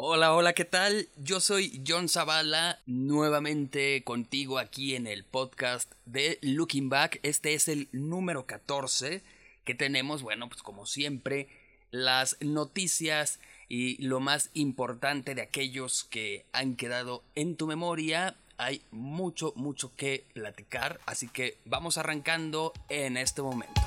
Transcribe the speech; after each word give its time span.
Hola, 0.00 0.32
hola, 0.32 0.52
¿qué 0.52 0.64
tal? 0.64 1.08
Yo 1.16 1.40
soy 1.40 1.82
John 1.84 2.08
Zavala, 2.08 2.78
nuevamente 2.86 4.04
contigo 4.04 4.60
aquí 4.60 4.94
en 4.94 5.08
el 5.08 5.24
podcast 5.24 5.92
de 6.06 6.38
Looking 6.40 6.88
Back. 6.88 7.18
Este 7.24 7.54
es 7.54 7.66
el 7.66 7.88
número 7.90 8.46
14 8.46 9.24
que 9.64 9.74
tenemos, 9.74 10.22
bueno, 10.22 10.48
pues 10.48 10.62
como 10.62 10.86
siempre, 10.86 11.48
las 11.90 12.36
noticias 12.40 13.40
y 13.68 14.00
lo 14.00 14.20
más 14.20 14.50
importante 14.54 15.34
de 15.34 15.42
aquellos 15.42 16.04
que 16.04 16.46
han 16.52 16.76
quedado 16.76 17.24
en 17.34 17.56
tu 17.56 17.66
memoria. 17.66 18.36
Hay 18.56 18.82
mucho, 18.92 19.52
mucho 19.56 19.90
que 19.96 20.26
platicar, 20.32 21.00
así 21.06 21.26
que 21.26 21.58
vamos 21.64 21.98
arrancando 21.98 22.72
en 22.88 23.16
este 23.16 23.42
momento. 23.42 23.80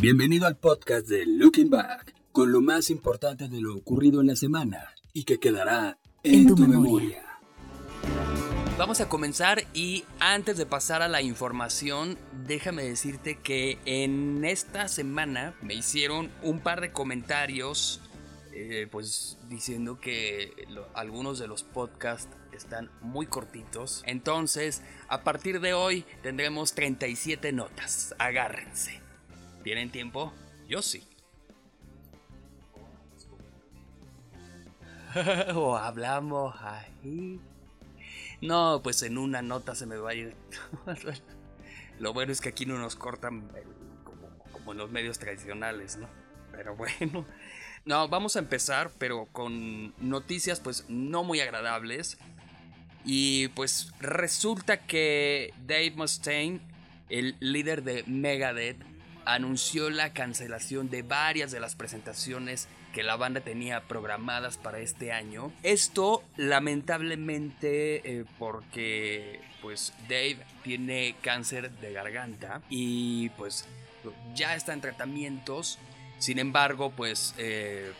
Bienvenido 0.00 0.46
al 0.46 0.56
podcast 0.56 1.06
de 1.08 1.26
Looking 1.26 1.68
Back, 1.68 2.14
con 2.32 2.52
lo 2.52 2.62
más 2.62 2.88
importante 2.88 3.48
de 3.48 3.60
lo 3.60 3.76
ocurrido 3.76 4.22
en 4.22 4.28
la 4.28 4.36
semana 4.36 4.94
y 5.12 5.24
que 5.24 5.38
quedará 5.38 5.98
en, 6.22 6.46
tu, 6.46 6.56
memoria. 6.56 7.22
Vamos 8.78 9.00
a 9.00 9.08
comenzar 9.08 9.64
y 9.74 10.04
antes 10.20 10.56
de 10.56 10.66
pasar 10.66 11.02
a 11.02 11.08
la 11.08 11.22
información, 11.22 12.18
déjame 12.46 12.82
decirte 12.82 13.36
que 13.36 13.78
en 13.84 14.44
esta 14.44 14.88
semana 14.88 15.54
me 15.60 15.74
hicieron 15.74 16.30
un 16.42 16.60
par 16.60 16.80
de 16.80 16.92
comentarios, 16.92 18.00
eh, 18.52 18.88
pues 18.90 19.38
diciendo 19.48 20.00
que 20.00 20.66
algunos 20.94 21.38
de 21.38 21.46
los 21.46 21.62
podcasts 21.62 22.34
están 22.52 22.90
muy 23.00 23.26
cortitos. 23.26 24.02
Entonces, 24.06 24.82
a 25.08 25.24
partir 25.24 25.60
de 25.60 25.74
hoy 25.74 26.04
tendremos 26.22 26.74
37 26.74 27.52
notas. 27.52 28.14
Agárrense. 28.18 29.00
¿Tienen 29.62 29.90
tiempo? 29.90 30.32
Yo 30.68 30.82
sí. 30.82 31.09
o 35.54 35.76
hablamos 35.76 36.54
ahí. 36.62 37.40
No, 38.40 38.80
pues 38.82 39.02
en 39.02 39.18
una 39.18 39.42
nota 39.42 39.74
se 39.74 39.86
me 39.86 39.96
va 39.96 40.10
a 40.10 40.14
ir. 40.14 40.36
Lo 41.98 42.12
bueno 42.12 42.32
es 42.32 42.40
que 42.40 42.48
aquí 42.48 42.64
no 42.64 42.78
nos 42.78 42.96
cortan 42.96 43.50
como, 44.52 44.72
en 44.72 44.78
los 44.78 44.90
medios 44.90 45.18
tradicionales, 45.18 45.96
¿no? 45.96 46.08
Pero 46.52 46.76
bueno. 46.76 47.26
No, 47.84 48.08
vamos 48.08 48.36
a 48.36 48.40
empezar, 48.40 48.90
pero 48.98 49.26
con 49.26 49.94
noticias 49.98 50.60
pues 50.60 50.84
no 50.88 51.24
muy 51.24 51.40
agradables. 51.40 52.18
Y 53.04 53.48
pues 53.48 53.92
resulta 54.00 54.86
que 54.86 55.52
Dave 55.66 55.92
Mustaine, 55.96 56.60
el 57.08 57.36
líder 57.40 57.82
de 57.82 58.04
Megadeth, 58.06 58.82
anunció 59.24 59.90
la 59.90 60.12
cancelación 60.12 60.90
de 60.90 61.02
varias 61.02 61.50
de 61.50 61.60
las 61.60 61.74
presentaciones 61.74 62.68
que 62.92 63.02
la 63.02 63.16
banda 63.16 63.40
tenía 63.40 63.82
programadas 63.82 64.56
para 64.56 64.78
este 64.78 65.12
año. 65.12 65.52
Esto 65.62 66.24
lamentablemente 66.36 68.20
eh, 68.20 68.24
porque 68.38 69.40
pues 69.62 69.92
Dave 70.02 70.38
tiene 70.62 71.14
cáncer 71.22 71.70
de 71.70 71.92
garganta 71.92 72.62
y 72.68 73.28
pues 73.30 73.66
ya 74.34 74.54
está 74.54 74.72
en 74.72 74.80
tratamientos. 74.80 75.78
Sin 76.18 76.38
embargo, 76.38 76.90
pues 76.90 77.34
eh, 77.38 77.92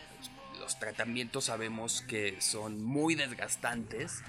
los 0.59 0.77
tratamientos 0.79 1.45
sabemos 1.45 2.01
que 2.01 2.39
son 2.41 2.83
muy 2.83 3.15
desgastantes 3.15 4.23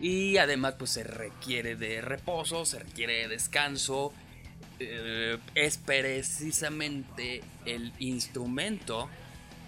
y 0.00 0.36
además 0.36 0.74
pues 0.78 0.90
se 0.90 1.04
requiere 1.04 1.76
de 1.76 2.00
reposo, 2.00 2.64
se 2.64 2.78
requiere 2.78 3.14
de 3.14 3.28
descanso 3.28 4.12
eh, 4.78 5.38
es 5.54 5.78
precisamente 5.78 7.42
el 7.64 7.92
instrumento 7.98 9.08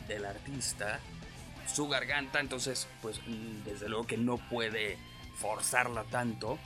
del 0.09 0.25
artista, 0.25 0.99
su 1.73 1.89
garganta, 1.89 2.41
entonces 2.41 2.89
pues 3.03 3.21
mm, 3.27 3.65
desde 3.65 3.89
luego 3.89 4.07
que 4.07 4.17
no 4.17 4.39
puede 4.39 4.99
forzarla 5.37 6.05
tanto. 6.05 6.59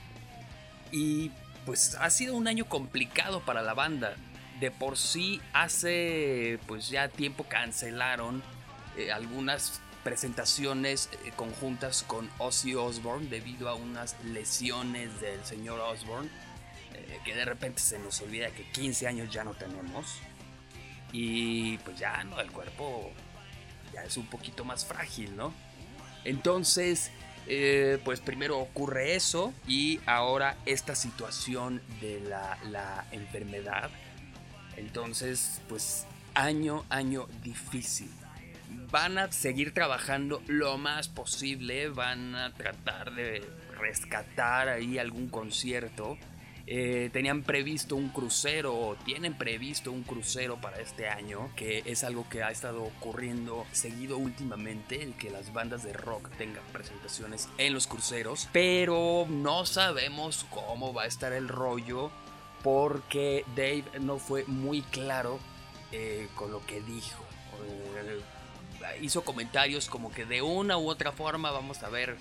Y 0.91 1.31
pues 1.65 1.95
ha 1.99 2.09
sido 2.09 2.35
un 2.35 2.47
año 2.47 2.65
complicado 2.65 3.41
para 3.41 3.61
la 3.61 3.73
banda. 3.73 4.15
De 4.59 4.71
por 4.71 4.97
sí 4.97 5.41
hace 5.51 6.59
pues 6.67 6.89
ya 6.89 7.09
tiempo 7.09 7.45
cancelaron 7.45 8.43
eh, 8.97 9.11
algunas 9.11 9.81
presentaciones 10.03 11.09
eh, 11.25 11.31
conjuntas 11.35 12.03
con 12.03 12.29
Ozzy 12.37 12.75
Osbourne 12.75 13.27
debido 13.29 13.69
a 13.69 13.75
unas 13.75 14.15
lesiones 14.23 15.19
del 15.21 15.43
señor 15.43 15.79
Osbourne 15.79 16.29
eh, 16.93 17.19
que 17.23 17.33
de 17.35 17.45
repente 17.45 17.81
se 17.81 17.99
nos 17.99 18.21
olvida 18.21 18.49
que 18.51 18.69
15 18.71 19.07
años 19.07 19.31
ya 19.31 19.43
no 19.43 19.53
tenemos. 19.53 20.19
Y 21.11 21.77
pues 21.79 21.97
ya, 21.97 22.23
¿no? 22.23 22.39
El 22.39 22.51
cuerpo 22.51 23.11
ya 23.93 24.03
es 24.03 24.17
un 24.17 24.25
poquito 24.27 24.65
más 24.65 24.85
frágil, 24.85 25.35
¿no? 25.35 25.53
Entonces, 26.25 27.11
eh, 27.47 27.99
pues 28.05 28.21
primero 28.21 28.59
ocurre 28.59 29.15
eso 29.15 29.53
y 29.67 29.99
ahora 30.05 30.57
esta 30.65 30.95
situación 30.95 31.81
de 32.01 32.21
la, 32.21 32.57
la 32.69 33.05
enfermedad. 33.11 33.89
Entonces, 34.77 35.61
pues 35.67 36.05
año, 36.33 36.85
año 36.89 37.27
difícil. 37.43 38.09
Van 38.89 39.17
a 39.17 39.31
seguir 39.31 39.73
trabajando 39.73 40.41
lo 40.47 40.77
más 40.77 41.07
posible, 41.07 41.89
van 41.89 42.35
a 42.35 42.53
tratar 42.53 43.13
de 43.13 43.43
rescatar 43.77 44.69
ahí 44.69 44.97
algún 44.97 45.29
concierto 45.29 46.17
eh, 46.75 47.11
tenían 47.13 47.43
previsto 47.43 47.95
un 47.95 48.09
crucero 48.09 48.73
o 48.73 48.95
tienen 48.95 49.35
previsto 49.35 49.91
un 49.91 50.01
crucero 50.01 50.59
para 50.59 50.79
este 50.79 51.07
año, 51.07 51.51
que 51.55 51.83
es 51.85 52.03
algo 52.03 52.27
que 52.27 52.41
ha 52.41 52.49
estado 52.49 52.81
ocurriendo 52.81 53.67
seguido 53.71 54.17
últimamente, 54.17 55.03
el 55.03 55.13
que 55.13 55.29
las 55.29 55.53
bandas 55.53 55.83
de 55.83 55.93
rock 55.93 56.31
tengan 56.35 56.63
presentaciones 56.71 57.47
en 57.59 57.75
los 57.75 57.85
cruceros, 57.85 58.49
pero 58.51 59.27
no 59.29 59.67
sabemos 59.67 60.47
cómo 60.49 60.95
va 60.95 61.03
a 61.03 61.05
estar 61.05 61.31
el 61.31 61.47
rollo 61.47 62.09
porque 62.63 63.45
Dave 63.55 63.85
no 64.01 64.17
fue 64.17 64.43
muy 64.45 64.81
claro 64.81 65.37
eh, 65.91 66.27
con 66.33 66.51
lo 66.51 66.65
que 66.65 66.81
dijo. 66.81 67.23
Eh, 67.99 68.19
hizo 68.99 69.23
comentarios 69.23 69.89
como 69.89 70.11
que 70.11 70.25
de 70.25 70.41
una 70.41 70.79
u 70.79 70.89
otra 70.89 71.11
forma 71.11 71.51
vamos 71.51 71.83
a 71.83 71.89
ver 71.89 72.17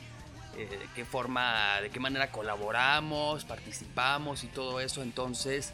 eh, 0.57 0.67
de 0.67 0.89
qué 0.95 1.05
forma, 1.05 1.81
de 1.81 1.91
qué 1.91 2.01
manera 2.01 2.31
colaboramos, 2.31 3.45
participamos 3.45 4.45
y 4.45 4.49
todo 4.49 4.81
eso. 4.81 5.03
Entonces, 5.03 5.73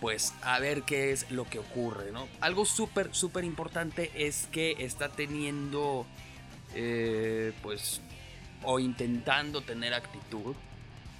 pues 0.00 0.34
a 0.42 0.58
ver 0.58 0.82
qué 0.82 1.12
es 1.12 1.30
lo 1.30 1.44
que 1.44 1.58
ocurre, 1.58 2.12
¿no? 2.12 2.28
Algo 2.40 2.64
súper, 2.64 3.14
súper 3.14 3.44
importante 3.44 4.10
es 4.14 4.48
que 4.52 4.76
está 4.80 5.08
teniendo, 5.08 6.06
eh, 6.74 7.52
pues, 7.62 8.02
o 8.62 8.78
intentando 8.78 9.62
tener 9.62 9.94
actitud. 9.94 10.54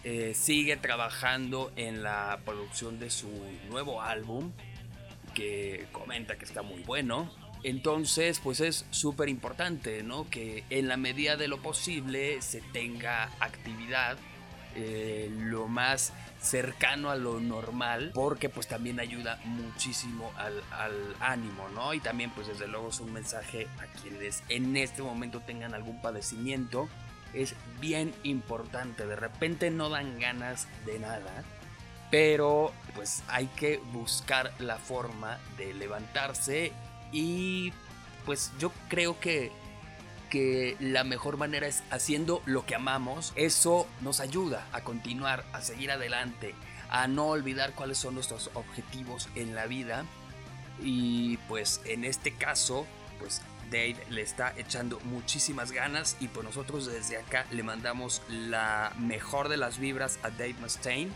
Eh, 0.04 0.34
sigue 0.34 0.76
trabajando 0.76 1.72
en 1.76 2.02
la 2.02 2.38
producción 2.44 2.98
de 2.98 3.10
su 3.10 3.28
nuevo 3.68 4.02
álbum, 4.02 4.52
que 5.34 5.86
comenta 5.92 6.36
que 6.36 6.44
está 6.44 6.62
muy 6.62 6.82
bueno. 6.82 7.30
Entonces, 7.66 8.38
pues 8.38 8.60
es 8.60 8.84
súper 8.92 9.28
importante, 9.28 10.04
¿no? 10.04 10.30
Que 10.30 10.62
en 10.70 10.86
la 10.86 10.96
medida 10.96 11.36
de 11.36 11.48
lo 11.48 11.60
posible 11.60 12.40
se 12.40 12.60
tenga 12.60 13.24
actividad 13.40 14.18
eh, 14.76 15.28
lo 15.36 15.66
más 15.66 16.12
cercano 16.40 17.10
a 17.10 17.16
lo 17.16 17.40
normal 17.40 18.12
porque 18.14 18.48
pues 18.48 18.68
también 18.68 19.00
ayuda 19.00 19.40
muchísimo 19.46 20.30
al, 20.36 20.62
al, 20.70 21.16
ánimo, 21.18 21.68
¿no? 21.70 21.92
Y 21.92 21.98
también 21.98 22.30
pues 22.30 22.46
desde 22.46 22.68
luego 22.68 22.90
es 22.90 23.00
un 23.00 23.12
mensaje 23.12 23.66
a 23.80 24.00
quienes 24.00 24.44
en 24.48 24.76
este 24.76 25.02
momento 25.02 25.40
tengan 25.40 25.74
algún 25.74 26.00
padecimiento. 26.00 26.88
Es 27.34 27.56
bien 27.80 28.14
importante, 28.22 29.06
de 29.06 29.16
repente 29.16 29.72
no 29.72 29.88
dan 29.88 30.20
ganas 30.20 30.68
de 30.86 31.00
nada, 31.00 31.42
pero 32.12 32.72
pues 32.94 33.24
hay 33.26 33.46
que 33.56 33.78
buscar 33.92 34.52
la 34.60 34.76
forma 34.76 35.40
de 35.58 35.74
levantarse 35.74 36.72
y 37.12 37.72
pues 38.24 38.52
yo 38.58 38.72
creo 38.88 39.18
que, 39.20 39.52
que 40.30 40.76
la 40.80 41.04
mejor 41.04 41.36
manera 41.36 41.66
es 41.66 41.82
haciendo 41.90 42.42
lo 42.46 42.66
que 42.66 42.74
amamos. 42.74 43.32
Eso 43.36 43.86
nos 44.00 44.20
ayuda 44.20 44.66
a 44.72 44.82
continuar, 44.82 45.44
a 45.52 45.60
seguir 45.60 45.90
adelante, 45.90 46.54
a 46.90 47.06
no 47.08 47.26
olvidar 47.26 47.74
cuáles 47.74 47.98
son 47.98 48.14
nuestros 48.14 48.50
objetivos 48.54 49.28
en 49.34 49.54
la 49.54 49.66
vida. 49.66 50.04
Y 50.82 51.38
pues 51.48 51.80
en 51.84 52.04
este 52.04 52.32
caso, 52.32 52.86
pues 53.18 53.40
Dave 53.70 53.96
le 54.10 54.22
está 54.22 54.52
echando 54.56 55.00
muchísimas 55.00 55.72
ganas 55.72 56.16
y 56.20 56.28
pues 56.28 56.44
nosotros 56.44 56.86
desde 56.86 57.16
acá 57.16 57.46
le 57.50 57.62
mandamos 57.62 58.22
la 58.28 58.92
mejor 58.98 59.48
de 59.48 59.56
las 59.56 59.78
vibras 59.78 60.18
a 60.22 60.30
Dave 60.30 60.54
Mustaine 60.60 61.10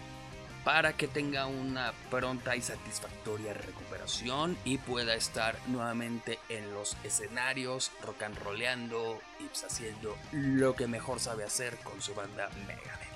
para 0.64 0.96
que 0.96 1.08
tenga 1.08 1.46
una 1.46 1.92
pronta 2.10 2.56
y 2.56 2.62
satisfactoria 2.62 3.54
recuperación 3.54 4.56
y 4.64 4.78
pueda 4.78 5.14
estar 5.14 5.58
nuevamente 5.68 6.38
en 6.48 6.72
los 6.72 6.96
escenarios, 7.04 7.92
rock 8.02 8.22
and 8.24 8.38
rollando 8.38 9.18
y 9.38 9.44
pues, 9.44 9.64
haciendo 9.64 10.16
lo 10.32 10.74
que 10.74 10.86
mejor 10.86 11.20
sabe 11.20 11.44
hacer 11.44 11.76
con 11.78 12.00
su 12.02 12.14
banda 12.14 12.50
Megadeth. 12.66 13.10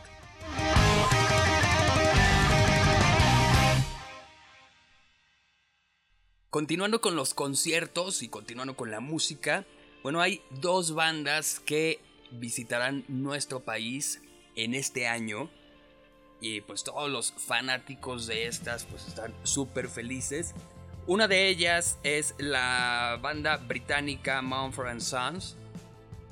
Continuando 6.50 7.00
con 7.00 7.16
los 7.16 7.34
conciertos 7.34 8.22
y 8.22 8.28
continuando 8.28 8.76
con 8.76 8.90
la 8.90 9.00
música, 9.00 9.64
Bueno, 10.04 10.20
hay 10.20 10.42
dos 10.50 10.94
bandas 10.94 11.60
que 11.60 11.98
visitarán 12.30 13.04
nuestro 13.08 13.60
país 13.60 14.20
en 14.54 14.74
este 14.74 15.06
año. 15.06 15.48
Y 16.44 16.60
pues 16.60 16.84
todos 16.84 17.10
los 17.10 17.32
fanáticos 17.32 18.26
de 18.26 18.46
estas 18.46 18.84
pues 18.84 19.08
están 19.08 19.32
súper 19.44 19.88
felices. 19.88 20.52
Una 21.06 21.26
de 21.26 21.48
ellas 21.48 21.96
es 22.02 22.34
la 22.36 23.18
banda 23.22 23.56
británica 23.56 24.42
Mumford 24.42 25.00
Sons, 25.00 25.56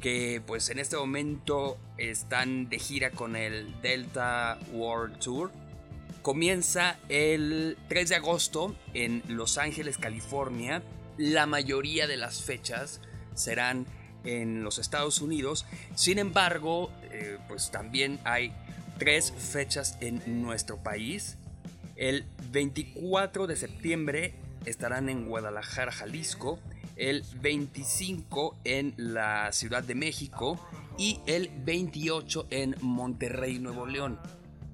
que 0.00 0.42
pues 0.46 0.68
en 0.68 0.78
este 0.80 0.98
momento 0.98 1.78
están 1.96 2.68
de 2.68 2.78
gira 2.78 3.10
con 3.12 3.36
el 3.36 3.80
Delta 3.80 4.58
World 4.72 5.18
Tour. 5.18 5.50
Comienza 6.20 6.98
el 7.08 7.78
3 7.88 8.10
de 8.10 8.16
agosto 8.16 8.76
en 8.92 9.22
Los 9.28 9.56
Ángeles, 9.56 9.96
California. 9.96 10.82
La 11.16 11.46
mayoría 11.46 12.06
de 12.06 12.18
las 12.18 12.42
fechas 12.42 13.00
serán 13.34 13.86
en 14.24 14.62
los 14.62 14.76
Estados 14.76 15.22
Unidos. 15.22 15.64
Sin 15.94 16.18
embargo, 16.18 16.92
eh, 17.10 17.38
pues 17.48 17.70
también 17.70 18.20
hay 18.24 18.52
tres 19.02 19.32
fechas 19.36 19.98
en 20.00 20.22
nuestro 20.42 20.76
país. 20.76 21.36
El 21.96 22.24
24 22.52 23.48
de 23.48 23.56
septiembre 23.56 24.34
estarán 24.64 25.08
en 25.08 25.26
Guadalajara, 25.26 25.90
Jalisco. 25.90 26.60
El 26.94 27.24
25 27.40 28.58
en 28.62 28.94
la 28.96 29.50
Ciudad 29.50 29.82
de 29.82 29.96
México. 29.96 30.64
Y 30.98 31.18
el 31.26 31.50
28 31.64 32.46
en 32.50 32.76
Monterrey, 32.80 33.58
Nuevo 33.58 33.86
León. 33.86 34.20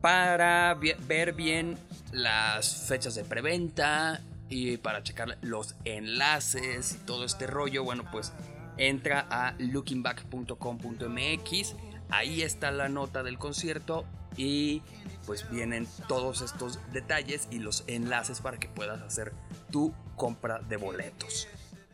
Para 0.03 0.75
ver 0.75 1.33
bien 1.33 1.79
las 2.13 2.87
fechas 2.87 3.15
de 3.15 3.25
preventa 3.25 4.21
y 4.51 4.77
para 4.77 5.03
checar 5.03 5.39
los 5.41 5.75
enlaces 5.87 6.93
y 6.93 6.97
todo 7.07 7.25
este 7.25 7.47
rollo, 7.47 7.83
bueno, 7.83 8.05
pues 8.13 8.35
entra 8.77 9.27
a 9.31 9.55
lookingback.com.mx, 9.59 11.75
ahí 12.11 12.43
está 12.43 12.71
la 12.71 12.91
nota 12.91 13.23
del 13.23 13.39
concierto 13.39 14.05
y 14.39 14.83
pues 15.27 15.51
vienen 15.51 15.87
todos 16.07 16.41
estos 16.41 16.79
detalles 16.93 17.49
y 17.51 17.59
los 17.59 17.85
enlaces 17.87 18.41
para 18.41 18.59
que 18.59 18.69
puedas 18.69 19.03
hacer 19.03 19.35
tu 19.71 19.93
compra 20.17 20.61
de 20.61 20.79
boletos. 20.79 21.49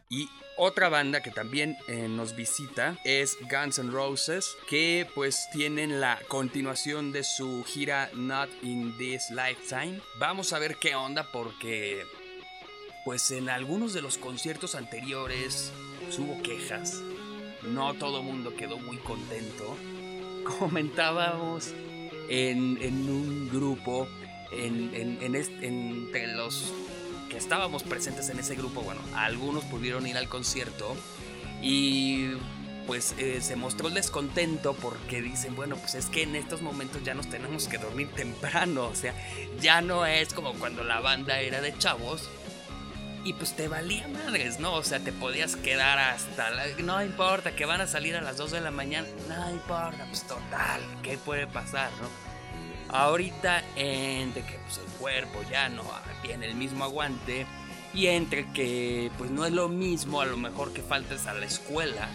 Y 0.09 0.29
otra 0.57 0.89
banda 0.89 1.23
que 1.23 1.33
también 1.33 1.77
eh, 1.89 2.07
nos 2.09 2.37
visita 2.37 2.97
es 3.05 3.37
Guns 3.51 3.79
N' 3.79 3.91
Roses, 3.91 4.57
que 4.69 5.09
pues 5.15 5.49
tienen 5.53 6.01
la 6.01 6.21
continuación 6.29 7.11
de 7.11 7.25
su 7.25 7.65
gira 7.65 8.11
Not 8.15 8.51
in 8.63 8.97
This 8.99 9.31
Lifetime. 9.31 10.01
Vamos 10.21 10.53
a 10.53 10.61
ver 10.61 10.77
qué 10.77 10.95
onda 10.95 11.33
porque 11.33 12.05
pues 13.05 13.31
en 13.33 13.49
algunos 13.49 13.95
de 13.95 14.03
los 14.03 14.19
conciertos 14.19 14.77
anteriores 14.77 15.73
hubo 16.19 16.41
quejas. 16.43 17.03
No 17.65 17.95
todo 17.95 18.19
el 18.19 18.25
mundo 18.25 18.55
quedó 18.55 18.79
muy 18.79 18.99
contento. 18.99 19.77
Comentábamos 20.59 21.73
en, 22.29 23.09
un 23.09 23.49
grupo, 23.51 24.09
en, 24.53 24.91
entre 24.95 26.27
los 26.29 26.73
que 27.29 27.37
estábamos 27.37 27.83
presentes 27.83 28.29
en 28.29 28.39
ese 28.39 28.55
grupo, 28.55 28.83
bueno, 28.83 29.01
algunos 29.15 29.65
pudieron 29.65 30.07
ir 30.07 30.17
al 30.17 30.29
concierto 30.29 30.95
y 31.63 32.31
pues 32.87 33.15
eh, 33.19 33.41
se 33.41 33.57
mostró 33.57 33.89
el 33.89 33.95
descontento 33.95 34.75
porque 34.75 35.23
dicen, 35.23 35.57
bueno, 35.57 35.77
pues 35.77 35.95
es 35.95 36.07
que 36.07 36.23
en 36.23 36.37
estos 36.37 36.61
momentos 36.61 37.03
ya 37.03 37.15
nos 37.15 37.29
tenemos 37.29 37.67
que 37.67 37.79
dormir 37.79 38.09
temprano, 38.09 38.89
o 38.89 38.95
sea, 38.95 39.15
ya 39.61 39.81
no 39.81 40.05
es 40.07 40.35
como 40.35 40.53
cuando 40.55 40.85
la 40.85 41.01
banda 41.01 41.41
era 41.41 41.61
de 41.61 41.77
chavos 41.79 42.29
y 43.25 43.33
pues 43.33 43.57
te 43.57 43.69
valía 43.69 44.07
madres, 44.09 44.61
¿no? 44.61 44.75
O 44.75 44.83
sea, 44.83 45.01
te 45.01 45.13
podías 45.13 45.57
quedar 45.57 45.99
hasta 45.99 46.51
la... 46.51 46.67
No 46.79 47.03
importa, 47.03 47.57
que 47.57 47.65
van 47.65 47.81
a 47.81 47.87
salir 47.87 48.17
a 48.17 48.21
las 48.21 48.37
2 48.37 48.53
de 48.53 48.61
la 48.61 48.71
mañana. 48.71 49.09
No 49.29 49.51
importa, 49.51 50.05
pues 50.09 50.23
total, 50.27 50.83
¿qué 51.03 51.17
puede 51.17 51.47
pasar, 51.47 51.91
no? 52.03 52.95
Ahorita 52.95 53.65
entre 53.77 54.43
que 54.43 54.59
pues, 54.59 54.79
el 54.79 54.93
cuerpo 54.99 55.43
ya 55.51 55.69
no 55.71 55.83
tiene 56.23 56.47
el 56.47 56.55
mismo 56.55 56.85
aguante 56.85 57.47
y 57.95 58.09
entre 58.09 58.47
que 58.53 59.11
pues 59.17 59.31
no 59.31 59.47
es 59.47 59.53
lo 59.53 59.69
mismo 59.69 60.21
a 60.21 60.27
lo 60.27 60.37
mejor 60.37 60.73
que 60.73 60.83
faltes 60.83 61.27
a 61.27 61.35
la 61.35 61.47
escuela 61.47 62.09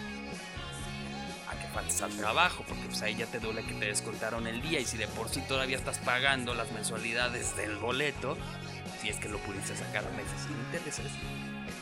a 1.48 1.56
que 1.58 1.66
faltes 1.74 2.00
al 2.02 2.12
trabajo 2.12 2.64
porque 2.68 2.84
pues 2.84 3.02
ahí 3.02 3.16
ya 3.16 3.26
te 3.26 3.40
duele 3.40 3.62
que 3.62 3.74
te 3.74 3.86
descontaron 3.86 4.46
el 4.46 4.62
día 4.62 4.78
y 4.78 4.84
si 4.84 4.96
de 4.96 5.08
por 5.08 5.28
sí 5.28 5.40
todavía 5.42 5.76
estás 5.76 5.98
pagando 5.98 6.54
las 6.54 6.70
mensualidades 6.72 7.56
del 7.56 7.76
boleto 7.76 8.36
si 9.00 9.08
es 9.08 9.16
que 9.16 9.28
lo 9.28 9.38
pudiste 9.38 9.76
sacar 9.76 10.04
a 10.04 10.10
meses 10.10 10.40
sin 10.46 10.56
intereses. 10.58 11.12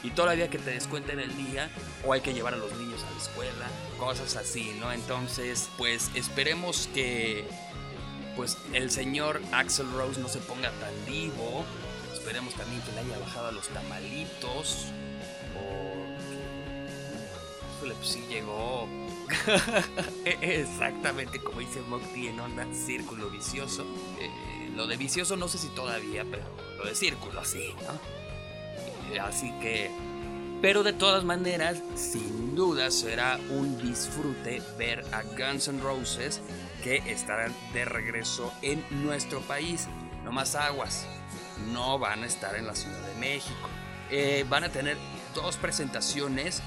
Y 0.02 0.10
todavía 0.10 0.48
que 0.48 0.58
te 0.58 0.70
descuenten 0.70 1.18
el 1.18 1.36
día, 1.36 1.70
o 2.04 2.12
hay 2.12 2.20
que 2.20 2.32
llevar 2.32 2.54
a 2.54 2.56
los 2.56 2.72
niños 2.76 3.02
a 3.02 3.10
la 3.10 3.18
escuela, 3.18 3.66
cosas 3.98 4.36
así, 4.36 4.76
¿no? 4.78 4.92
Entonces, 4.92 5.68
pues 5.76 6.10
esperemos 6.14 6.88
que 6.94 7.44
pues 8.36 8.56
el 8.72 8.90
señor 8.92 9.40
Axel 9.50 9.90
Rose 9.92 10.20
no 10.20 10.28
se 10.28 10.38
ponga 10.38 10.70
tan 10.70 10.94
vivo. 11.06 11.64
Esperemos 12.12 12.54
también 12.54 12.80
que 12.82 12.92
le 12.92 13.00
haya 13.00 13.18
bajado 13.18 13.48
a 13.48 13.52
los 13.52 13.66
tamalitos. 13.68 14.86
O 15.56 15.98
que 17.88 17.94
pues 17.94 18.08
sí 18.08 18.24
llegó 18.28 18.88
exactamente 20.24 21.38
como 21.40 21.60
dice 21.60 21.80
Mocti 21.80 22.28
en 22.28 22.38
onda 22.40 22.66
círculo 22.72 23.30
vicioso. 23.30 23.84
Eh, 24.20 24.70
lo 24.76 24.86
de 24.86 24.96
vicioso 24.96 25.36
no 25.36 25.48
sé 25.48 25.58
si 25.58 25.68
todavía, 25.68 26.24
pero 26.30 26.44
de 26.84 26.94
círculo 26.94 27.44
sí, 27.44 27.74
¿no? 27.86 29.22
Así 29.22 29.52
que... 29.60 29.90
Pero 30.60 30.82
de 30.82 30.92
todas 30.92 31.22
maneras, 31.22 31.80
sin 31.94 32.56
duda 32.56 32.90
será 32.90 33.38
un 33.50 33.78
disfrute 33.80 34.60
ver 34.76 35.04
a 35.12 35.22
Guns 35.22 35.68
N' 35.68 35.80
Roses 35.80 36.40
que 36.82 36.96
estarán 37.06 37.54
de 37.72 37.84
regreso 37.84 38.52
en 38.62 38.84
nuestro 39.04 39.40
país. 39.42 39.86
No 40.24 40.32
más 40.32 40.56
aguas, 40.56 41.06
no 41.72 41.98
van 42.00 42.24
a 42.24 42.26
estar 42.26 42.56
en 42.56 42.66
la 42.66 42.74
Ciudad 42.74 42.98
de 43.06 43.20
México. 43.20 43.68
Eh, 44.10 44.44
van 44.48 44.64
a 44.64 44.68
tener 44.68 44.96
dos 45.32 45.56
presentaciones, 45.56 46.60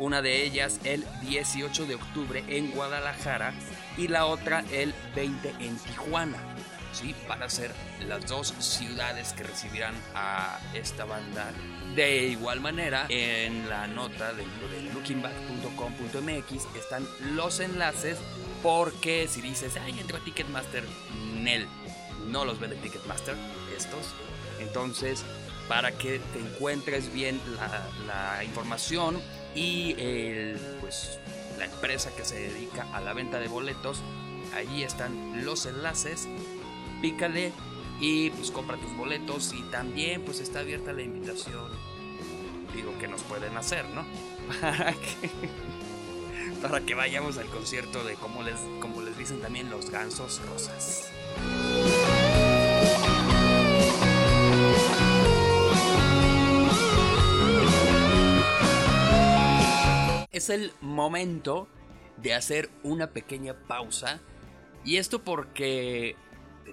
una 0.00 0.20
de 0.20 0.42
ellas 0.44 0.80
el 0.84 1.06
18 1.22 1.86
de 1.86 1.94
octubre 1.94 2.44
en 2.48 2.72
Guadalajara 2.72 3.54
y 3.96 4.08
la 4.08 4.26
otra 4.26 4.64
el 4.72 4.94
20 5.14 5.54
en 5.60 5.76
Tijuana. 5.76 6.38
¿Sí? 6.92 7.14
Para 7.26 7.48
ser 7.48 7.72
las 8.06 8.26
dos 8.26 8.54
ciudades 8.58 9.32
que 9.32 9.44
recibirán 9.44 9.94
a 10.14 10.60
esta 10.74 11.04
banda. 11.04 11.52
De 11.94 12.26
igual 12.26 12.60
manera, 12.60 13.06
en 13.08 13.68
la 13.68 13.86
nota 13.86 14.32
dentro 14.32 14.68
de 14.68 14.82
lookingback.com.mx 14.94 16.66
están 16.76 17.06
los 17.34 17.60
enlaces 17.60 18.18
porque 18.62 19.26
si 19.28 19.40
dices, 19.40 19.76
ay, 19.76 19.98
entro 19.98 20.18
a 20.18 20.20
Ticketmaster, 20.20 20.84
Nel, 21.34 21.66
no 22.28 22.44
los 22.44 22.60
vende 22.60 22.76
Ticketmaster, 22.76 23.34
estos. 23.76 24.14
Entonces, 24.60 25.24
para 25.68 25.92
que 25.92 26.18
te 26.32 26.40
encuentres 26.40 27.12
bien 27.12 27.40
la, 28.06 28.42
información 28.44 29.20
y 29.54 29.94
el, 29.98 30.56
pues, 30.80 31.18
la 31.58 31.66
empresa 31.66 32.14
que 32.16 32.24
se 32.24 32.38
dedica 32.38 32.86
a 32.94 33.00
la 33.00 33.12
venta 33.12 33.38
de 33.38 33.48
boletos, 33.48 34.02
allí 34.54 34.82
están 34.82 35.44
los 35.44 35.66
enlaces 35.66 36.28
pícale 37.00 37.52
y 38.00 38.30
pues 38.30 38.50
compra 38.50 38.76
tus 38.76 38.96
boletos 38.96 39.52
y 39.52 39.62
también 39.70 40.22
pues 40.22 40.40
está 40.40 40.60
abierta 40.60 40.92
la 40.92 41.02
invitación. 41.02 41.70
Digo 42.74 42.96
que 42.98 43.08
nos 43.08 43.22
pueden 43.22 43.56
hacer, 43.56 43.84
¿no? 43.90 44.04
Para 44.60 44.92
que, 44.92 45.30
para 46.62 46.80
que 46.80 46.94
vayamos 46.94 47.38
al 47.38 47.46
concierto 47.46 48.02
de 48.04 48.14
como 48.14 48.42
les, 48.42 48.56
como 48.80 49.02
les 49.02 49.16
dicen 49.18 49.40
también 49.40 49.70
los 49.70 49.90
gansos 49.90 50.40
rosas. 50.46 51.10
Es 60.32 60.50
el 60.50 60.72
momento 60.80 61.68
de 62.16 62.34
hacer 62.34 62.70
una 62.82 63.08
pequeña 63.10 63.54
pausa. 63.66 64.20
Y 64.84 64.96
esto 64.96 65.22
porque 65.22 66.16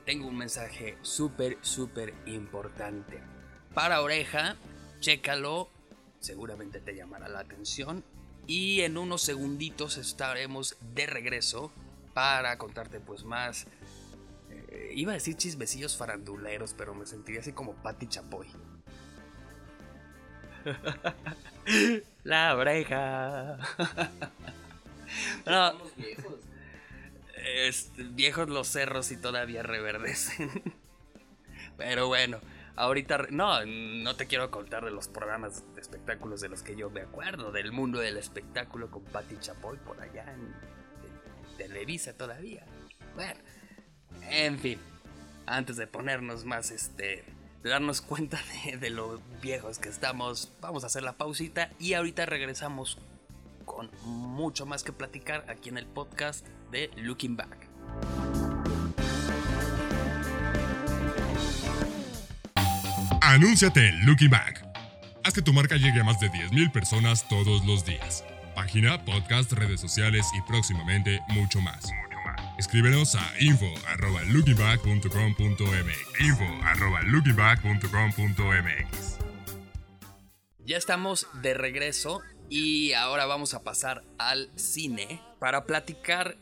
tengo 0.02 0.28
un 0.28 0.38
mensaje 0.38 0.98
súper, 1.02 1.58
súper 1.62 2.14
importante. 2.26 3.22
Para 3.74 4.02
oreja, 4.02 4.56
chécalo, 5.00 5.70
seguramente 6.20 6.80
te 6.80 6.96
llamará 6.96 7.28
la 7.28 7.40
atención. 7.40 8.04
Y 8.48 8.82
en 8.82 8.98
unos 8.98 9.22
segunditos 9.22 9.98
estaremos 9.98 10.78
de 10.94 11.08
regreso 11.08 11.72
para 12.14 12.58
contarte 12.58 13.00
pues 13.00 13.24
más... 13.24 13.68
Eh, 14.50 14.94
iba 14.96 15.12
a 15.12 15.16
decir 15.16 15.36
chismecillos 15.36 15.98
faranduleros, 15.98 16.74
pero 16.74 16.94
me 16.94 17.06
sentiría 17.06 17.42
así 17.42 17.52
como 17.52 17.74
Patti 17.74 18.08
Chapoy. 18.08 18.48
la 22.24 22.56
oreja. 22.56 23.58
no 25.46 25.74
viejos 25.98 26.36
los 28.48 28.68
cerros 28.68 29.12
y 29.12 29.18
todavía 29.18 29.64
reverdecen. 29.64 30.50
Pero 31.78 32.08
bueno, 32.08 32.40
Ahorita, 32.78 33.28
no, 33.30 33.66
no 33.66 34.16
te 34.18 34.28
quiero 34.28 34.52
contar 34.52 34.84
de 34.84 34.92
los 34.92 35.08
programas 35.08 35.64
de 35.76 35.82
espectáculos 35.82 36.42
de 36.42 36.50
los 36.50 36.62
que 36.62 36.76
yo 36.76 36.90
me 36.90 37.02
acuerdo, 37.02 37.54
del 37.54 37.72
mundo 37.72 38.00
del 38.00 38.18
espectáculo 38.18 38.92
con 38.92 39.04
Patti 39.04 39.38
Chapoy 39.40 39.78
por 39.78 40.02
allá 40.02 40.26
en, 40.34 40.54
Televisa 41.58 42.12
todavía. 42.12 42.66
Bueno, 43.16 43.40
en 44.24 44.60
fin, 44.60 44.78
antes 45.46 45.78
de 45.78 45.88
ponernos 45.88 46.44
más, 46.44 46.70
este, 46.70 47.24
de 47.64 47.70
darnos 47.70 48.02
cuenta 48.02 48.42
de, 48.66 48.76
de 48.76 48.90
lo 48.90 49.22
viejos 49.42 49.80
que 49.80 49.88
estamos, 49.88 50.52
vamos 50.60 50.84
a 50.84 50.88
hacer 50.88 51.04
la 51.04 51.14
pausita 51.14 51.70
y 51.80 51.94
ahorita 51.94 52.26
regresamos 52.26 52.98
con 53.66 53.92
mucho 54.04 54.66
más 54.66 54.84
que 54.84 54.94
platicar 54.94 55.46
aquí 55.50 55.70
en 55.70 55.78
el 55.78 55.86
podcast 55.86 56.48
de 56.72 56.90
Looking 56.96 57.36
Back. 57.36 57.68
Anúnciate 63.22 63.90
en 63.90 64.06
Looking 64.06 64.30
Back. 64.30 64.64
Haz 65.24 65.34
que 65.34 65.42
tu 65.42 65.52
marca 65.52 65.76
llegue 65.76 66.00
a 66.00 66.04
más 66.04 66.20
de 66.20 66.30
10.000 66.30 66.72
personas 66.72 67.28
todos 67.28 67.66
los 67.66 67.84
días. 67.84 68.24
Página, 68.54 69.04
podcast, 69.04 69.52
redes 69.52 69.82
sociales 69.82 70.28
y 70.38 70.42
próximamente 70.44 71.20
mucho 71.30 71.60
más. 71.60 71.90
Escríbenos 72.58 73.16
a 73.16 73.34
info.lookingback.com.mx 73.40 76.22
info.lookingback.com.mx 76.22 79.18
Ya 80.60 80.78
estamos 80.78 81.28
de 81.42 81.54
regreso 81.54 82.22
y 82.50 82.94
ahora 82.94 83.26
vamos 83.26 83.54
a 83.54 83.64
pasar 83.64 84.04
al 84.18 84.52
cine 84.56 85.22
para 85.40 85.66
platicar 85.66 86.38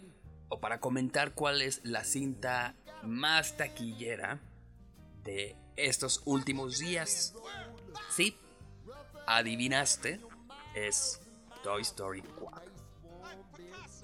o 0.50 0.60
para 0.60 0.80
comentar 0.80 1.34
cuál 1.34 1.62
es 1.62 1.82
la 1.84 2.04
cinta 2.04 2.76
más 3.04 3.58
taquillera 3.58 4.40
de 5.24 5.56
estos 5.76 6.22
últimos 6.26 6.80
días. 6.80 7.34
Sí, 8.10 8.38
adivinaste, 9.26 10.20
es 10.76 11.22
Toy 11.64 11.82
Story 11.82 12.22
4. 12.22 12.72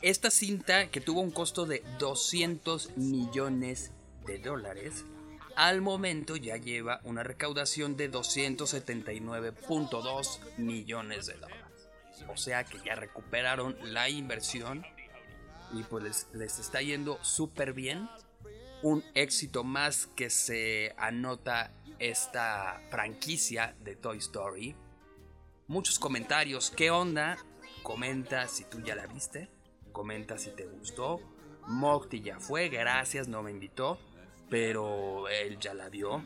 Esta 0.02 0.32
cinta, 0.32 0.90
que 0.90 1.02
tuvo 1.02 1.20
un 1.20 1.32
costo 1.32 1.66
de 1.66 1.84
200 2.00 2.96
millones 2.96 3.92
de 4.26 4.40
dólares, 4.40 5.04
al 5.58 5.82
momento 5.82 6.38
ya 6.38 6.56
lleva 6.56 7.02
una 7.04 7.22
recaudación 7.22 7.98
de 7.98 8.10
279.2 8.10 10.40
millones 10.58 11.26
de 11.26 11.34
dólares. 11.34 11.59
O 12.28 12.38
sea 12.38 12.64
que 12.64 12.80
ya 12.80 12.96
recuperaron 12.96 13.76
la 13.82 14.10
inversión 14.10 14.86
y 15.74 15.84
pues 15.84 16.28
les, 16.34 16.60
está 16.60 16.82
yendo 16.82 17.24
súper 17.24 17.74
bien 17.74 18.10
un 18.82 19.04
éxito 19.14 19.64
más 19.64 20.08
que 20.08 20.30
se 20.30 20.94
anota 20.98 21.72
esta 22.00 22.82
franquicia 22.90 23.76
de 23.82 23.96
Toy 23.96 24.18
Story. 24.20 24.76
Muchos 25.68 26.00
comentarios, 26.00 26.72
¿qué 26.72 26.90
onda? 26.90 27.38
Comenta 27.84 28.48
si 28.48 28.64
tú 28.66 28.82
ya 28.82 28.96
la 28.96 29.06
viste, 29.06 29.50
comenta 29.92 30.38
si 30.38 30.52
te 30.52 30.66
gustó. 30.66 31.20
Mocti 31.68 32.22
ya 32.22 32.40
fue, 32.40 32.70
gracias, 32.70 33.28
no 33.28 33.44
me 33.44 33.52
invitó, 33.52 34.00
pero 34.50 35.28
él 35.28 35.60
ya 35.60 35.74
la 35.74 35.90
vio. 35.90 36.24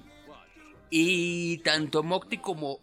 Y 0.95 1.57
tanto 1.63 2.03
Mocti 2.03 2.37
como 2.37 2.77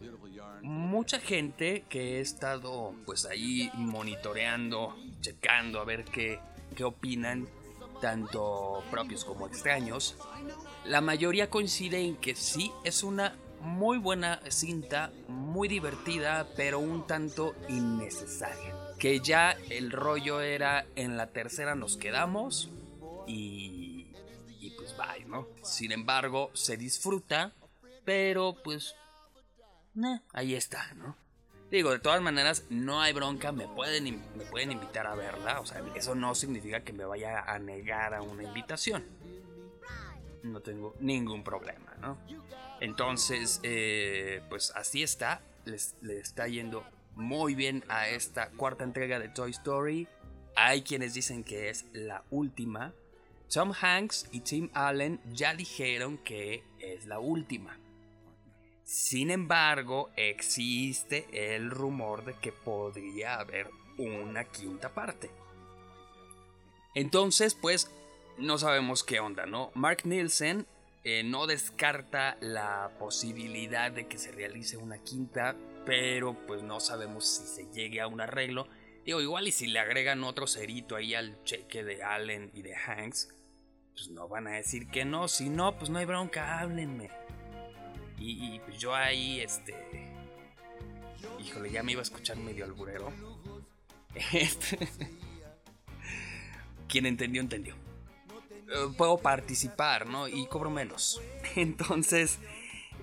mucha 0.61 1.17
gente 1.21 1.85
que 1.87 2.17
he 2.17 2.19
estado 2.19 2.93
pues 3.05 3.23
ahí 3.23 3.71
monitoreando, 3.73 4.97
checando 5.21 5.79
a 5.79 5.85
ver 5.85 6.03
qué, 6.03 6.37
qué 6.75 6.83
opinan 6.83 7.47
tanto 8.01 8.83
propios 8.91 9.23
como 9.23 9.47
extraños, 9.47 10.17
la 10.83 10.99
mayoría 10.99 11.49
coincide 11.49 12.01
en 12.01 12.17
que 12.17 12.35
sí 12.35 12.69
es 12.83 13.03
una 13.03 13.37
muy 13.61 13.97
buena 13.97 14.41
cinta, 14.49 15.13
muy 15.29 15.69
divertida, 15.69 16.49
pero 16.57 16.79
un 16.79 17.07
tanto 17.07 17.55
innecesaria. 17.69 18.75
Que 18.99 19.21
ya 19.21 19.55
el 19.69 19.89
rollo 19.89 20.41
era 20.41 20.85
en 20.97 21.15
la 21.15 21.27
tercera 21.27 21.75
nos 21.75 21.95
quedamos 21.95 22.71
y, 23.25 24.07
y 24.59 24.71
pues 24.71 24.97
bye, 24.97 25.23
¿no? 25.23 25.47
Sin 25.63 25.93
embargo, 25.93 26.51
se 26.53 26.75
disfruta, 26.75 27.53
pero 28.11 28.53
pues 28.61 28.93
ahí 30.33 30.53
está, 30.53 30.93
¿no? 30.95 31.15
Digo, 31.69 31.91
de 31.91 31.99
todas 31.99 32.21
maneras, 32.21 32.65
no 32.69 32.99
hay 32.99 33.13
bronca, 33.13 33.53
me 33.53 33.69
pueden, 33.69 34.21
me 34.35 34.43
pueden 34.43 34.73
invitar 34.73 35.07
a 35.07 35.15
verla, 35.15 35.61
o 35.61 35.65
sea, 35.65 35.81
eso 35.95 36.13
no 36.13 36.35
significa 36.35 36.83
que 36.83 36.91
me 36.91 37.05
vaya 37.05 37.39
a 37.39 37.57
negar 37.57 38.13
a 38.13 38.21
una 38.21 38.43
invitación. 38.43 39.05
No 40.43 40.59
tengo 40.59 40.93
ningún 40.99 41.45
problema, 41.45 41.95
¿no? 42.01 42.17
Entonces, 42.81 43.61
eh, 43.63 44.41
pues 44.49 44.73
así 44.75 45.03
está, 45.03 45.41
les, 45.63 45.95
le 46.01 46.19
está 46.19 46.49
yendo 46.49 46.83
muy 47.15 47.55
bien 47.55 47.85
a 47.87 48.09
esta 48.09 48.49
cuarta 48.49 48.83
entrega 48.83 49.19
de 49.19 49.29
Toy 49.29 49.51
Story. 49.51 50.09
Hay 50.57 50.81
quienes 50.81 51.13
dicen 51.13 51.45
que 51.45 51.69
es 51.69 51.85
la 51.93 52.25
última. 52.29 52.93
Tom 53.47 53.71
Hanks 53.71 54.27
y 54.33 54.41
Tim 54.41 54.69
Allen 54.73 55.21
ya 55.31 55.55
dijeron 55.55 56.17
que 56.17 56.65
es 56.79 57.05
la 57.05 57.19
última. 57.19 57.80
Sin 58.91 59.31
embargo, 59.31 60.09
existe 60.17 61.25
el 61.31 61.71
rumor 61.71 62.25
de 62.25 62.33
que 62.33 62.51
podría 62.51 63.35
haber 63.35 63.69
una 63.97 64.43
quinta 64.43 64.93
parte. 64.93 65.31
Entonces, 66.93 67.55
pues, 67.55 67.89
no 68.37 68.57
sabemos 68.57 69.05
qué 69.05 69.21
onda, 69.21 69.45
¿no? 69.45 69.71
Mark 69.75 69.99
Nielsen 70.03 70.67
eh, 71.05 71.23
no 71.23 71.47
descarta 71.47 72.35
la 72.41 72.91
posibilidad 72.99 73.93
de 73.93 74.07
que 74.09 74.17
se 74.17 74.33
realice 74.33 74.75
una 74.75 74.97
quinta, 74.97 75.55
pero 75.85 76.35
pues 76.45 76.61
no 76.61 76.81
sabemos 76.81 77.25
si 77.25 77.47
se 77.47 77.71
llegue 77.71 78.01
a 78.01 78.07
un 78.07 78.19
arreglo. 78.19 78.67
Digo, 79.05 79.21
igual 79.21 79.47
y 79.47 79.53
si 79.53 79.67
le 79.67 79.79
agregan 79.79 80.25
otro 80.25 80.47
cerito 80.47 80.97
ahí 80.97 81.15
al 81.15 81.41
cheque 81.45 81.85
de 81.85 82.03
Allen 82.03 82.51
y 82.53 82.61
de 82.61 82.75
Hanks, 82.75 83.33
pues 83.93 84.09
no 84.09 84.27
van 84.27 84.47
a 84.47 84.57
decir 84.57 84.89
que 84.89 85.05
no. 85.05 85.29
Si 85.29 85.49
no, 85.49 85.77
pues 85.77 85.89
no 85.89 85.99
hay 85.99 86.05
bronca, 86.05 86.59
háblenme. 86.59 87.20
Y, 88.23 88.59
pues 88.59 88.77
yo 88.77 88.93
ahí, 88.93 89.39
este. 89.39 89.73
Híjole, 91.39 91.71
ya 91.71 91.81
me 91.81 91.93
iba 91.93 92.01
a 92.01 92.03
escuchar 92.03 92.37
medio 92.37 92.65
alburero. 92.65 93.11
Este. 94.33 94.77
Quien 96.87 97.05
entendió, 97.05 97.41
entendió. 97.41 97.75
Eh, 98.67 98.93
puedo 98.97 99.17
participar, 99.17 100.05
¿no? 100.05 100.27
Y 100.27 100.45
cobro 100.47 100.69
menos. 100.69 101.21
Entonces, 101.55 102.39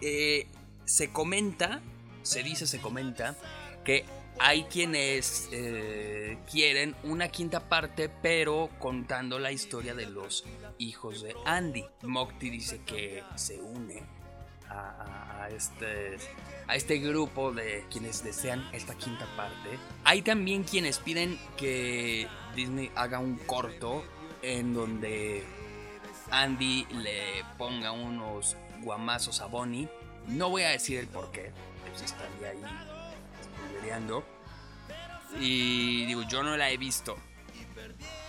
eh, 0.03 0.47
se 0.85 1.11
comenta, 1.11 1.81
se 2.23 2.43
dice, 2.43 2.67
se 2.67 2.81
comenta, 2.81 3.37
que 3.85 4.05
hay 4.39 4.65
quienes 4.65 5.49
eh, 5.51 6.39
quieren 6.51 6.95
una 7.03 7.29
quinta 7.29 7.69
parte, 7.69 8.09
pero 8.09 8.69
contando 8.79 9.39
la 9.39 9.51
historia 9.51 9.95
de 9.95 10.07
los 10.07 10.45
hijos 10.77 11.23
de 11.23 11.35
Andy. 11.47 11.85
Mocti 12.03 12.51
dice 12.51 12.83
que 12.85 13.25
se 13.35 13.61
une 13.61 14.19
a, 14.71 15.49
este, 15.51 16.17
a 16.67 16.77
este 16.77 16.99
grupo 16.99 17.53
de 17.53 17.85
quienes 17.91 18.23
desean 18.23 18.69
esta 18.73 18.95
quinta 18.95 19.27
parte. 19.37 19.79
Hay 20.05 20.23
también 20.23 20.65
quienes 20.65 20.99
piden 20.99 21.39
que 21.57 22.29
Disney 22.55 22.91
haga 22.95 23.19
un 23.19 23.37
corto 23.39 24.05
en 24.43 24.75
donde 24.75 25.45
Andy 26.31 26.87
le 26.87 27.45
ponga 27.57 27.93
unos 27.93 28.57
guamazos 28.81 29.41
a 29.41 29.47
Bonnie. 29.47 29.89
No 30.27 30.51
voy 30.51 30.63
a 30.63 30.71
decir 30.71 30.99
el 30.99 31.09
por 31.09 31.31
qué, 31.31 31.53
pues 31.89 32.03
estaría 32.03 32.51
ahí 32.51 32.63
spoilereando. 33.43 34.25
Y 35.41 36.07
digo, 36.07 36.23
yo 36.23 36.43
no 36.43 36.57
la 36.57 36.71
he 36.71 36.77
visto. 36.77 37.17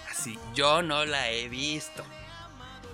Así, 0.10 0.38
yo 0.54 0.82
no 0.82 1.06
la 1.06 1.30
he 1.30 1.48
visto. 1.50 2.04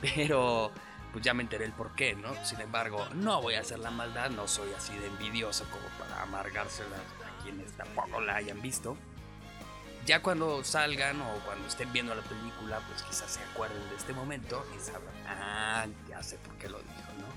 Pero 0.02 0.72
pues 1.16 1.24
ya 1.24 1.34
me 1.34 1.44
enteré 1.44 1.64
el 1.64 1.72
por 1.72 1.96
qué, 1.96 2.14
¿no? 2.14 2.36
Sin 2.44 2.60
embargo, 2.60 3.08
no 3.14 3.42
voy 3.42 3.54
a 3.54 3.62
hacer 3.62 3.80
la 3.80 3.90
maldad, 3.90 4.32
no 4.32 4.50
soy 4.50 4.68
así 4.74 4.94
de 4.98 5.08
envidioso 5.08 5.64
como 5.72 5.88
para 5.98 6.24
amargársela 6.24 6.98
a 6.98 7.42
quienes 7.42 7.72
tampoco 7.72 8.20
la 8.20 8.36
hayan 8.36 8.62
visto. 8.62 8.98
Ya 10.06 10.22
cuando 10.22 10.62
salgan 10.66 11.22
o 11.22 11.40
cuando 11.46 11.70
estén 11.70 11.94
viendo 11.94 12.14
la 12.14 12.22
película, 12.22 12.82
pues 12.90 13.02
quizás 13.04 13.32
se 13.32 13.40
acuerden 13.40 13.88
de 13.88 13.96
este 13.96 14.12
momento 14.12 14.66
y 14.76 14.80
sabrán, 14.82 15.14
ah, 15.30 15.86
ya 16.10 16.22
sé 16.22 16.38
por 16.40 16.54
qué 16.56 16.68
lo 16.68 16.80
dijo, 16.80 17.14
¿no? 17.18 17.28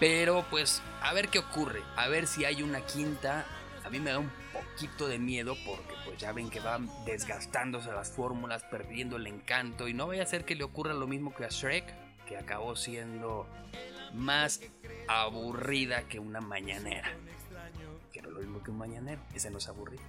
Pero 0.00 0.46
pues 0.48 0.80
a 1.02 1.12
ver 1.12 1.28
qué 1.28 1.40
ocurre, 1.40 1.82
a 1.96 2.08
ver 2.08 2.26
si 2.26 2.46
hay 2.46 2.62
una 2.62 2.80
quinta. 2.80 3.44
A 3.84 3.90
mí 3.90 4.00
me 4.00 4.10
da 4.10 4.20
un 4.20 4.32
poquito 4.54 5.06
de 5.06 5.18
miedo 5.18 5.54
porque 5.66 5.92
pues 6.06 6.16
ya 6.16 6.32
ven 6.32 6.48
que 6.48 6.60
van 6.60 6.88
desgastándose 7.04 7.92
las 7.92 8.10
fórmulas, 8.10 8.62
perdiendo 8.62 9.16
el 9.16 9.26
encanto 9.26 9.86
y 9.86 9.92
no 9.92 10.06
vaya 10.06 10.22
a 10.22 10.26
ser 10.26 10.46
que 10.46 10.54
le 10.54 10.64
ocurra 10.64 10.94
lo 10.94 11.06
mismo 11.06 11.34
que 11.34 11.44
a 11.44 11.48
Shrek 11.48 12.01
que 12.26 12.36
acabó 12.36 12.76
siendo 12.76 13.46
más 14.14 14.60
aburrida 15.08 16.02
que 16.08 16.18
una 16.18 16.40
mañanera. 16.40 17.10
Que 18.12 18.22
no 18.22 18.28
es 18.28 18.34
lo 18.34 18.40
mismo 18.40 18.62
que 18.62 18.70
un 18.70 18.78
mañanero, 18.78 19.20
ese 19.34 19.50
no 19.50 19.58
es 19.58 19.68
aburrido. 19.68 20.02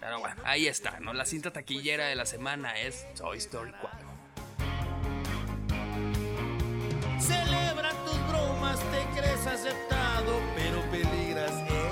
Pero 0.00 0.20
bueno, 0.20 0.40
ahí 0.44 0.68
está, 0.68 1.00
¿no? 1.00 1.12
La 1.12 1.24
cinta 1.24 1.52
taquillera 1.52 2.06
de 2.06 2.14
la 2.14 2.24
semana 2.24 2.78
es 2.78 3.06
Toy 3.14 3.38
Story 3.38 3.72
4. 3.80 3.98
Celebra 7.20 7.90
tus 8.04 8.28
bromas, 8.28 8.78
te 8.78 9.20
crees 9.20 9.46
aceptado, 9.46 10.40
pero 10.54 10.80
peligras. 10.90 11.50
¿eh? 11.50 11.88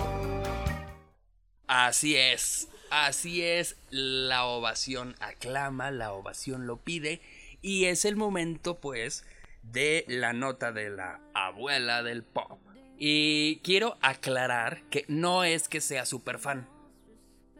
Así 1.66 2.16
es, 2.16 2.68
así 2.90 3.42
es, 3.42 3.76
la 3.90 4.44
ovación 4.44 5.16
aclama, 5.18 5.90
la 5.90 6.12
ovación 6.12 6.68
lo 6.68 6.76
pide 6.76 7.20
y 7.62 7.86
es 7.86 8.04
el 8.04 8.16
momento 8.16 8.80
pues 8.80 9.24
de 9.62 10.04
la 10.08 10.32
nota 10.32 10.72
de 10.72 10.90
la 10.90 11.20
abuela 11.34 12.02
del 12.02 12.22
pop. 12.22 12.60
Y 12.98 13.60
quiero 13.60 13.98
aclarar 14.00 14.82
que 14.90 15.04
no 15.08 15.44
es 15.44 15.68
que 15.68 15.80
sea 15.80 16.06
super 16.06 16.38
fan. 16.38 16.68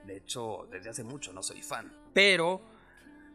De 0.06 0.16
hecho, 0.16 0.66
desde 0.70 0.90
hace 0.90 1.04
mucho 1.04 1.32
no 1.32 1.42
soy 1.42 1.62
fan. 1.62 1.92
Pero, 2.14 2.62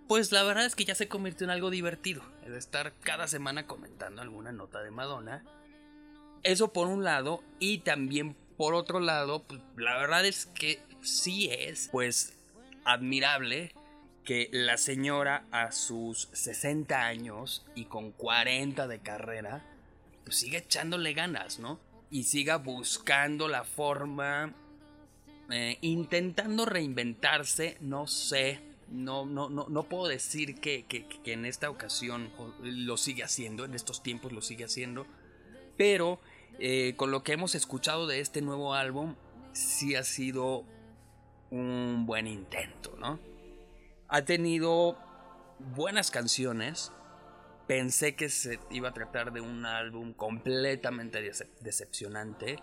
pues 0.08 0.32
la 0.32 0.44
verdad 0.44 0.66
es 0.66 0.76
que 0.76 0.86
ya 0.86 0.96
se 0.96 1.08
convirtió 1.08 1.46
en 1.46 1.52
algo 1.52 1.70
divertido. 1.70 2.24
El 2.44 2.56
estar 2.56 2.94
cada 3.02 3.28
semana 3.28 3.68
comentando 3.68 4.22
alguna 4.22 4.52
nota 4.52 4.82
de 4.82 4.90
Madonna. 4.90 5.44
Eso 6.44 6.74
por 6.74 6.88
un 6.88 7.04
lado. 7.04 7.44
Y 7.60 7.80
también 7.80 8.36
por 8.58 8.74
otro 8.74 9.00
lado, 9.00 9.44
pues, 9.44 9.62
la 9.76 9.98
verdad 9.98 10.26
es 10.26 10.48
que 10.48 10.82
sí 11.02 11.50
es, 11.52 11.90
pues, 11.92 12.38
admirable 12.84 13.74
que 14.24 14.50
la 14.52 14.78
señora 14.78 15.46
a 15.52 15.72
sus 15.72 16.30
60 16.34 17.06
años 17.06 17.66
y 17.76 17.86
con 17.86 18.12
40 18.12 18.88
de 18.88 19.00
carrera, 19.00 19.64
pues 20.24 20.38
siga 20.38 20.60
echándole 20.60 21.14
ganas, 21.14 21.60
¿no? 21.60 21.80
Y 22.10 22.24
siga 22.24 22.58
buscando 22.58 23.48
la 23.48 23.64
forma, 23.64 24.54
eh, 25.50 25.78
intentando 25.82 26.66
reinventarse, 26.66 27.78
no 27.80 28.06
sé, 28.08 28.60
no, 28.90 29.26
no, 29.26 29.50
no, 29.50 29.68
no 29.70 29.84
puedo 29.84 30.08
decir 30.08 30.60
que, 30.60 30.86
que, 30.86 31.06
en 31.32 31.46
esta 31.46 31.70
ocasión 31.70 32.30
lo 32.62 32.98
sigue 32.98 33.24
haciendo, 33.24 33.66
en 33.66 33.74
estos 33.74 34.04
tiempos 34.04 34.34
lo 34.34 34.42
sigue 34.42 34.66
haciendo, 34.66 35.08
pero 35.78 36.20
eh, 36.60 36.94
con 36.98 37.10
lo 37.10 37.24
que 37.24 37.32
hemos 37.32 37.56
escuchado 37.56 38.06
de 38.06 38.20
este 38.20 38.42
nuevo 38.42 38.74
álbum, 38.74 39.16
sí 39.54 39.96
ha 39.96 40.04
sido 40.04 40.66
un 41.50 42.06
buen 42.06 42.28
intento, 42.28 42.96
¿no? 43.00 43.31
Ha 44.14 44.24
tenido 44.26 44.98
buenas 45.74 46.12
canciones. 46.12 46.92
Pensé 47.66 48.14
que 48.18 48.28
se 48.28 48.60
iba 48.70 48.90
a 48.90 48.94
tratar 48.94 49.32
de 49.32 49.40
un 49.40 49.66
álbum 49.66 50.12
completamente 50.12 51.22
decepcionante. 51.62 52.58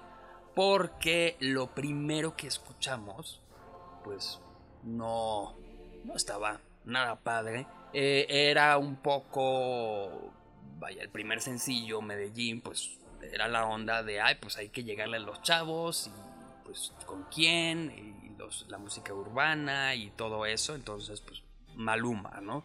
Porque 0.55 1.38
lo 1.40 1.75
primero 1.75 2.37
que 2.37 2.49
escuchamos, 2.49 3.40
pues 4.05 4.40
no, 4.83 5.57
no 6.05 6.14
estaba 6.14 6.61
nada 6.85 7.17
padre. 7.17 7.67
Eh, 7.95 8.26
era 8.28 8.76
un 8.76 8.97
poco, 8.97 10.35
vaya, 10.78 11.00
el 11.00 11.09
primer 11.09 11.40
sencillo, 11.40 12.02
Medellín, 12.02 12.61
pues 12.61 12.99
era 13.33 13.49
la 13.49 13.64
onda 13.64 14.02
de, 14.02 14.21
ay, 14.21 14.37
pues 14.38 14.59
hay 14.59 14.69
que 14.69 14.85
llegarle 14.85 15.17
a 15.17 15.21
los 15.21 15.40
chavos 15.40 16.09
y 16.09 16.64
pues 16.67 16.93
con 17.07 17.23
quién, 17.35 17.90
y 17.90 18.27
la 18.68 18.78
música 18.78 19.12
urbana 19.12 19.95
y 19.95 20.11
todo 20.11 20.47
eso, 20.47 20.75
entonces 20.75 21.21
pues 21.21 21.42
Maluma, 21.76 22.40
¿no? 22.42 22.64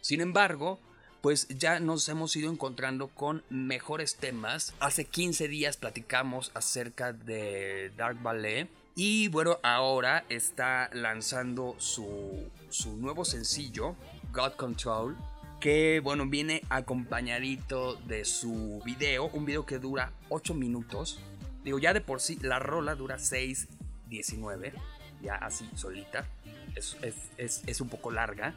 Sin 0.00 0.20
embargo, 0.20 0.80
pues 1.20 1.48
ya 1.48 1.80
nos 1.80 2.08
hemos 2.08 2.34
ido 2.36 2.50
encontrando 2.50 3.08
con 3.08 3.44
mejores 3.50 4.16
temas. 4.16 4.74
Hace 4.80 5.04
15 5.04 5.48
días 5.48 5.76
platicamos 5.76 6.50
acerca 6.54 7.12
de 7.12 7.92
Dark 7.96 8.22
Ballet. 8.22 8.68
Y 8.94 9.28
bueno, 9.28 9.58
ahora 9.62 10.24
está 10.28 10.90
lanzando 10.92 11.76
su, 11.78 12.50
su 12.68 12.96
nuevo 12.96 13.24
sencillo, 13.24 13.94
God 14.32 14.54
Control, 14.54 15.16
que 15.60 16.00
bueno, 16.02 16.26
viene 16.26 16.62
acompañadito 16.68 17.94
de 17.94 18.24
su 18.24 18.82
video, 18.84 19.26
un 19.26 19.44
video 19.44 19.66
que 19.66 19.78
dura 19.78 20.12
8 20.30 20.54
minutos. 20.54 21.20
Digo, 21.62 21.78
ya 21.78 21.92
de 21.92 22.00
por 22.00 22.20
sí 22.20 22.38
la 22.40 22.58
rola 22.58 22.94
dura 22.94 23.18
6.19, 24.10 24.72
ya 25.22 25.34
así 25.36 25.68
solita. 25.74 26.26
Es, 26.74 26.96
es, 27.38 27.80
un 27.80 27.88
poco 27.88 28.10
larga, 28.10 28.54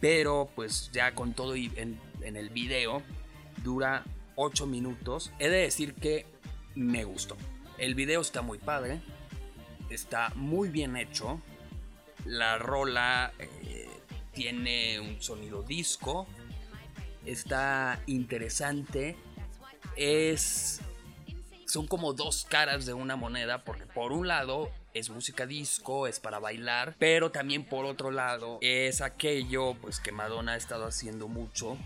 pero 0.00 0.50
pues 0.54 0.90
ya 0.92 1.14
con 1.14 1.32
todo 1.32 1.54
en, 1.54 2.00
en 2.22 2.36
el 2.36 2.50
video 2.50 3.02
dura 3.62 4.04
8 4.34 4.66
minutos. 4.66 5.32
He 5.38 5.48
de 5.48 5.58
decir 5.58 5.94
que 5.94 6.26
me 6.74 7.04
gustó. 7.04 7.36
El 7.78 7.94
video 7.94 8.20
está 8.20 8.42
muy 8.42 8.58
padre, 8.58 9.00
está 9.90 10.32
muy 10.34 10.68
bien 10.68 10.96
hecho. 10.96 11.40
La 12.24 12.58
rola 12.58 13.32
eh, 13.38 13.88
tiene 14.32 14.98
un 15.00 15.20
sonido 15.22 15.62
disco, 15.62 16.26
está 17.24 18.00
interesante, 18.06 19.16
es 19.96 20.80
son 21.66 21.86
como 21.86 22.12
dos 22.12 22.46
caras 22.48 22.86
de 22.86 22.94
una 22.94 23.16
moneda 23.16 23.64
porque 23.64 23.86
por 23.86 24.12
un 24.12 24.28
lado 24.28 24.70
es 24.94 25.10
música 25.10 25.46
disco, 25.46 26.06
es 26.06 26.20
para 26.20 26.38
bailar, 26.38 26.94
pero 26.98 27.30
también 27.30 27.64
por 27.64 27.84
otro 27.84 28.10
lado 28.10 28.58
es 28.62 29.00
aquello 29.00 29.74
pues 29.74 30.00
que 30.00 30.12
Madonna 30.12 30.52
ha 30.52 30.56
estado 30.56 30.86
haciendo 30.86 31.28
mucho 31.28 31.76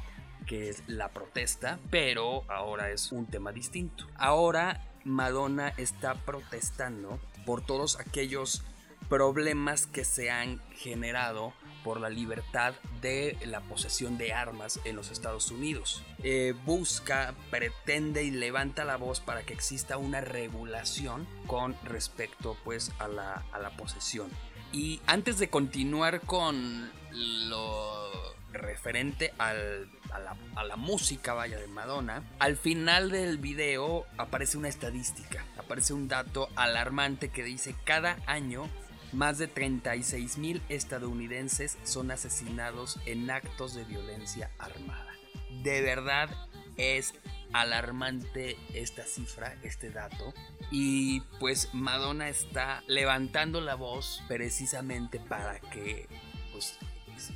que 0.47 0.69
es 0.69 0.83
la 0.89 1.11
protesta, 1.11 1.79
pero 1.91 2.45
ahora 2.51 2.91
es 2.91 3.13
un 3.13 3.27
tema 3.27 3.53
distinto. 3.53 4.07
Ahora 4.17 4.85
Madonna 5.05 5.69
está 5.77 6.15
protestando 6.15 7.21
por 7.47 7.65
todos 7.65 7.99
aquellos 8.01 8.63
problemas 9.09 9.87
que 9.87 10.05
se 10.05 10.31
han 10.31 10.61
generado 10.73 11.53
por 11.85 12.01
la 12.01 12.09
libertad 12.09 12.75
de 13.01 13.37
la 13.45 13.61
posesión 13.61 14.19
de 14.19 14.33
armas 14.33 14.81
en 14.85 14.97
los 14.97 15.11
Estados 15.11 15.51
Unidos. 15.51 16.03
Eh, 16.23 16.55
busca, 16.65 17.35
pretende 17.51 18.25
y 18.25 18.31
levanta 18.31 18.85
la 18.85 18.97
voz 18.97 19.21
para 19.21 19.43
que 19.43 19.53
exista 19.53 19.97
una 19.97 20.21
regulación 20.21 21.27
con 21.47 21.77
respecto 21.85 22.57
pues 22.65 22.93
a 22.99 23.09
la, 23.09 23.45
a 23.53 23.59
la 23.59 23.71
posesión. 23.71 24.31
Y 24.73 25.01
antes 25.07 25.39
de 25.39 25.51
continuar 25.51 26.21
con 26.21 26.91
lo 27.13 28.11
referente 28.53 29.33
a, 29.39 29.53
la, 29.53 30.37
a, 30.57 30.65
la, 30.65 30.77
música, 30.77 31.35
vaya, 31.35 31.59
de 31.59 31.67
Madonna, 31.69 32.23
al 32.39 32.57
final 32.57 33.11
del 33.11 33.39
video 33.39 34.07
aparece 34.17 34.59
una 34.59 34.69
estadística, 34.69 35.45
aparece 35.59 35.93
un 35.93 36.09
dato 36.09 36.49
alarmante 36.57 37.31
que 37.31 37.45
dice 37.45 37.75
cada 37.85 38.19
año 38.27 38.69
más 39.13 39.39
de 39.39 39.49
36 39.49 40.39
mil 40.39 40.63
estadounidenses 40.69 41.79
son 41.85 42.11
asesinados 42.11 42.99
en 43.07 43.31
actos 43.31 43.75
de 43.75 43.85
violencia 43.85 44.51
armada. 44.59 45.15
De 45.63 45.83
verdad 45.83 46.31
es 46.77 47.15
alarmante 47.53 48.57
esta 48.75 49.05
cifra, 49.05 49.57
este 49.63 49.91
dato. 49.91 50.33
Y 50.71 51.21
pues 51.39 51.69
Madonna 51.73 52.29
está 52.29 52.83
levantando 52.87 53.61
la 53.61 53.75
voz 53.75 54.23
precisamente 54.29 55.19
para 55.21 55.59
que 55.61 56.07
pues, 56.53 56.79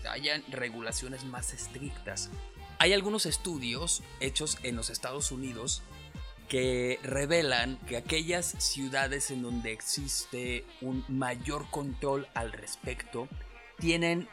hayan 0.09 0.43
regulaciones 0.49 1.25
más 1.25 1.53
estrictas. 1.53 2.31
Hay 2.79 2.93
algunos 2.93 3.27
estudios 3.27 4.03
hechos 4.21 4.59
en 4.63 4.77
los 4.77 4.91
Estados 4.91 5.31
Unidos 5.33 5.83
que 6.49 6.99
revelan 7.03 7.79
que 7.87 7.97
aquellas 7.97 8.47
ciudades 8.59 9.31
en 9.31 9.43
donde 9.43 9.73
existe 9.73 10.65
un 10.81 11.05
mayor 11.09 11.69
control 11.71 12.29
al 12.35 12.53
respecto 12.53 13.29
tienen 13.79 14.29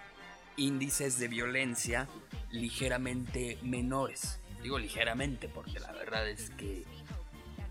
índices 0.57 1.17
de 1.19 1.27
violencia 1.27 2.07
ligeramente 2.51 3.57
menores. 3.61 4.39
Digo 4.61 4.77
ligeramente 4.77 5.49
porque 5.49 5.79
la 5.79 5.91
verdad 5.91 6.29
es 6.29 6.51
que 6.51 6.83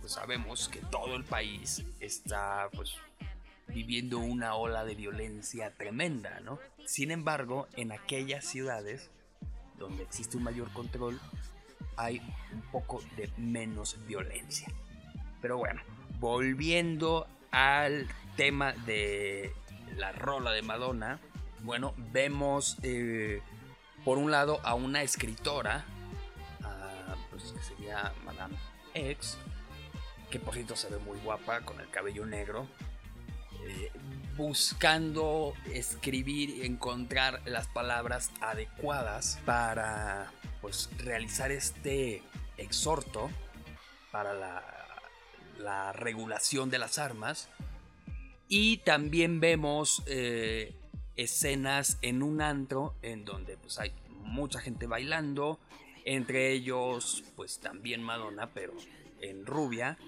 pues, 0.01 0.13
sabemos 0.13 0.69
que 0.69 0.81
todo 0.81 1.17
el 1.17 1.25
país 1.25 1.85
está 2.01 2.69
pues 2.75 2.95
viviendo 3.69 4.19
una 4.19 4.55
ola 4.55 4.85
de 4.85 4.95
violencia 4.95 5.73
tremenda, 5.77 6.41
¿no? 6.41 6.59
Sin 6.87 7.11
embargo, 7.11 7.69
en 7.77 7.93
aquellas 7.93 8.45
ciudades 8.45 9.11
donde 9.79 10.03
existe 10.03 10.37
un 10.37 10.43
mayor 10.43 10.73
control, 10.73 11.21
hay 11.97 12.21
un 12.53 12.63
poco 12.73 13.03
de 13.17 13.31
menos 13.37 13.99
violencia. 14.07 14.69
Pero 15.41 15.59
bueno, 15.59 15.81
volviendo 16.19 17.27
al 17.51 18.09
tema 18.37 18.73
de 18.73 19.53
la 19.97 20.13
rola 20.13 20.53
de 20.53 20.63
Madonna, 20.63 21.21
bueno, 21.63 21.95
vemos 21.97 22.79
eh, 22.83 23.43
por 24.05 24.19
un 24.19 24.31
lado 24.31 24.61
a 24.65 24.75
una 24.75 25.03
escritora, 25.03 25.85
pues 27.31 27.53
que 27.53 27.63
sería 27.63 28.13
Madame 28.25 28.57
X, 28.95 29.39
que 30.31 30.39
por 30.39 30.55
cierto 30.55 30.77
se 30.77 30.89
ve 30.89 30.99
muy 30.99 31.19
guapa 31.19 31.61
con 31.63 31.81
el 31.81 31.89
cabello 31.91 32.27
negro, 32.27 32.67
eh, 33.63 33.91
buscando 34.37 35.55
escribir, 35.73 36.65
encontrar 36.65 37.43
las 37.47 37.67
palabras 37.69 38.31
adecuadas 38.41 39.39
para 39.45 40.33
pues 40.61 40.89
realizar 40.99 41.51
este 41.51 42.23
exhorto 42.57 43.31
para 44.11 44.35
la, 44.35 45.93
regulación 45.93 46.71
de 46.71 46.79
las 46.79 46.99
armas. 46.99 47.51
Y 48.49 48.79
también 48.79 49.41
vemos 49.41 50.03
eh, 50.07 50.75
escenas 51.17 51.99
en 52.01 52.23
un 52.23 52.41
antro 52.41 52.95
en 53.03 53.25
donde 53.25 53.57
pues 53.59 53.79
hay 53.79 53.93
mucha 54.23 54.61
gente 54.61 54.87
bailando, 54.87 55.59
entre 56.05 56.51
ellos 56.53 57.25
pues 57.37 57.61
también 57.61 58.03
Madonna, 58.03 58.51
pero 58.55 58.73
en 59.21 59.45
rubia. 59.47 59.99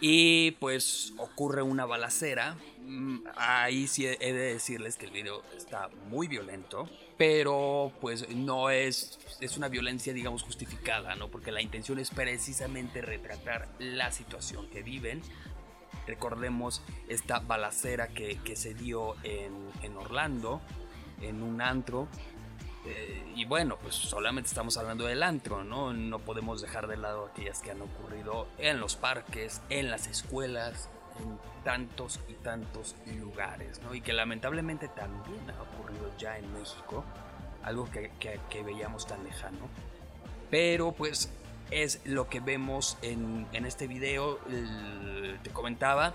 Y 0.00 0.52
pues 0.52 1.14
ocurre 1.18 1.62
una 1.62 1.86
balacera. 1.86 2.56
Mm, 2.80 3.20
Ahí 3.36 3.86
sí 3.86 4.06
he 4.06 4.32
de 4.32 4.52
decirles 4.54 4.96
que 4.96 5.06
el 5.06 5.12
video 5.12 5.42
está 5.56 5.88
muy 6.08 6.28
violento, 6.28 6.88
pero 7.16 7.92
pues 8.00 8.28
no 8.28 8.70
es, 8.70 9.18
es 9.40 9.56
una 9.56 9.68
violencia 9.68 10.12
digamos 10.12 10.42
justificada, 10.42 11.14
¿no? 11.14 11.28
Porque 11.28 11.52
la 11.52 11.62
intención 11.62 11.98
es 11.98 12.10
precisamente 12.10 13.00
retratar 13.00 13.68
la 13.78 14.12
situación 14.12 14.68
que 14.68 14.82
viven. 14.82 15.22
Recordemos 16.06 16.82
esta 17.08 17.38
balacera 17.38 18.08
que, 18.08 18.38
que 18.44 18.56
se 18.56 18.74
dio 18.74 19.14
en, 19.22 19.52
en 19.82 19.96
Orlando, 19.96 20.60
en 21.22 21.42
un 21.42 21.62
antro, 21.62 22.08
eh, 22.86 23.32
y 23.34 23.44
bueno, 23.44 23.76
pues 23.80 23.94
solamente 23.94 24.48
estamos 24.48 24.76
hablando 24.76 25.04
del 25.06 25.22
antro, 25.22 25.64
¿no? 25.64 25.92
No 25.92 26.18
podemos 26.18 26.60
dejar 26.60 26.86
de 26.86 26.96
lado 26.96 27.26
aquellas 27.26 27.60
que 27.60 27.70
han 27.70 27.80
ocurrido 27.82 28.46
en 28.58 28.80
los 28.80 28.96
parques, 28.96 29.60
en 29.70 29.90
las 29.90 30.06
escuelas, 30.06 30.88
en 31.20 31.38
tantos 31.64 32.20
y 32.28 32.34
tantos 32.34 32.94
lugares, 33.18 33.80
¿no? 33.82 33.94
Y 33.94 34.00
que 34.00 34.12
lamentablemente 34.12 34.88
también 34.88 35.40
ha 35.50 35.62
ocurrido 35.62 36.10
ya 36.18 36.36
en 36.38 36.52
México, 36.52 37.04
algo 37.62 37.90
que, 37.90 38.10
que- 38.20 38.40
que 38.50 38.62
veíamos 38.62 39.06
tan 39.06 39.24
lejano. 39.24 39.68
Pero 40.50 40.92
pues 40.92 41.30
es 41.70 42.00
lo 42.04 42.28
que 42.28 42.40
vemos 42.40 42.98
en, 43.02 43.46
en 43.52 43.64
este 43.64 43.86
video, 43.86 44.38
el- 44.48 45.38
te 45.42 45.50
comentaba, 45.50 46.14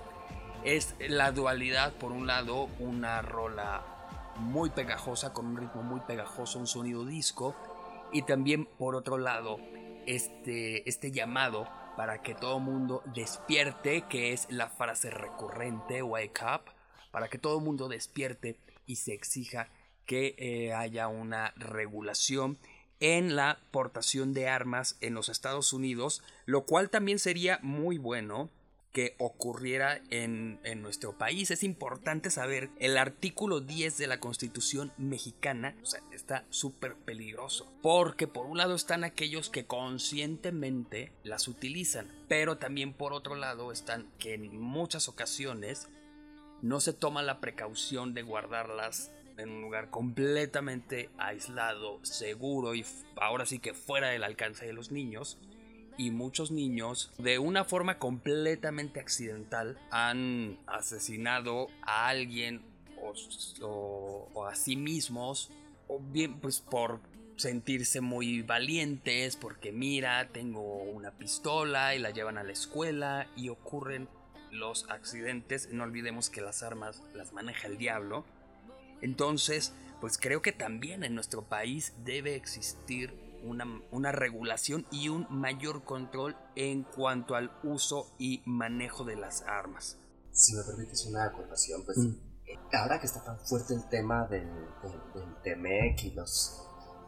es 0.64 0.94
la 1.00 1.32
dualidad, 1.32 1.94
por 1.94 2.12
un 2.12 2.28
lado, 2.28 2.68
una 2.80 3.22
rola 3.22 3.82
muy 4.40 4.70
pegajosa, 4.70 5.34
con 5.34 5.48
un 5.48 5.58
ritmo 5.58 5.84
muy 5.84 6.00
pegajoso, 6.02 6.60
un 6.60 6.68
sonido 6.68 7.06
disco, 7.06 7.56
y 8.12 8.24
también 8.24 8.66
por 8.66 8.96
otro 8.96 9.18
lado, 9.18 9.60
este, 10.06 10.88
este 10.90 11.12
llamado 11.12 11.68
para 11.96 12.22
que 12.22 12.34
todo 12.34 12.60
mundo 12.60 13.04
despierte, 13.14 14.04
que 14.10 14.34
es 14.34 14.48
la 14.50 14.70
frase 14.70 15.10
recurrente, 15.10 16.02
wake 16.02 16.42
up, 16.42 16.72
para 17.12 17.28
que 17.28 17.38
todo 17.38 17.60
mundo 17.60 17.88
despierte 17.88 18.58
y 18.86 18.96
se 18.96 19.14
exija 19.14 19.70
que 20.06 20.36
eh, 20.38 20.74
haya 20.74 21.08
una 21.08 21.54
regulación 21.58 22.58
en 23.00 23.36
la 23.36 23.60
portación 23.72 24.34
de 24.34 24.50
armas 24.50 24.98
en 25.02 25.14
los 25.14 25.30
Estados 25.30 25.74
Unidos, 25.74 26.24
lo 26.46 26.66
cual 26.66 26.90
también 26.90 27.20
sería 27.20 27.60
muy 27.62 27.98
bueno 27.98 28.50
que 29.00 29.16
ocurriera 29.18 30.02
en, 30.10 30.60
en 30.66 30.82
nuestro 30.82 31.18
país. 31.18 31.52
Es 31.52 31.64
importante 31.64 32.30
saber, 32.30 32.70
el 32.80 32.98
artículo 32.98 33.62
10 33.62 33.98
de 33.98 34.08
la 34.08 34.20
Constitución 34.20 34.92
mexicana 34.98 35.74
está 36.12 36.44
súper 36.50 36.96
peligroso, 36.96 37.72
porque 37.82 38.28
por 38.28 38.46
un 38.46 38.58
lado 38.58 38.76
están 38.76 39.06
aquellos 39.06 39.50
que 39.50 39.66
conscientemente 39.66 41.14
las 41.24 41.48
utilizan, 41.48 42.12
pero 42.28 42.58
también 42.58 42.92
por 42.92 43.14
otro 43.14 43.36
lado 43.36 43.72
están 43.72 44.12
que 44.20 44.34
en 44.34 44.60
muchas 44.60 45.08
ocasiones 45.08 45.88
no 46.62 46.82
se 46.82 46.92
toma 46.92 47.24
la 47.24 47.40
precaución 47.40 48.14
de 48.14 48.24
guardarlas 48.24 49.14
en 49.38 49.50
un 49.50 49.62
lugar 49.62 49.90
completamente 49.92 51.10
aislado, 51.18 52.04
seguro 52.04 52.76
y 52.76 52.86
ahora 53.16 53.46
sí 53.46 53.60
que 53.60 53.74
fuera 53.74 54.10
del 54.10 54.26
alcance 54.26 54.66
de 54.66 54.74
los 54.74 54.92
niños. 54.92 55.38
Y 56.00 56.12
muchos 56.12 56.50
niños, 56.50 57.12
de 57.18 57.40
una 57.40 57.66
forma 57.66 58.00
completamente 58.00 59.02
accidental, 59.02 59.78
han 59.92 60.58
asesinado 60.66 61.68
a 61.82 62.08
alguien 62.08 62.62
o, 63.62 64.46
a 64.48 64.56
sí 64.56 64.78
mismos, 64.78 65.52
o 65.90 66.00
bien 66.00 66.40
pues 66.40 66.62
por 66.62 67.02
sentirse 67.36 68.00
muy 68.00 68.44
valientes, 68.44 69.36
porque 69.36 69.74
mira, 69.74 70.30
tengo 70.30 70.84
una 70.84 71.12
pistola 71.12 71.94
y 71.96 72.00
la 72.00 72.12
llevan 72.12 72.38
a 72.38 72.44
la 72.44 72.54
escuela 72.54 73.28
y 73.36 73.50
ocurren 73.50 74.08
los 74.52 74.90
accidentes. 74.90 75.68
No 75.74 75.84
olvidemos 75.84 76.30
que 76.30 76.40
las 76.40 76.64
armas 76.64 77.04
las 77.14 77.34
maneja 77.34 77.68
el 77.68 77.78
diablo. 77.78 78.24
Entonces, 79.02 79.74
pues 80.00 80.18
creo 80.18 80.42
que 80.42 80.54
también 80.54 81.04
en 81.04 81.14
nuestro 81.14 81.44
país 81.44 81.94
debe 82.06 82.36
existir 82.36 83.14
una, 83.44 83.66
una 83.92 84.12
regulación 84.12 84.86
y 84.92 85.10
un 85.10 85.28
mayor 85.30 85.84
control 85.84 86.36
en 86.56 86.84
cuanto 86.84 87.36
al 87.36 87.52
uso 87.64 88.14
y 88.18 88.42
manejo 88.46 89.04
de 89.04 89.16
las 89.16 89.42
armas. 89.44 89.98
Si 90.32 90.56
me 90.56 90.64
permites 90.64 91.06
una 91.06 91.26
acotación, 91.26 91.84
pues 91.86 91.98
Mm. 91.98 92.16
eh, 92.48 92.60
ahora 92.74 93.00
que 93.00 93.06
está 93.08 93.24
tan 93.24 93.40
fuerte 93.40 93.74
el 93.74 93.88
tema 93.90 94.26
del, 94.28 94.48
del, 94.82 95.14
del 95.14 95.42
TEMEC 95.44 96.04
y 96.04 96.12
los 96.12 96.66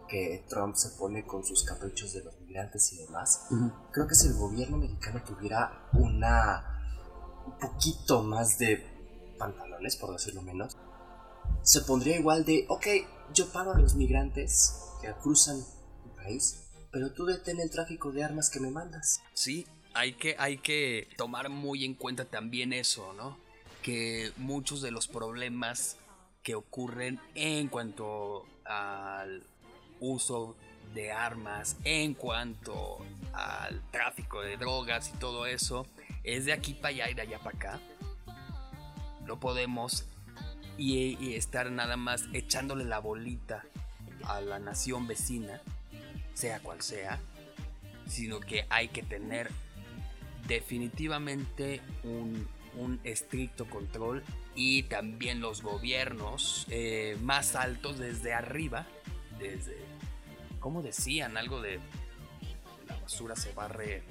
que 0.10 0.46
Trump 0.50 0.76
se 0.76 0.90
pone 0.98 1.26
con 1.26 1.44
sus 1.44 1.64
caprichos 1.64 2.12
de 2.14 2.24
los 2.24 2.38
migrantes 2.42 2.92
y 2.92 2.98
demás, 3.06 3.48
creo 3.94 4.08
que 4.08 4.16
si 4.16 4.28
el 4.28 4.34
gobierno 4.34 4.76
mexicano 4.78 5.24
tuviera 5.24 5.88
una 5.94 6.68
un 7.46 7.58
poquito 7.58 8.22
más 8.22 8.58
de 8.58 9.34
pantalones, 9.40 9.96
por 9.96 10.12
decirlo 10.12 10.42
menos, 10.42 10.78
se 11.64 11.82
pondría 11.82 12.18
igual 12.20 12.44
de, 12.44 12.66
ok, 12.68 12.86
yo 13.34 13.50
paro 13.54 13.72
a 13.72 13.80
los 13.80 13.96
migrantes 13.96 14.76
que 15.02 15.12
cruzan 15.22 15.58
pero 16.92 17.12
tú 17.12 17.26
detén 17.26 17.60
el 17.60 17.70
tráfico 17.70 18.12
de 18.12 18.24
armas 18.24 18.50
que 18.50 18.60
me 18.60 18.70
mandas. 18.70 19.22
Sí, 19.34 19.66
hay 19.94 20.14
que, 20.14 20.36
hay 20.38 20.58
que 20.58 21.08
tomar 21.18 21.50
muy 21.50 21.86
en 21.86 21.94
cuenta 21.94 22.26
también 22.26 22.74
eso, 22.74 23.14
¿no? 23.14 23.38
Que 23.82 24.32
muchos 24.38 24.82
de 24.82 24.92
los 24.92 25.08
problemas 25.08 25.98
que 26.44 26.56
ocurren 26.56 27.20
en 27.36 27.68
cuanto 27.68 28.46
al 28.66 29.44
uso 30.00 30.56
de 30.94 31.12
armas, 31.12 31.78
en 31.84 32.14
cuanto 32.14 33.00
al 33.34 33.82
tráfico 33.92 34.42
de 34.42 34.58
drogas 34.58 35.12
y 35.14 35.18
todo 35.18 35.46
eso, 35.46 35.88
es 36.24 36.46
de 36.46 36.54
aquí 36.54 36.74
para 36.74 36.90
allá 36.90 37.10
y 37.10 37.14
de 37.14 37.22
allá 37.22 37.40
para 37.40 37.58
acá. 37.58 37.80
No 39.26 39.40
podemos 39.40 40.06
y 40.78 41.36
estar 41.36 41.72
nada 41.72 41.96
más 41.96 42.24
echándole 42.34 42.86
la 42.86 43.00
bolita 43.00 43.64
a 44.24 44.42
la 44.42 44.58
nación 44.60 45.08
vecina, 45.08 45.62
sea 46.34 46.60
cual 46.60 46.82
sea, 46.82 47.20
sino 48.08 48.40
que 48.40 48.66
hay 48.70 48.90
que 48.90 49.04
tener 49.04 49.50
definitivamente 50.48 51.82
un, 52.04 52.48
un 52.76 53.00
estricto 53.04 53.66
control 53.70 54.24
y 54.56 54.84
también 54.84 55.40
los 55.40 55.62
gobiernos 55.62 56.66
eh, 56.70 57.18
más 57.22 57.56
altos 57.56 58.00
desde 58.00 58.34
arriba, 58.34 58.86
desde, 59.40 59.78
¿cómo 60.60 60.82
decían? 60.82 61.38
Algo 61.38 61.62
de 61.62 61.80
la 62.88 62.96
basura 62.98 63.36
se 63.36 63.54
barre 63.54 64.04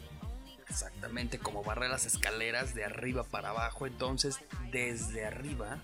exactamente 0.69 1.39
como 1.39 1.65
barre 1.65 1.89
las 1.89 2.07
escaleras 2.07 2.75
de 2.75 2.85
arriba 2.85 3.25
para 3.25 3.51
abajo, 3.51 3.87
entonces 3.87 4.39
desde 4.71 5.27
arriba. 5.27 5.79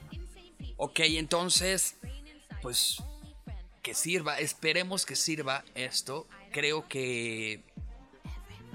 Ok, 0.77 1.01
entonces, 1.01 1.97
pues 2.63 3.03
que 3.87 3.95
sirva, 3.95 4.41
esperemos 4.41 5.07
que 5.07 5.15
sirva 5.15 5.63
esto. 5.77 6.27
Creo 6.51 6.89
que 6.89 7.63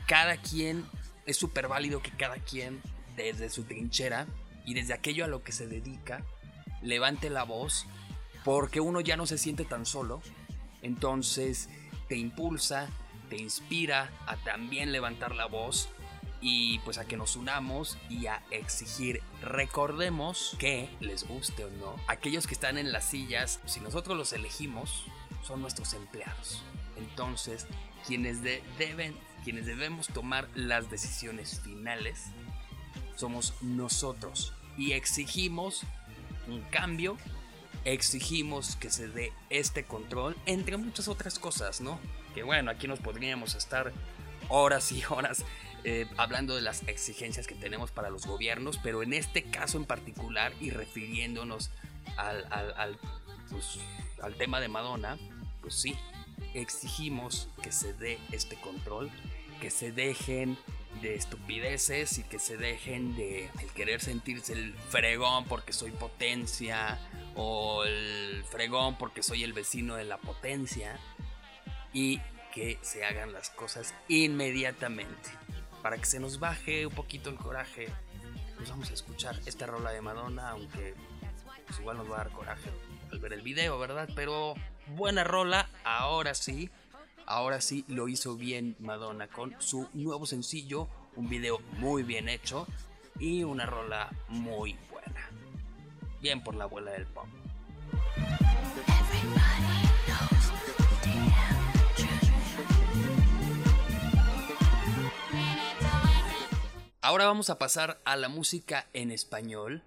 cada 0.08 0.38
quien 0.38 0.86
es 1.26 1.36
súper 1.36 1.68
válido 1.68 2.02
que 2.02 2.12
cada 2.12 2.38
quien 2.38 2.82
desde 3.18 3.50
su 3.50 3.66
trinchera 3.66 4.26
y 4.66 4.74
desde 4.74 4.94
aquello 4.94 5.26
a 5.26 5.28
lo 5.28 5.44
que 5.44 5.52
se 5.52 5.68
dedica 5.68 6.24
levante 6.82 7.30
la 7.30 7.44
voz 7.44 7.88
porque 8.46 8.80
uno 8.80 9.02
ya 9.02 9.18
no 9.18 9.26
se 9.26 9.38
siente 9.38 9.66
tan 9.66 9.86
solo. 9.86 10.22
Entonces 10.82 11.68
te 12.08 12.16
impulsa, 12.16 12.88
te 13.30 13.36
inspira 13.36 14.14
a 14.28 14.38
también 14.38 14.94
levantar 14.94 15.36
la 15.36 15.48
voz 15.48 15.90
y 16.42 16.80
pues 16.80 16.98
a 16.98 17.06
que 17.06 17.18
nos 17.18 17.36
unamos 17.36 17.98
y 18.10 18.26
a 18.26 18.42
exigir. 18.52 19.22
Recordemos 19.42 20.56
que, 20.60 20.90
les 21.00 21.28
guste 21.28 21.66
o 21.66 21.70
no, 21.70 21.96
aquellos 22.08 22.48
que 22.48 22.54
están 22.54 22.78
en 22.78 22.92
las 22.92 23.06
sillas, 23.06 23.60
si 23.66 23.80
nosotros 23.80 24.18
los 24.18 24.34
elegimos, 24.34 25.06
son 25.44 25.62
nuestros 25.62 25.94
empleados. 25.94 26.64
Entonces, 26.98 27.68
quienes 28.06 28.42
de- 28.44 28.64
deben, 28.78 29.16
quienes 29.44 29.66
debemos 29.66 30.08
tomar 30.08 30.48
las 30.56 30.90
decisiones 30.90 31.60
finales, 31.62 32.26
somos 33.16 33.54
nosotros. 33.62 34.54
Y 34.78 34.94
exigimos 34.94 35.82
un 36.48 36.62
cambio, 36.72 37.18
exigimos 37.86 38.76
que 38.76 38.90
se 38.90 39.08
dé 39.08 39.34
este 39.50 39.84
control, 39.86 40.36
entre 40.46 40.78
muchas 40.78 41.08
otras 41.08 41.40
cosas, 41.40 41.82
¿no? 41.82 42.00
Que 42.34 42.44
bueno, 42.44 42.72
aquí 42.72 42.88
nos 42.88 43.00
podríamos 43.00 43.56
estar 43.56 43.92
horas 44.50 44.92
y 44.92 45.04
horas 45.10 45.44
eh, 45.84 46.08
hablando 46.18 46.56
de 46.56 46.62
las 46.62 46.88
exigencias 46.88 47.48
que 47.48 47.56
tenemos 47.56 47.92
para 47.92 48.10
los 48.10 48.26
gobiernos, 48.26 48.78
pero 48.78 49.04
en 49.04 49.14
este 49.14 49.44
caso 49.44 49.78
en 49.78 49.86
particular 49.86 50.54
y 50.60 50.70
refiriéndonos 50.70 51.72
al, 52.18 53.00
pues, 53.50 53.80
al 54.22 54.36
tema 54.36 54.60
de 54.60 54.68
Madonna, 54.68 55.18
pues 55.62 55.76
sí, 55.76 55.96
exigimos 56.54 57.50
que 57.62 57.72
se 57.72 57.94
dé 57.94 58.20
este 58.32 58.56
control, 58.58 59.10
que 59.60 59.72
se 59.72 59.92
dejen 59.92 60.58
de 61.02 61.16
estupideces 61.16 62.18
y 62.18 62.24
que 62.24 62.38
se 62.38 62.58
dejen 62.58 63.16
de 63.16 63.50
el 63.62 63.70
querer 63.74 64.02
sentirse 64.02 64.54
el 64.54 64.74
fregón 64.90 65.46
porque 65.46 65.74
soy 65.74 65.92
potencia 65.92 67.00
o 67.36 67.86
el 67.86 68.44
fregón 68.50 68.98
porque 68.98 69.24
soy 69.24 69.44
el 69.44 69.54
vecino 69.54 69.96
de 69.96 70.04
la 70.04 70.18
potencia 70.18 71.00
y 71.94 72.20
que 72.54 72.78
se 72.82 73.06
hagan 73.06 73.34
las 73.34 73.50
cosas 73.50 73.94
inmediatamente. 74.08 75.30
Para 75.82 75.98
que 75.98 76.06
se 76.06 76.20
nos 76.20 76.40
baje 76.40 76.86
un 76.86 76.94
poquito 76.94 77.30
el 77.30 77.38
coraje, 77.38 77.88
pues 78.58 78.70
vamos 78.70 78.90
a 78.92 78.94
escuchar 78.94 79.40
esta 79.46 79.66
rola 79.66 79.92
de 79.92 80.02
Madonna, 80.02 80.50
aunque 80.50 80.94
pues 81.66 81.80
igual 81.80 81.98
nos 81.98 82.10
va 82.10 82.16
a 82.16 82.18
dar 82.20 82.32
coraje 82.32 82.70
al 83.12 83.20
ver 83.20 83.34
el 83.34 83.42
video, 83.42 83.78
¿verdad? 83.80 84.10
Pero 84.16 84.54
buena 84.96 85.24
rola, 85.24 85.70
ahora 85.84 86.34
sí, 86.34 86.70
ahora 87.26 87.62
sí 87.62 87.86
lo 87.88 88.08
hizo 88.08 88.36
bien 88.36 88.76
Madonna 88.80 89.28
con 89.28 89.56
su 89.60 89.90
nuevo 89.94 90.26
sencillo, 90.26 90.88
un 91.16 91.30
video 91.30 91.60
muy 91.78 92.04
bien 92.04 92.30
hecho 92.30 92.68
y 93.20 93.44
una 93.44 93.66
rola 93.66 94.10
muy 94.30 94.78
buena. 94.90 95.30
Bien 96.22 96.44
por 96.44 96.56
la 96.56 96.66
abuela 96.66 96.92
del 96.92 97.08
pop. 97.08 97.28
Ahora 107.04 107.26
vamos 107.26 107.50
a 107.50 107.58
pasar 107.58 108.00
a 108.06 108.16
la 108.16 108.30
música 108.30 108.88
en 108.94 109.10
español. 109.10 109.84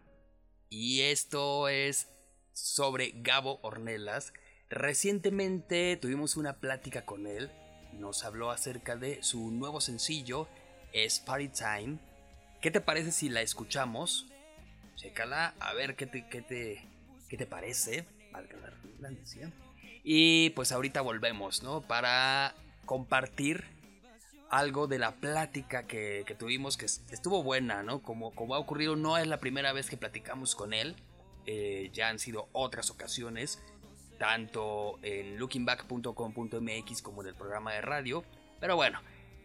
Y 0.69 1.03
esto 1.03 1.69
es 1.69 2.09
sobre 2.53 3.13
Gabo 3.15 3.61
Ornelas. 3.63 4.33
Recientemente 4.69 5.97
tuvimos 5.97 6.37
una 6.37 6.59
plática 6.59 7.05
con 7.07 7.29
él. 7.29 7.53
Nos 7.93 8.25
habló 8.25 8.51
acerca 8.51 8.97
de 8.97 9.23
su 9.23 9.53
nuevo 9.53 9.81
sencillo, 9.81 10.49
Es 10.93 11.21
Party 11.21 11.51
Time. 11.51 11.99
¿Qué 12.61 12.73
te 12.73 12.81
parece 12.81 13.13
si 13.13 13.29
la 13.29 13.43
escuchamos? 13.43 14.27
Chécala, 14.97 15.55
a 15.61 15.73
ver 15.73 15.95
qué 15.95 16.07
te, 16.07 16.27
qué 16.27 16.43
te, 16.43 16.85
qué 17.29 17.37
te 17.37 17.47
parece. 17.47 18.09
Valga 18.33 18.57
la. 18.57 19.13
Y 20.03 20.51
pues 20.51 20.73
ahorita 20.73 21.01
volvemos, 21.01 21.63
¿no? 21.63 21.81
Para 21.87 22.57
compartir 22.87 23.65
algo 24.55 24.87
de 24.87 25.01
la 25.01 25.17
plática 25.17 25.85
que, 25.89 26.25
tuvimos 26.39 26.77
que 26.77 26.87
estuvo 26.87 27.43
buena, 27.43 27.83
¿no? 27.83 28.03
Como, 28.03 28.33
como 28.35 28.55
ha 28.55 28.59
ocurrido, 28.59 28.95
no 28.95 29.19
es 29.19 29.27
la 29.27 29.39
primera 29.39 29.73
vez 29.73 29.91
que 29.91 29.97
platicamos 29.97 30.55
con 30.55 30.73
él, 30.73 30.95
eh, 31.47 31.91
ya 31.93 32.09
han 32.09 32.21
sido 32.21 32.49
otras 32.53 32.89
ocasiones, 32.91 33.61
tanto 34.17 35.01
en 35.03 35.39
lookingback.com.mx 35.39 37.03
como 37.03 37.23
en 37.23 37.29
el 37.29 37.35
programa 37.35 37.73
de 37.73 37.81
radio, 37.81 38.25
pero 38.61 38.77
bueno, 38.77 39.01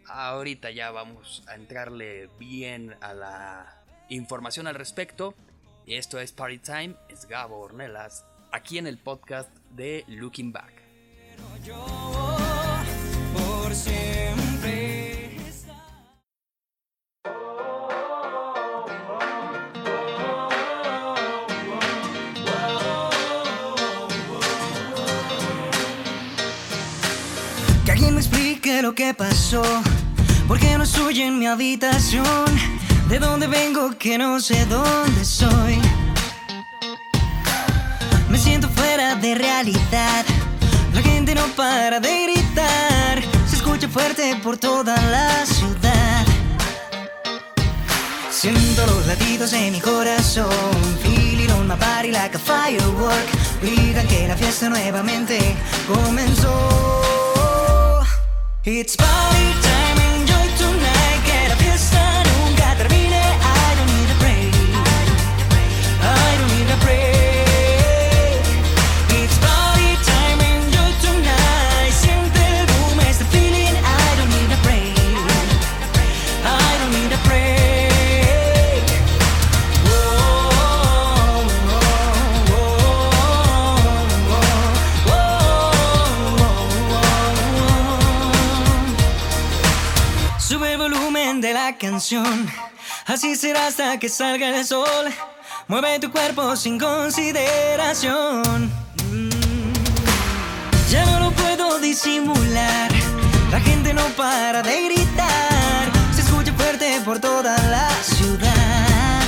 ahorita 0.06 0.70
ya 0.70 0.92
vamos 0.92 1.44
a 1.48 1.56
entrarle 1.56 2.30
bien 2.38 2.96
a 3.02 3.16
la 3.16 3.84
información 4.10 4.68
al 4.68 4.76
respecto. 4.76 5.34
Esto 5.88 6.20
es 6.20 6.32
Party 6.34 6.60
Time, 6.60 6.96
es 7.10 7.26
Gabo 7.26 7.60
Ornelas, 7.60 8.26
aquí 8.52 8.78
en 8.78 8.86
el 8.86 9.00
podcast 9.00 9.50
de 9.72 10.06
Looking 10.08 10.52
Back. 10.52 10.84
por 13.34 13.74
siempre. 13.74 14.49
Lo 28.90 28.96
que 28.96 29.14
pasó, 29.14 29.62
porque 30.48 30.76
no 30.76 30.84
estoy 30.84 31.22
en 31.22 31.38
mi 31.38 31.46
habitación, 31.46 32.46
de 33.08 33.20
dónde 33.20 33.46
vengo 33.46 33.96
que 34.00 34.18
no 34.18 34.40
sé 34.40 34.66
dónde 34.66 35.24
soy. 35.24 35.80
Me 38.30 38.38
siento 38.40 38.68
fuera 38.70 39.14
de 39.14 39.36
realidad, 39.36 40.26
la 40.96 41.02
gente 41.04 41.36
no 41.36 41.46
para 41.56 42.00
de 42.00 42.24
gritar, 42.24 43.22
se 43.48 43.58
escucha 43.58 43.88
fuerte 43.88 44.36
por 44.42 44.58
toda 44.58 45.00
la 45.12 45.46
ciudad. 45.46 46.26
Siento 48.32 48.88
los 48.88 49.06
latidos 49.06 49.54
en 49.54 49.72
mi 49.72 49.82
corazón, 49.82 50.50
feeling 51.04 51.52
on 51.52 51.68
my 51.68 51.76
body 51.76 52.12
like 52.12 52.36
a 52.36 52.40
firework. 52.40 53.28
Gritan 53.62 54.08
que 54.08 54.28
la 54.28 54.36
fiesta 54.36 54.68
nuevamente 54.68 55.38
comenzó. 55.88 56.89
It's 58.72 58.96
party 58.96 59.29
Así 93.08 93.36
será 93.36 93.68
hasta 93.68 94.00
que 94.00 94.08
salga 94.08 94.58
el 94.58 94.66
sol. 94.66 95.12
Mueve 95.68 96.00
tu 96.00 96.10
cuerpo 96.10 96.56
sin 96.56 96.80
consideración. 96.80 98.72
Mm. 99.12 99.30
Ya 100.90 101.06
no 101.08 101.20
lo 101.26 101.32
puedo 101.32 101.78
disimular. 101.80 102.90
La 103.52 103.60
gente 103.60 103.94
no 103.94 104.04
para 104.16 104.62
de 104.62 104.82
gritar. 104.86 105.92
Se 106.16 106.22
escucha 106.22 106.54
fuerte 106.54 107.02
por 107.04 107.20
toda 107.20 107.58
la 107.68 107.90
ciudad. 108.02 109.22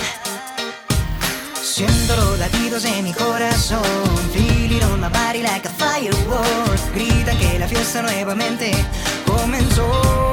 Siento 1.62 2.16
los 2.16 2.40
latidos 2.40 2.86
en 2.86 3.04
mi 3.04 3.12
corazón. 3.12 3.84
Feeling 4.32 4.82
on 4.84 5.02
my 5.02 5.10
body 5.10 5.44
like 5.44 5.68
a 5.68 5.72
firework. 5.72 6.94
Gritan 6.96 7.38
que 7.38 7.60
la 7.60 7.68
fiesta 7.68 8.02
nuevamente 8.02 8.72
comenzó. 9.26 10.31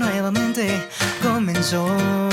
Nuevamente 0.00 0.88
comenzó. 1.22 2.31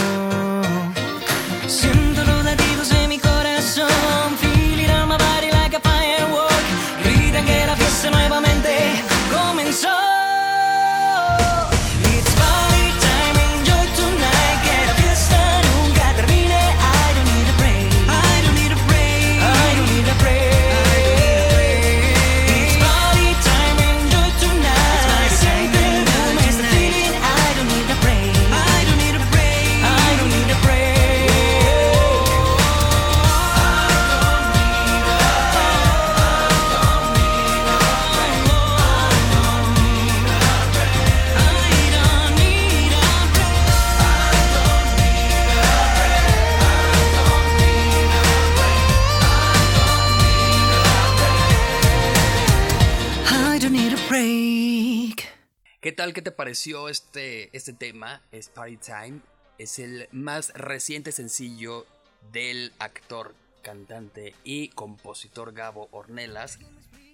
¿Qué 56.14 56.22
te 56.24 56.32
pareció 56.32 56.90
este, 56.90 57.56
este 57.56 57.72
tema? 57.72 58.22
Es 58.32 58.50
Party 58.50 58.78
Time. 58.78 59.20
Es 59.60 59.78
el 59.78 60.08
más 60.12 60.52
reciente 60.56 61.12
sencillo 61.12 61.86
del 62.32 62.74
actor 62.80 63.36
cantante 63.62 64.34
y 64.44 64.70
compositor 64.70 65.54
Gabo 65.54 65.88
Ornelas, 65.92 66.58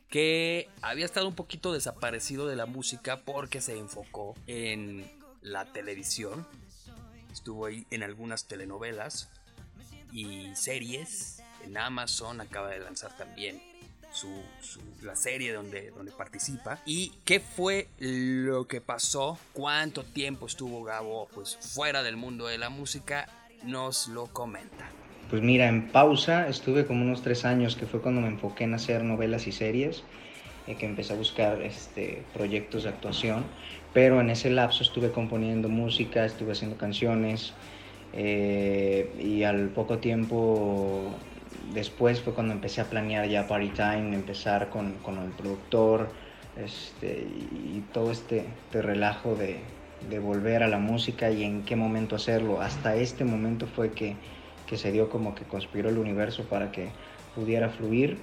que 0.10 0.70
había 0.82 1.04
estado 1.04 1.28
un 1.28 1.36
poquito 1.36 1.74
desaparecido 1.74 2.48
de 2.48 2.56
la 2.56 2.68
música 2.68 3.22
porque 3.22 3.60
se 3.60 3.78
enfocó 3.78 4.34
en 4.48 5.12
la 5.42 5.66
televisión. 5.66 6.48
Estuvo 7.34 7.66
ahí 7.66 7.86
en 7.92 8.02
algunas 8.02 8.48
telenovelas 8.48 9.30
y 10.14 10.56
series. 10.56 11.42
En 11.66 11.78
Amazon 11.78 12.40
acaba 12.40 12.70
de 12.70 12.80
lanzar 12.80 13.18
también 13.18 13.62
su, 14.16 14.30
la 15.04 15.16
serie 15.16 15.54
donde, 15.54 15.92
donde 15.92 16.12
participa. 16.12 16.80
¿Y 16.86 17.12
qué 17.26 17.40
fue 17.40 17.88
lo 18.00 18.68
que 18.68 18.82
pasó? 18.82 19.38
¿Cuánto 19.54 20.04
tiempo 20.04 20.48
estuvo 20.48 20.84
Gabo 20.84 21.28
pues, 21.34 21.58
fuera 21.58 22.04
del 22.04 22.18
mundo 22.18 22.48
de 22.48 22.58
la 22.58 22.70
música? 22.70 23.28
Nos 23.64 24.08
lo 24.08 24.28
comenta. 24.28 24.90
Pues 25.30 25.42
mira, 25.42 25.68
en 25.68 25.90
pausa 25.90 26.48
estuve 26.48 26.86
como 26.86 27.04
unos 27.04 27.22
tres 27.22 27.46
años, 27.46 27.76
que 27.76 27.88
fue 27.88 28.02
cuando 28.02 28.22
me 28.22 28.28
enfoqué 28.28 28.66
en 28.66 28.76
hacer 28.76 29.04
novelas 29.04 29.48
y 29.48 29.52
series, 29.52 30.04
eh, 30.68 30.76
que 30.76 30.86
empecé 30.86 31.14
a 31.14 31.16
buscar 31.16 31.62
este, 31.62 32.24
proyectos 32.34 32.84
de 32.84 32.90
actuación, 32.90 33.44
pero 33.94 34.22
en 34.22 34.30
ese 34.30 34.50
lapso 34.52 34.84
estuve 34.84 35.12
componiendo 35.12 35.68
música, 35.68 36.26
estuve 36.26 36.52
haciendo 36.52 36.78
canciones, 36.78 37.54
eh, 38.14 39.12
y 39.20 39.44
al 39.44 39.70
poco 39.70 39.98
tiempo 39.98 41.12
después 41.74 42.22
fue 42.22 42.34
cuando 42.34 42.54
empecé 42.54 42.82
a 42.82 42.86
planear 42.86 43.28
ya 43.28 43.48
Party 43.48 43.70
Time, 43.70 44.14
empezar 44.16 44.70
con, 44.70 44.94
con 45.04 45.18
el 45.18 45.32
productor 45.32 46.10
este, 46.56 47.28
y, 47.52 47.84
todo 47.94 48.12
este, 48.12 48.46
este 48.66 48.82
relajo 48.82 49.36
de, 49.36 49.60
de, 50.10 50.20
volver 50.20 50.64
a 50.64 50.68
la 50.68 50.78
música 50.78 51.32
y 51.32 51.44
en 51.44 51.64
qué 51.64 51.76
momento 51.76 52.16
hacerlo. 52.16 52.62
Hasta 52.62 52.96
este 52.96 53.26
momento 53.26 53.68
fue 53.68 53.92
que, 53.92 54.16
que 54.66 54.78
se 54.78 54.92
dio 54.92 55.10
como 55.10 55.36
que 55.36 55.44
conspiró 55.44 55.90
el 55.90 55.98
universo 55.98 56.44
para 56.44 56.72
que 56.72 56.90
pudiera 57.36 57.70
fluir 57.70 58.18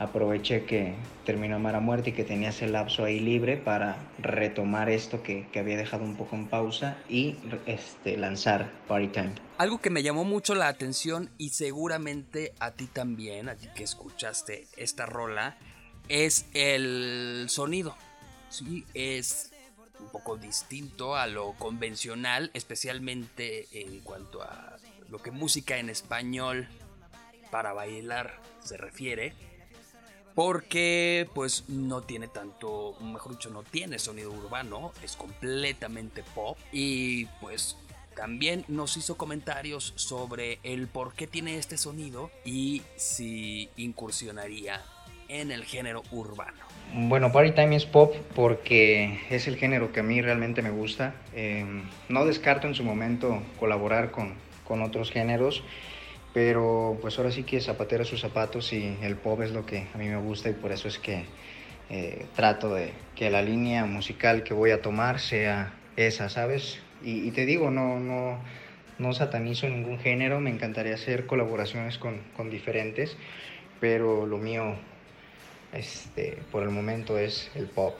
aproveché 0.00 0.64
que 0.64 0.94
terminó 1.26 1.58
Mara 1.58 1.78
Muerte 1.78 2.10
y 2.10 2.12
que 2.14 2.24
tenía 2.24 2.48
ese 2.48 2.66
lapso 2.66 3.04
ahí 3.04 3.20
libre 3.20 3.58
para 3.58 3.98
retomar 4.18 4.88
esto 4.88 5.22
que, 5.22 5.46
que 5.52 5.58
había 5.58 5.76
dejado 5.76 6.04
un 6.04 6.16
poco 6.16 6.36
en 6.36 6.48
pausa 6.48 6.96
y 7.06 7.36
este, 7.66 8.16
lanzar 8.16 8.72
Party 8.88 9.08
Time. 9.08 9.34
Algo 9.58 9.78
que 9.78 9.90
me 9.90 10.02
llamó 10.02 10.24
mucho 10.24 10.54
la 10.54 10.68
atención 10.68 11.28
y 11.36 11.50
seguramente 11.50 12.54
a 12.60 12.70
ti 12.72 12.86
también, 12.86 13.50
a 13.50 13.56
ti 13.56 13.68
que 13.74 13.84
escuchaste 13.84 14.68
esta 14.78 15.04
rola, 15.04 15.58
es 16.08 16.46
el 16.54 17.44
sonido. 17.50 17.94
Sí, 18.48 18.86
es 18.94 19.52
un 20.00 20.08
poco 20.08 20.38
distinto 20.38 21.14
a 21.14 21.26
lo 21.26 21.52
convencional, 21.52 22.50
especialmente 22.54 23.68
en 23.70 24.00
cuanto 24.00 24.42
a 24.42 24.78
lo 25.10 25.18
que 25.18 25.30
música 25.30 25.76
en 25.76 25.90
español 25.90 26.68
para 27.50 27.74
bailar 27.74 28.40
se 28.60 28.78
refiere 28.78 29.49
porque 30.34 31.28
pues 31.34 31.64
no 31.68 32.02
tiene 32.02 32.28
tanto, 32.28 32.94
mejor 33.00 33.32
dicho, 33.32 33.50
no 33.50 33.62
tiene 33.62 33.98
sonido 33.98 34.30
urbano, 34.30 34.92
es 35.02 35.16
completamente 35.16 36.22
pop 36.34 36.58
y 36.72 37.26
pues 37.40 37.76
también 38.14 38.64
nos 38.68 38.96
hizo 38.96 39.16
comentarios 39.16 39.92
sobre 39.96 40.58
el 40.62 40.88
por 40.88 41.14
qué 41.14 41.26
tiene 41.26 41.56
este 41.56 41.78
sonido 41.78 42.30
y 42.44 42.82
si 42.96 43.70
incursionaría 43.76 44.82
en 45.28 45.52
el 45.52 45.64
género 45.64 46.02
urbano. 46.10 46.58
Bueno, 46.92 47.30
Party 47.30 47.52
Time 47.52 47.76
es 47.76 47.86
pop 47.86 48.14
porque 48.34 49.20
es 49.30 49.46
el 49.46 49.56
género 49.56 49.92
que 49.92 50.00
a 50.00 50.02
mí 50.02 50.20
realmente 50.20 50.60
me 50.60 50.70
gusta. 50.70 51.14
Em, 51.34 51.84
no 52.08 52.24
descarto 52.24 52.66
en 52.66 52.74
su 52.74 52.82
momento 52.82 53.40
colaborar 53.58 54.10
con, 54.10 54.34
con 54.64 54.82
otros 54.82 55.10
géneros 55.12 55.62
pero 56.32 56.98
pues 57.00 57.18
ahora 57.18 57.30
sí 57.30 57.42
que 57.42 57.60
zapatera 57.60 58.04
sus 58.04 58.20
zapatos 58.20 58.72
y 58.72 58.96
el 59.02 59.16
pop 59.16 59.42
es 59.42 59.52
lo 59.52 59.66
que 59.66 59.88
a 59.92 59.98
mí 59.98 60.08
me 60.08 60.16
gusta 60.16 60.48
y 60.48 60.52
por 60.52 60.72
eso 60.72 60.88
es 60.88 60.98
que 60.98 61.24
eh, 61.88 62.26
trato 62.36 62.74
de 62.74 62.92
que 63.16 63.30
la 63.30 63.42
línea 63.42 63.84
musical 63.84 64.44
que 64.44 64.54
voy 64.54 64.70
a 64.70 64.80
tomar 64.80 65.18
sea 65.18 65.74
esa, 65.96 66.28
¿sabes? 66.28 66.78
Y, 67.02 67.30
te 67.30 67.46
digo, 67.46 67.70
no, 67.70 67.98
no, 67.98 68.38
no 68.98 69.12
satanizo 69.12 69.68
ningún 69.68 69.98
género, 69.98 70.38
me 70.40 70.50
encantaría 70.50 70.94
hacer 70.94 71.26
colaboraciones 71.26 71.98
con, 71.98 72.20
con 72.36 72.50
diferentes, 72.50 73.16
pero 73.80 74.26
lo 74.26 74.36
mío 74.36 74.76
este, 75.72 76.38
por 76.52 76.62
el 76.62 76.70
momento 76.70 77.18
es 77.18 77.50
el 77.54 77.66
pop. 77.66 77.98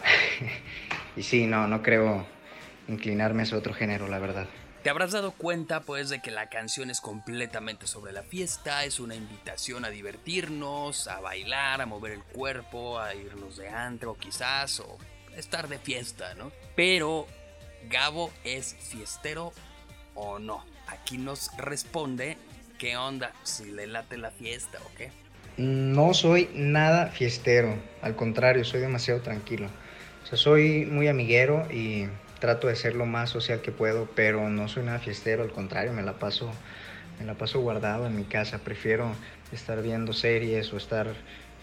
y 1.17 1.23
sí, 1.23 1.47
no, 1.47 1.67
no 1.67 1.83
creo 1.83 2.27
inclinarme 2.89 3.43
hacia 3.43 3.57
otro 3.57 3.73
género, 3.73 4.07
la 4.09 4.19
verdad. 4.19 4.47
Te 4.83 4.89
habrás 4.89 5.13
dado 5.13 5.33
cuenta 5.33 5.81
pues 5.81 6.09
de 6.09 6.23
que 6.23 6.31
la 6.31 6.49
canción 6.49 6.89
es 6.89 7.03
completamente 7.03 7.87
sobre 7.87 8.13
la 8.13 8.23
fiesta, 8.23 8.85
es 8.85 8.99
una 8.99 9.15
invitación 9.15 9.85
a 9.85 9.91
divertirnos, 9.91 11.07
a 11.07 11.21
bailar, 11.21 11.83
a 11.83 11.87
mover 11.87 12.13
el 12.13 12.23
cuerpo, 12.23 12.99
a 12.99 13.15
irnos 13.15 13.59
de 13.59 13.69
antro 13.69 14.15
quizás 14.15 14.81
o 14.81 14.97
estar 15.37 15.69
de 15.69 15.79
fiesta, 15.79 16.35
¿no? 16.35 16.51
Pero 16.77 17.27
Gabo 17.91 18.31
es 18.43 18.75
fiestero 18.81 19.53
o 20.15 20.39
no. 20.39 20.65
Aquí 20.87 21.19
nos 21.19 21.55
responde 21.59 22.39
qué 22.79 22.97
onda, 22.97 23.35
si 23.43 23.71
le 23.71 23.87
late 23.87 24.17
la 24.17 24.31
fiesta 24.31 24.79
o 24.83 24.97
qué. 24.97 25.13
No 25.59 26.15
soy 26.15 26.49
nada 26.55 27.09
fiestero, 27.09 27.77
al 28.01 28.17
contrario, 28.17 28.65
soy 28.65 28.81
demasiado 28.81 29.21
tranquilo. 29.21 29.69
O 30.23 30.27
sea, 30.27 30.39
soy 30.39 30.87
muy 30.87 31.09
amiguero 31.09 31.71
y 31.71 32.09
trato 32.41 32.67
de 32.67 32.77
ser 32.77 32.95
lo 32.95 33.07
más 33.07 33.31
social 33.31 33.61
que 33.61 33.71
puedo, 33.71 34.09
pero 34.15 34.49
no 34.49 34.69
soy 34.69 34.85
nada 34.85 34.99
fiestero, 34.99 35.43
al 35.43 35.53
contrario, 35.53 35.93
me 35.93 36.03
la 36.03 36.19
paso, 36.19 36.51
me 37.19 37.27
la 37.27 37.35
paso 37.35 37.61
guardado 37.61 38.07
en 38.07 38.17
mi 38.17 38.25
casa. 38.25 38.59
Prefiero 38.59 39.13
estar 39.53 39.83
viendo 39.83 40.13
series 40.13 40.73
o 40.73 40.77
estar 40.77 41.15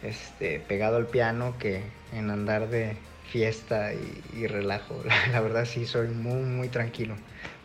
este, 0.03 0.59
pegado 0.59 0.97
al 0.97 1.07
piano 1.07 1.57
que 1.57 1.83
en 2.13 2.29
andar 2.29 2.69
de 2.69 2.95
fiesta 3.31 3.91
y, 3.93 4.47
relajo. 4.47 5.03
La, 5.31 5.41
verdad 5.41 5.65
sí 5.65 5.85
soy 5.85 6.07
muy, 6.07 6.41
muy 6.41 6.69
tranquilo. 6.69 7.15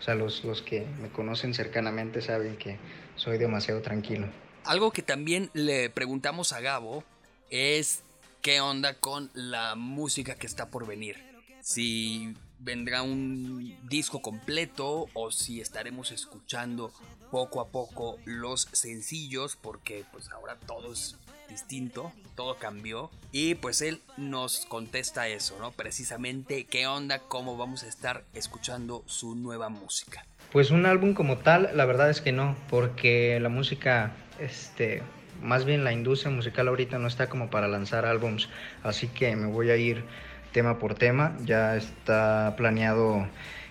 O 0.00 0.02
sea, 0.02 0.14
los, 0.14 0.44
los 0.44 0.62
que 0.62 0.84
me 1.00 1.08
conocen 1.08 1.54
cercanamente 1.54 2.20
saben 2.20 2.56
que 2.56 2.78
soy 3.16 3.38
demasiado 3.38 3.80
tranquilo. 3.82 4.26
Algo 4.64 4.90
que 4.90 5.02
también 5.02 5.50
le 5.54 5.90
preguntamos 5.90 6.52
a 6.52 6.60
Gabo 6.60 7.04
es 7.50 8.02
qué 8.40 8.60
onda 8.60 8.94
con 8.94 9.30
la 9.34 9.74
música 9.76 10.34
que 10.34 10.46
está 10.46 10.70
por 10.70 10.86
venir. 10.86 11.16
Si 11.60 12.34
vendrá 12.62 13.02
un 13.02 13.76
disco 13.88 14.22
completo 14.22 15.06
o 15.14 15.30
si 15.30 15.60
estaremos 15.60 16.12
escuchando 16.12 16.92
poco 17.30 17.60
a 17.60 17.68
poco 17.68 18.18
los 18.24 18.68
sencillos 18.72 19.56
porque 19.56 20.04
pues 20.12 20.30
ahora 20.30 20.56
todo 20.66 20.92
es 20.92 21.16
distinto, 21.48 22.12
todo 22.34 22.56
cambió 22.56 23.10
y 23.30 23.54
pues 23.56 23.82
él 23.82 24.00
nos 24.16 24.64
contesta 24.66 25.28
eso, 25.28 25.58
¿no? 25.58 25.72
Precisamente 25.72 26.64
qué 26.64 26.86
onda, 26.86 27.18
cómo 27.18 27.56
vamos 27.56 27.82
a 27.82 27.88
estar 27.88 28.24
escuchando 28.34 29.02
su 29.06 29.34
nueva 29.34 29.68
música. 29.68 30.24
Pues 30.52 30.70
un 30.70 30.86
álbum 30.86 31.14
como 31.14 31.38
tal, 31.38 31.70
la 31.74 31.84
verdad 31.84 32.10
es 32.10 32.20
que 32.20 32.32
no, 32.32 32.56
porque 32.68 33.38
la 33.40 33.48
música, 33.48 34.12
este, 34.38 35.02
más 35.42 35.64
bien 35.64 35.84
la 35.84 35.92
industria 35.92 36.30
musical 36.30 36.68
ahorita 36.68 36.98
no 36.98 37.08
está 37.08 37.28
como 37.28 37.50
para 37.50 37.68
lanzar 37.68 38.06
álbums, 38.06 38.48
así 38.82 39.08
que 39.08 39.34
me 39.36 39.46
voy 39.46 39.70
a 39.70 39.76
ir 39.76 40.04
tema 40.52 40.78
por 40.78 40.94
tema. 40.94 41.36
Ya 41.44 41.76
está 41.76 42.54
planeado 42.56 43.26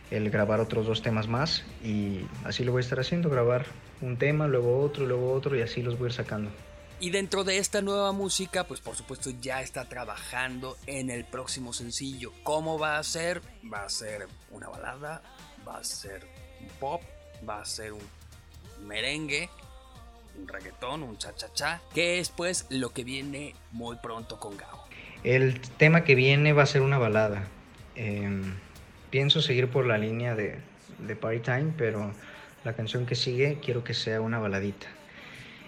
el 0.09 0.29
grabar 0.29 0.59
otros 0.59 0.85
dos 0.85 1.01
temas 1.01 1.27
más 1.27 1.63
y 1.83 2.25
así 2.43 2.63
lo 2.63 2.73
voy 2.73 2.79
a 2.79 2.83
estar 2.83 2.99
haciendo, 2.99 3.29
grabar 3.29 3.65
un 4.01 4.17
tema, 4.17 4.47
luego 4.47 4.81
otro, 4.81 5.05
luego 5.05 5.31
otro 5.31 5.55
y 5.55 5.61
así 5.61 5.81
los 5.81 5.97
voy 5.97 6.07
a 6.07 6.09
ir 6.09 6.13
sacando. 6.13 6.51
Y 6.99 7.09
dentro 7.09 7.43
de 7.43 7.57
esta 7.57 7.81
nueva 7.81 8.11
música, 8.11 8.65
pues 8.65 8.79
por 8.79 8.95
supuesto 8.95 9.31
ya 9.41 9.61
está 9.61 9.85
trabajando 9.85 10.77
en 10.85 11.09
el 11.09 11.25
próximo 11.25 11.73
sencillo. 11.73 12.31
¿Cómo 12.43 12.77
va 12.77 12.99
a 12.99 13.03
ser? 13.03 13.41
Va 13.73 13.85
a 13.85 13.89
ser 13.89 14.27
una 14.51 14.69
balada, 14.69 15.23
va 15.67 15.77
a 15.77 15.83
ser 15.83 16.27
un 16.61 16.67
pop, 16.79 17.01
va 17.47 17.61
a 17.61 17.65
ser 17.65 17.93
un 17.93 18.07
merengue, 18.85 19.49
un 20.37 20.47
reggaetón, 20.47 21.01
un 21.01 21.17
cha-cha-cha, 21.17 21.81
que 21.93 22.19
es 22.19 22.29
pues 22.29 22.67
lo 22.69 22.91
que 22.91 23.03
viene 23.03 23.55
muy 23.71 23.95
pronto 23.95 24.39
con 24.39 24.55
Gao. 24.57 24.80
El 25.23 25.59
tema 25.77 26.03
que 26.03 26.15
viene 26.15 26.51
va 26.51 26.63
a 26.63 26.65
ser 26.65 26.81
una 26.81 26.97
balada. 26.97 27.43
Em, 27.95 28.55
pienso 29.11 29.41
seguir 29.41 29.67
por 29.67 29.85
la 29.85 29.99
línea 29.99 30.35
de, 30.35 30.57
Party 31.19 31.39
Time, 31.39 31.73
pero 31.77 32.11
la 32.63 32.73
canción 32.73 33.05
que 33.05 33.15
sigue 33.15 33.59
quiero 33.63 33.83
que 33.83 33.93
sea 33.93 34.19
una 34.21 34.39
baladita. 34.39 34.87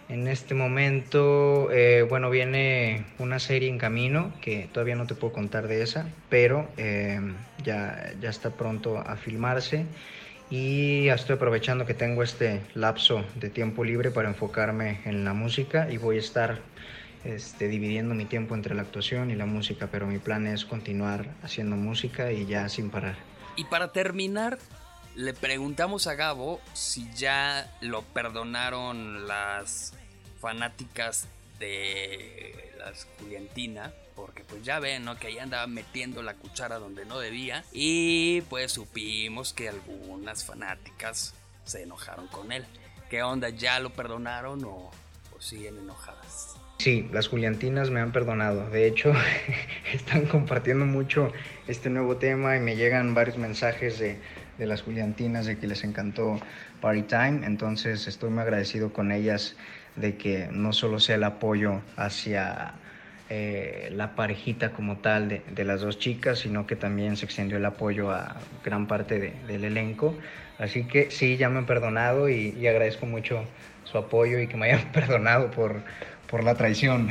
En 0.09 0.27
este 0.27 0.55
momento, 0.55 1.69
eh, 1.71 2.05
bueno, 2.07 2.29
viene 2.29 3.05
una 3.19 3.39
serie 3.39 3.69
en 3.69 3.77
camino 3.77 4.33
que 4.41 4.67
todavía 4.71 4.95
no 4.95 5.05
te 5.05 5.15
puedo 5.15 5.33
contar 5.33 5.67
de 5.67 5.83
esa, 5.83 6.07
pero 6.29 6.67
em, 6.77 7.35
ya, 7.63 8.11
ya 8.19 8.29
está 8.29 8.51
pronto 8.51 8.97
a 8.97 9.15
filmarse 9.17 9.85
y 10.49 11.07
estoy 11.09 11.35
aprovechando 11.35 11.85
que 11.85 11.93
tengo 11.93 12.23
este 12.23 12.61
lapso 12.73 13.23
de 13.35 13.49
tiempo 13.49 13.83
libre 13.83 14.11
para 14.11 14.29
enfocarme 14.29 14.99
en 15.05 15.23
la 15.25 15.33
música 15.33 15.89
y 15.91 15.97
voy 15.97 16.17
a 16.17 16.19
estar 16.19 16.59
este, 17.23 17.67
dividiendo 17.67 18.15
mi 18.15 18.25
tiempo 18.25 18.55
entre 18.55 18.75
la 18.75 18.81
actuación 18.81 19.31
y 19.31 19.35
la 19.35 19.45
música, 19.45 19.87
pero 19.91 20.07
mi 20.07 20.19
plan 20.19 20.47
es 20.47 20.65
continuar 20.65 21.33
haciendo 21.41 21.75
música 21.75 22.31
y 22.31 22.45
ya 22.45 22.67
sin 22.69 22.89
parar. 22.89 23.15
Y 23.55 23.65
para 23.65 23.91
terminar, 23.91 24.57
le 25.15 25.33
preguntamos 25.33 26.07
a 26.07 26.15
Gabo 26.15 26.59
si 26.73 27.09
ya 27.13 27.71
lo 27.81 28.01
perdonaron 28.01 29.27
las 29.27 29.93
fanáticas 30.39 31.27
de 31.59 32.73
las 32.77 33.07
Juliantina, 33.19 33.93
porque 34.15 34.43
pues 34.43 34.63
ya 34.63 34.79
ven, 34.79 35.05
¿no? 35.05 35.17
Que 35.17 35.27
ahí 35.27 35.39
andaba 35.39 35.67
metiendo 35.67 36.23
la 36.23 36.33
cuchara 36.33 36.79
donde 36.79 37.05
no 37.05 37.19
debía 37.19 37.63
y 37.71 38.41
pues 38.49 38.73
supimos 38.73 39.53
que 39.53 39.69
algunas 39.69 40.43
fanáticas 40.45 41.33
se 41.63 41.83
enojaron 41.83 42.27
con 42.27 42.51
él. 42.51 42.65
¿Qué 43.09 43.23
onda? 43.23 43.49
¿Ya 43.49 43.79
lo 43.79 43.91
perdonaron 43.91 44.63
o, 44.65 44.91
o 45.35 45.41
siguen 45.41 45.77
enojadas? 45.77 46.52
Sí, 46.79 47.07
las 47.13 47.27
Juliantinas 47.27 47.91
me 47.91 48.01
han 48.01 48.11
perdonado. 48.11 48.69
De 48.69 48.87
hecho, 48.87 49.13
están 49.93 50.25
compartiendo 50.25 50.85
mucho 50.85 51.31
este 51.67 51.89
nuevo 51.89 52.17
tema 52.17 52.57
y 52.57 52.59
me 52.59 52.75
llegan 52.75 53.13
varios 53.13 53.37
mensajes 53.37 53.99
de, 53.99 54.17
de 54.57 54.65
las 54.65 54.81
Juliantinas 54.81 55.45
de 55.45 55.57
que 55.57 55.67
les 55.67 55.83
encantó 55.83 56.39
Party 56.81 57.03
Time. 57.03 57.45
Entonces 57.45 58.07
estoy 58.07 58.31
muy 58.31 58.41
agradecido 58.41 58.91
con 58.91 59.11
ellas 59.11 59.55
de 59.95 60.17
que 60.17 60.49
no 60.51 60.73
solo 60.73 60.99
sea 60.99 61.15
el 61.15 61.23
apoyo 61.23 61.81
hacia 61.95 62.73
eh, 63.29 63.89
la 63.91 64.15
parejita 64.15 64.73
como 64.73 64.97
tal 64.97 65.29
de, 65.29 65.41
de, 65.55 65.63
las 65.63 65.81
dos 65.81 65.97
chicas, 65.97 66.39
sino 66.39 66.67
que 66.67 66.75
también 66.75 67.15
se 67.15 67.25
extendió 67.25 67.57
el 67.57 67.65
apoyo 67.65 68.11
a 68.11 68.35
gran 68.65 68.87
parte 68.87 69.19
de, 69.19 69.33
del 69.47 69.63
elenco. 69.63 70.15
Así 70.59 70.83
que 70.83 71.09
sí, 71.09 71.37
ya 71.37 71.49
me 71.49 71.59
han 71.59 71.65
perdonado 71.65 72.29
y, 72.29 72.67
agradezco 72.67 73.05
mucho 73.05 73.45
su 73.85 73.97
apoyo 73.97 74.39
y 74.39 74.47
que 74.47 74.57
me 74.57 74.71
hayan 74.71 74.91
perdonado 74.93 75.51
por, 75.51 75.81
por 76.33 76.43
la 76.43 76.55
traición. 76.55 77.09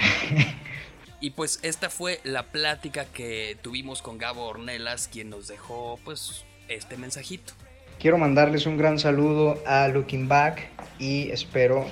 Y 1.20 1.30
pues 1.30 1.60
esta 1.62 1.88
fue 1.90 2.18
la 2.24 2.48
plática 2.48 3.04
que 3.04 3.56
tuvimos 3.62 4.02
con 4.02 4.18
Gabo 4.18 4.48
Ornelas, 4.48 5.06
quien 5.06 5.30
nos 5.30 5.46
dejó 5.46 6.00
pues 6.04 6.44
este 6.66 6.96
mensajito. 6.96 7.52
Quiero 8.00 8.18
mandarles 8.18 8.66
un 8.66 8.76
gran 8.76 8.98
saludo 8.98 9.62
a 9.64 9.86
Looking 9.86 10.26
Back 10.26 10.68
y 10.98 11.30
espero 11.30 11.86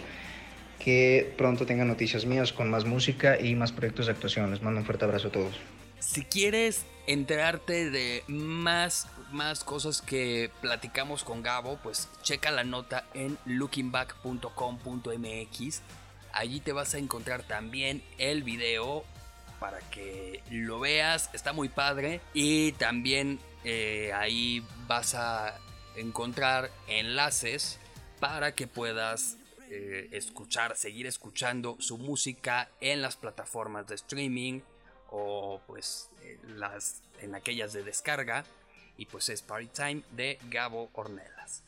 que 0.81 1.33
pronto 1.39 1.67
tengan 1.67 1.87
noticias 1.87 2.27
mías 2.27 2.53
con 2.53 2.69
más 2.69 2.85
música 2.85 3.41
y 3.41 3.55
más 3.55 3.71
proyectos 3.71 4.07
de 4.07 4.13
actuación. 4.13 4.51
Les 4.51 4.61
mando 4.61 4.81
un 4.81 4.87
fuerte 4.87 5.05
abrazo 5.05 5.29
a 5.29 5.31
todos. 5.31 5.55
Si 6.01 6.25
quieres 6.25 6.85
enterarte 7.07 7.91
de 7.91 8.25
más, 8.27 9.07
más 9.31 9.63
cosas 9.63 10.03
que 10.03 10.51
platicamos 10.61 11.23
con 11.23 11.45
Gabo, 11.45 11.79
pues 11.81 12.09
checa 12.25 12.51
la 12.51 12.65
nota 12.65 13.05
en 13.15 13.39
lookingback.com.mx. 13.45 15.83
Allí 16.33 16.61
te 16.61 16.73
vas 16.73 16.95
a 16.95 16.99
encontrar 16.99 17.43
también 17.43 18.03
el 18.19 18.43
video 18.43 19.05
para 19.59 19.79
que 19.91 20.43
lo 20.51 20.81
veas. 20.81 21.31
Está 21.33 21.53
muy 21.53 21.69
padre. 21.69 22.21
Y 22.35 22.73
también 22.73 23.39
eh, 23.65 24.13
ahí 24.15 24.65
vas 24.87 25.15
a 25.15 25.59
encontrar 25.97 26.71
enlaces 26.89 27.79
para 28.19 28.55
que 28.55 28.67
puedas 28.67 29.37
eh, 29.71 30.09
escuchar, 30.13 30.77
seguir 30.77 31.07
escuchando 31.07 31.77
su 31.79 31.99
música 31.99 32.71
en 32.81 33.03
las 33.03 33.17
plataformas 33.17 33.87
de 33.87 33.95
streaming 33.95 34.61
o 35.11 35.61
pues 35.67 36.09
en, 36.23 36.59
las, 36.59 37.03
en 37.21 37.35
aquellas 37.35 37.73
de 37.73 37.83
descarga. 37.83 38.45
Y 38.97 39.07
pues 39.07 39.29
es 39.29 39.43
Party 39.43 39.69
Time 39.69 40.03
de 40.11 40.39
Gabo 40.51 40.91
Ornelas. 40.93 41.63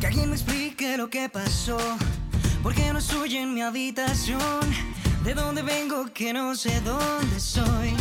Que 0.00 0.06
alguien 0.06 0.30
me 0.30 0.36
explique 0.36 0.96
lo 0.96 1.10
que 1.10 1.28
pasó, 1.28 1.78
porque 2.62 2.92
no 2.92 2.98
estoy 2.98 3.36
en 3.36 3.54
mi 3.54 3.62
habitación, 3.62 4.60
de 5.24 5.34
dónde 5.34 5.62
vengo 5.62 6.12
que 6.12 6.32
no 6.32 6.54
sé 6.54 6.80
dónde 6.80 7.38
soy. 7.40 7.94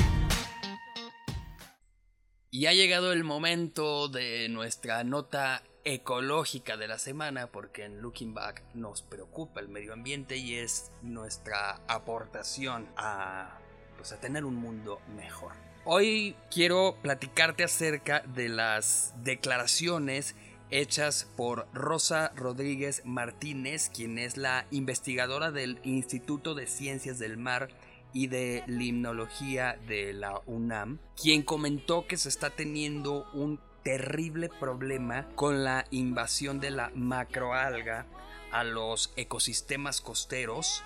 Y 2.50 2.66
ha 2.66 2.74
llegado 2.74 3.14
el 3.14 3.24
momento 3.24 4.08
de 4.08 4.50
nuestra 4.50 5.04
nota 5.04 5.64
ecológica 5.84 6.76
de 6.76 6.88
la 6.88 6.98
semana 6.98 7.48
porque 7.48 7.86
en 7.86 8.02
Looking 8.02 8.34
Back 8.34 8.64
nos 8.74 9.02
preocupa 9.02 9.60
el 9.60 9.70
medio 9.70 9.94
ambiente 9.94 10.38
y 10.38 10.56
es 10.56 10.92
nuestra 11.02 11.82
aportación 11.88 12.88
a, 12.98 13.60
pues, 13.98 14.12
a 14.12 14.20
tener 14.20 14.44
un 14.44 14.56
mundo 14.56 15.00
mejor. 15.16 15.54
Hoy 15.86 16.36
quiero 16.52 16.98
platicarte 17.02 17.64
acerca 17.64 18.22
de 18.22 18.50
las 18.50 19.14
declaraciones 19.24 20.36
hechas 20.70 21.28
por 21.36 21.68
Rosa 21.74 22.32
Rodríguez 22.36 23.02
Martínez, 23.06 23.90
quien 23.90 24.18
es 24.18 24.38
la 24.38 24.66
investigadora 24.72 25.52
del 25.52 25.80
Instituto 25.84 26.56
de 26.56 26.68
Ciencias 26.68 27.20
del 27.20 27.38
Mar 27.38 27.70
y 28.14 28.28
de 28.28 28.64
Limnología 28.68 29.78
de 29.88 30.14
la 30.14 30.42
UNAM, 30.46 31.00
quien 31.22 31.44
comentó 31.44 32.08
que 32.08 32.18
se 32.18 32.30
está 32.30 32.50
teniendo 32.50 33.30
un 33.34 33.60
terrible 33.84 34.50
problema 34.50 35.28
con 35.36 35.64
la 35.64 35.86
invasión 35.92 36.60
de 36.60 36.72
la 36.72 36.92
macroalga 36.94 38.06
a 38.52 38.64
los 38.64 39.14
ecosistemas 39.16 40.02
costeros, 40.02 40.84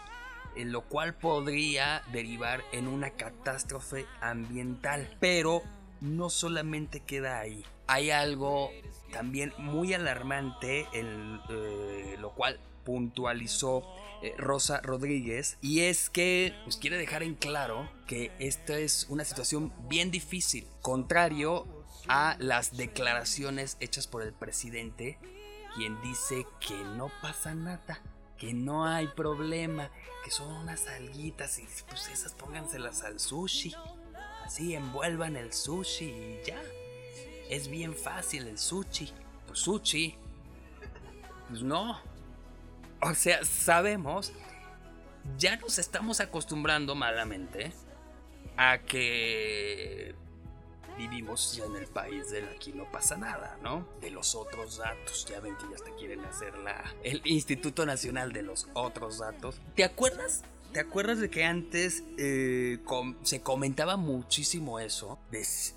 en 0.56 0.72
lo 0.72 0.82
cual 0.82 1.16
podría 1.16 2.04
derivar 2.12 2.64
en 2.72 2.88
una 2.88 3.12
catástrofe 3.12 4.06
ambiental. 4.20 5.16
Pero 5.20 5.62
no 6.02 6.30
solamente 6.30 7.00
queda 7.00 7.40
ahí, 7.40 7.64
hay 7.88 8.12
algo 8.12 8.72
también 9.12 9.54
muy 9.58 9.94
alarmante, 9.94 10.88
eh, 10.94 12.16
lo 12.20 12.34
cual 12.34 12.60
puntualizó 12.84 13.84
eh, 14.22 14.34
Rosa 14.38 14.82
Rodríguez, 14.82 15.58
y 15.62 15.82
es 15.82 16.10
que 16.10 16.54
pues, 16.64 16.78
quiere 16.78 16.98
dejar 16.98 17.24
en 17.24 17.36
claro 17.36 17.90
que 18.08 18.32
esta 18.40 18.78
es 18.78 19.08
una 19.10 19.24
situación 19.24 19.74
bien 19.88 20.12
difícil, 20.12 20.68
contrario 20.82 21.66
a 22.08 22.36
las 22.40 22.78
declaraciones 22.78 23.78
hechas 23.80 24.08
por 24.08 24.24
el 24.24 24.34
presidente, 24.34 25.20
quien 25.76 26.02
dice 26.02 26.46
que 26.60 26.76
no 26.76 27.12
pasa 27.22 27.56
nada, 27.56 28.02
que 28.38 28.54
no 28.54 28.86
hay 28.86 29.08
problema, 29.08 29.92
que 30.24 30.32
son 30.32 30.52
unas 30.52 30.88
alguitas 30.88 31.60
y 31.60 31.68
pues 31.88 32.10
esas 32.10 32.34
pónganselas 32.34 33.04
al 33.04 33.20
sushi. 33.20 33.74
Así 34.44 34.74
envuelvan 34.74 35.38
el 35.38 35.54
sushi 35.54 36.06
y 36.06 36.40
ya. 36.46 36.60
Es 37.52 37.68
bien 37.68 37.94
fácil 37.94 38.48
el 38.48 38.58
sushi. 38.58 39.12
Pues 39.46 39.60
sushi. 39.60 40.16
Pues 41.50 41.62
no. 41.62 42.00
O 43.02 43.14
sea, 43.14 43.44
sabemos, 43.44 44.32
ya 45.38 45.58
nos 45.58 45.78
estamos 45.78 46.22
acostumbrando 46.22 46.96
malamente 46.96 47.74
a 48.56 48.80
que 48.80 50.16
vivimos 50.98 51.56
ya 51.58 51.66
en 51.66 51.76
el 51.76 51.88
país 51.88 52.32
del 52.32 52.48
aquí 52.48 52.72
no 52.72 52.90
pasa 52.90 53.18
nada, 53.18 53.58
¿no? 53.62 53.86
De 54.00 54.12
los 54.12 54.34
otros 54.34 54.78
datos, 54.78 55.26
ya 55.26 55.42
ven 55.42 55.58
que 55.58 55.64
ya 55.70 55.76
hasta 55.76 55.92
quieren 55.96 56.24
hacer 56.24 56.58
la, 56.58 56.82
el 57.04 57.22
Instituto 57.26 57.86
Nacional 57.86 58.32
de 58.32 58.44
los 58.44 58.70
Otros 58.74 59.18
Datos. 59.18 59.60
¿Te 59.76 59.84
acuerdas? 59.84 60.44
¿Te 60.72 60.80
acuerdas 60.80 61.20
de 61.20 61.30
que 61.30 61.44
antes 61.44 62.06
eh, 62.18 62.80
se 63.24 63.42
comentaba 63.42 63.98
muchísimo 63.98 64.80
eso? 64.80 65.20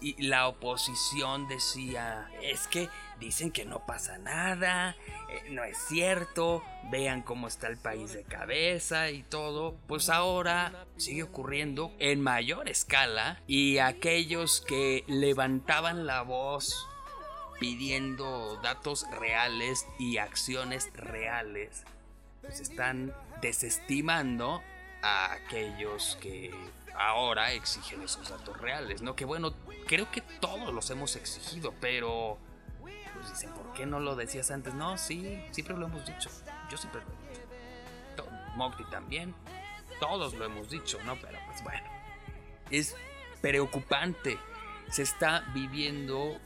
Y 0.00 0.22
la 0.22 0.46
oposición 0.46 1.48
decía, 1.48 2.30
es 2.40 2.68
que 2.68 2.88
dicen 3.18 3.50
que 3.50 3.64
no 3.64 3.84
pasa 3.86 4.18
nada, 4.18 4.94
eh, 5.30 5.50
no 5.50 5.64
es 5.64 5.76
cierto, 5.88 6.62
vean 6.92 7.22
cómo 7.22 7.48
está 7.48 7.66
el 7.66 7.76
país 7.76 8.12
de 8.12 8.22
cabeza 8.22 9.10
y 9.10 9.24
todo, 9.24 9.74
pues 9.88 10.08
ahora 10.08 10.86
sigue 10.96 11.24
ocurriendo 11.24 11.92
en 11.98 12.20
mayor 12.20 12.68
escala 12.68 13.42
y 13.48 13.78
aquellos 13.78 14.60
que 14.60 15.02
levantaban 15.08 16.06
la 16.06 16.22
voz 16.22 16.86
pidiendo 17.58 18.60
datos 18.62 19.06
reales 19.10 19.86
y 19.98 20.18
acciones 20.18 20.92
reales, 20.94 21.82
pues 22.42 22.60
están 22.60 23.12
desestimando 23.42 24.62
a 25.04 25.34
aquellos 25.34 26.16
que 26.20 26.50
ahora 26.96 27.52
exigen 27.52 28.02
esos 28.02 28.30
datos 28.30 28.58
reales, 28.58 29.02
¿no? 29.02 29.14
Que 29.14 29.26
bueno, 29.26 29.54
creo 29.86 30.10
que 30.10 30.22
todos 30.22 30.72
los 30.72 30.88
hemos 30.90 31.14
exigido, 31.16 31.74
pero 31.78 32.38
pues 33.14 33.28
dicen, 33.28 33.52
¿por 33.52 33.74
qué 33.74 33.84
no 33.84 34.00
lo 34.00 34.16
decías 34.16 34.50
antes? 34.50 34.72
No, 34.72 34.96
sí, 34.96 35.44
siempre 35.50 35.76
lo 35.76 35.86
hemos 35.86 36.06
dicho. 36.06 36.30
Yo 36.70 36.78
siempre 36.78 37.02
lo 37.02 37.08
he 37.08 37.28
dicho. 37.28 38.26
Mocti 38.56 38.84
también. 38.84 39.34
Todos 40.00 40.34
lo 40.34 40.44
hemos 40.46 40.70
dicho, 40.70 40.98
¿no? 41.04 41.16
Pero 41.20 41.38
pues 41.46 41.62
bueno. 41.62 41.86
Es 42.70 42.96
preocupante. 43.42 44.38
Se 44.90 45.02
está 45.02 45.44
viviendo 45.52 46.40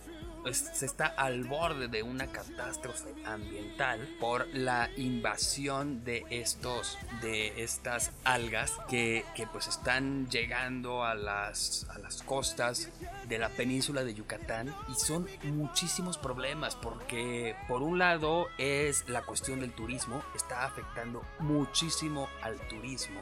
se 0.53 0.87
está 0.87 1.07
al 1.07 1.45
borde 1.45 1.89
de 1.89 2.03
una 2.03 2.27
catástrofe 2.29 3.15
ambiental 3.25 4.01
por 4.21 4.47
la 4.55 4.91
invasión 4.97 6.05
de 6.05 6.25
estos 6.31 6.99
de 7.21 7.63
estas 7.63 8.13
algas 8.25 8.73
que, 8.89 9.25
que 9.35 9.47
pues 9.47 9.67
están 9.69 10.29
llegando 10.29 11.05
a 11.05 11.15
las, 11.15 11.87
a 11.91 11.99
las 11.99 12.23
costas 12.23 12.91
de 13.29 13.39
la 13.39 13.49
península 13.51 14.05
de 14.05 14.15
Yucatán 14.15 14.75
y 14.89 14.95
son 14.95 15.29
muchísimos 15.45 16.19
problemas 16.19 16.77
porque 16.77 17.55
por 17.67 17.83
un 17.83 17.99
lado 17.99 18.47
es 18.59 19.09
la 19.09 19.23
cuestión 19.23 19.61
del 19.61 19.73
turismo 19.73 20.23
está 20.35 20.65
afectando 20.65 21.23
muchísimo 21.41 22.29
al 22.43 22.57
turismo 22.69 23.21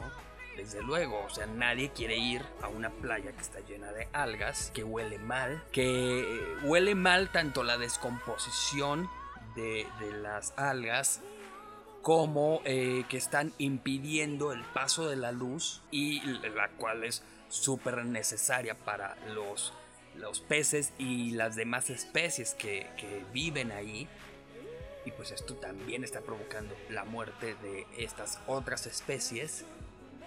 desde 0.57 0.82
luego, 0.82 1.22
o 1.24 1.30
sea, 1.30 1.46
nadie 1.46 1.90
quiere 1.90 2.16
ir 2.16 2.42
a 2.62 2.68
una 2.68 2.90
playa 2.90 3.32
que 3.32 3.42
está 3.42 3.61
llena 3.61 3.92
de 3.92 4.09
algas, 4.12 4.70
que 4.74 4.82
huele 4.82 5.18
mal, 5.18 5.62
que 5.72 6.57
huele 6.62 6.94
mal 6.94 7.30
tanto 7.30 7.62
la 7.62 7.78
descomposición 7.78 9.09
de, 9.54 9.86
las 10.22 10.52
algas 10.57 11.20
como 12.02 12.61
eh, 12.64 13.04
que 13.09 13.16
están 13.16 13.52
impidiendo 13.59 14.52
el 14.52 14.62
paso 14.64 15.09
de 15.09 15.16
la 15.16 15.32
luz 15.32 15.82
y 15.90 16.20
la 16.20 16.68
cual 16.70 17.04
es 17.04 17.22
súper 17.48 18.04
necesaria 18.04 18.74
para 18.74 19.16
los, 19.34 19.72
los 20.16 20.40
peces 20.40 20.92
y 20.98 21.32
las 21.32 21.57
demás 21.57 21.90
especies 21.90 22.54
que, 22.54 22.88
que 22.96 23.24
viven 23.32 23.72
ahí. 23.72 24.09
Y 25.04 25.12
pues 25.12 25.30
esto 25.30 25.54
también 25.54 26.04
está 26.04 26.20
provocando 26.20 26.74
la 26.90 27.04
muerte 27.04 27.54
de 27.62 27.86
estas 27.96 28.40
otras 28.46 28.86
especies. 28.86 29.64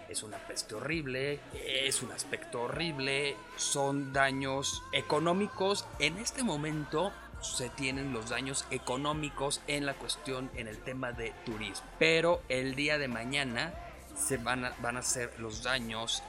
Es 0.10 0.24
una 0.24 0.38
peste 0.40 0.74
horrible, 0.74 1.40
es 1.54 2.02
un 2.02 2.12
aspecto 2.12 2.64
horrible, 2.64 3.36
son 3.58 4.12
daños 4.12 4.82
económicos. 4.92 5.86
En 6.00 6.18
este 6.18 6.42
momento 6.44 7.14
se 7.42 7.70
tienen 7.70 8.12
los 8.12 8.30
daños 8.30 8.66
económicos 8.72 9.62
en 9.68 9.86
la 9.86 9.94
cuestión, 9.94 10.50
en 10.56 10.68
el 10.68 10.80
tema 10.80 11.12
de 11.12 11.34
turismo. 11.46 11.88
Pero 12.00 12.42
el 12.50 12.76
día 12.76 12.98
de 12.98 13.08
mañana 13.08 13.72
se 14.16 14.38
van 14.38 14.66
a, 14.66 14.74
van 14.82 14.98
a 14.98 15.04
ser 15.04 15.40
los 15.40 15.62
daños 15.64 16.24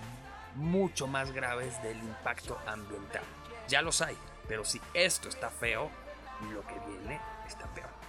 mucho 0.56 1.06
más 1.06 1.32
graves 1.32 1.82
del 1.82 1.96
impacto 1.98 2.58
ambiental. 2.66 3.22
Ya 3.66 3.80
los 3.80 4.02
hay, 4.02 4.16
pero 4.46 4.64
si 4.64 4.80
esto 4.92 5.28
está 5.28 5.48
feo, 5.48 5.90
lo 6.52 6.60
que 6.66 6.78
viene 6.86 7.18
está 7.46 7.66
peor. 7.74 7.99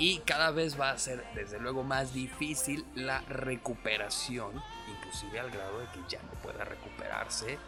Y 0.00 0.20
cada 0.20 0.50
vez 0.50 0.80
va 0.80 0.92
a 0.92 0.98
ser 0.98 1.22
desde 1.34 1.60
luego 1.60 1.84
más 1.84 2.14
difícil 2.14 2.86
la 2.94 3.20
recuperación, 3.20 4.50
inclusive 4.88 5.38
al 5.38 5.50
grado 5.50 5.78
de 5.78 5.86
que 5.88 6.00
ya 6.08 6.22
no 6.22 6.30
pueda 6.42 6.64
recuperarse. 6.64 7.58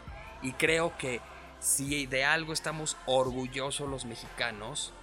Y 0.41 0.53
creo 0.53 0.97
que 0.97 1.21
si 1.59 2.07
de 2.07 2.25
algo 2.25 2.51
estamos 2.51 2.97
orgullosos 3.05 3.87
los 3.87 4.05
mexicanos, 4.05 4.93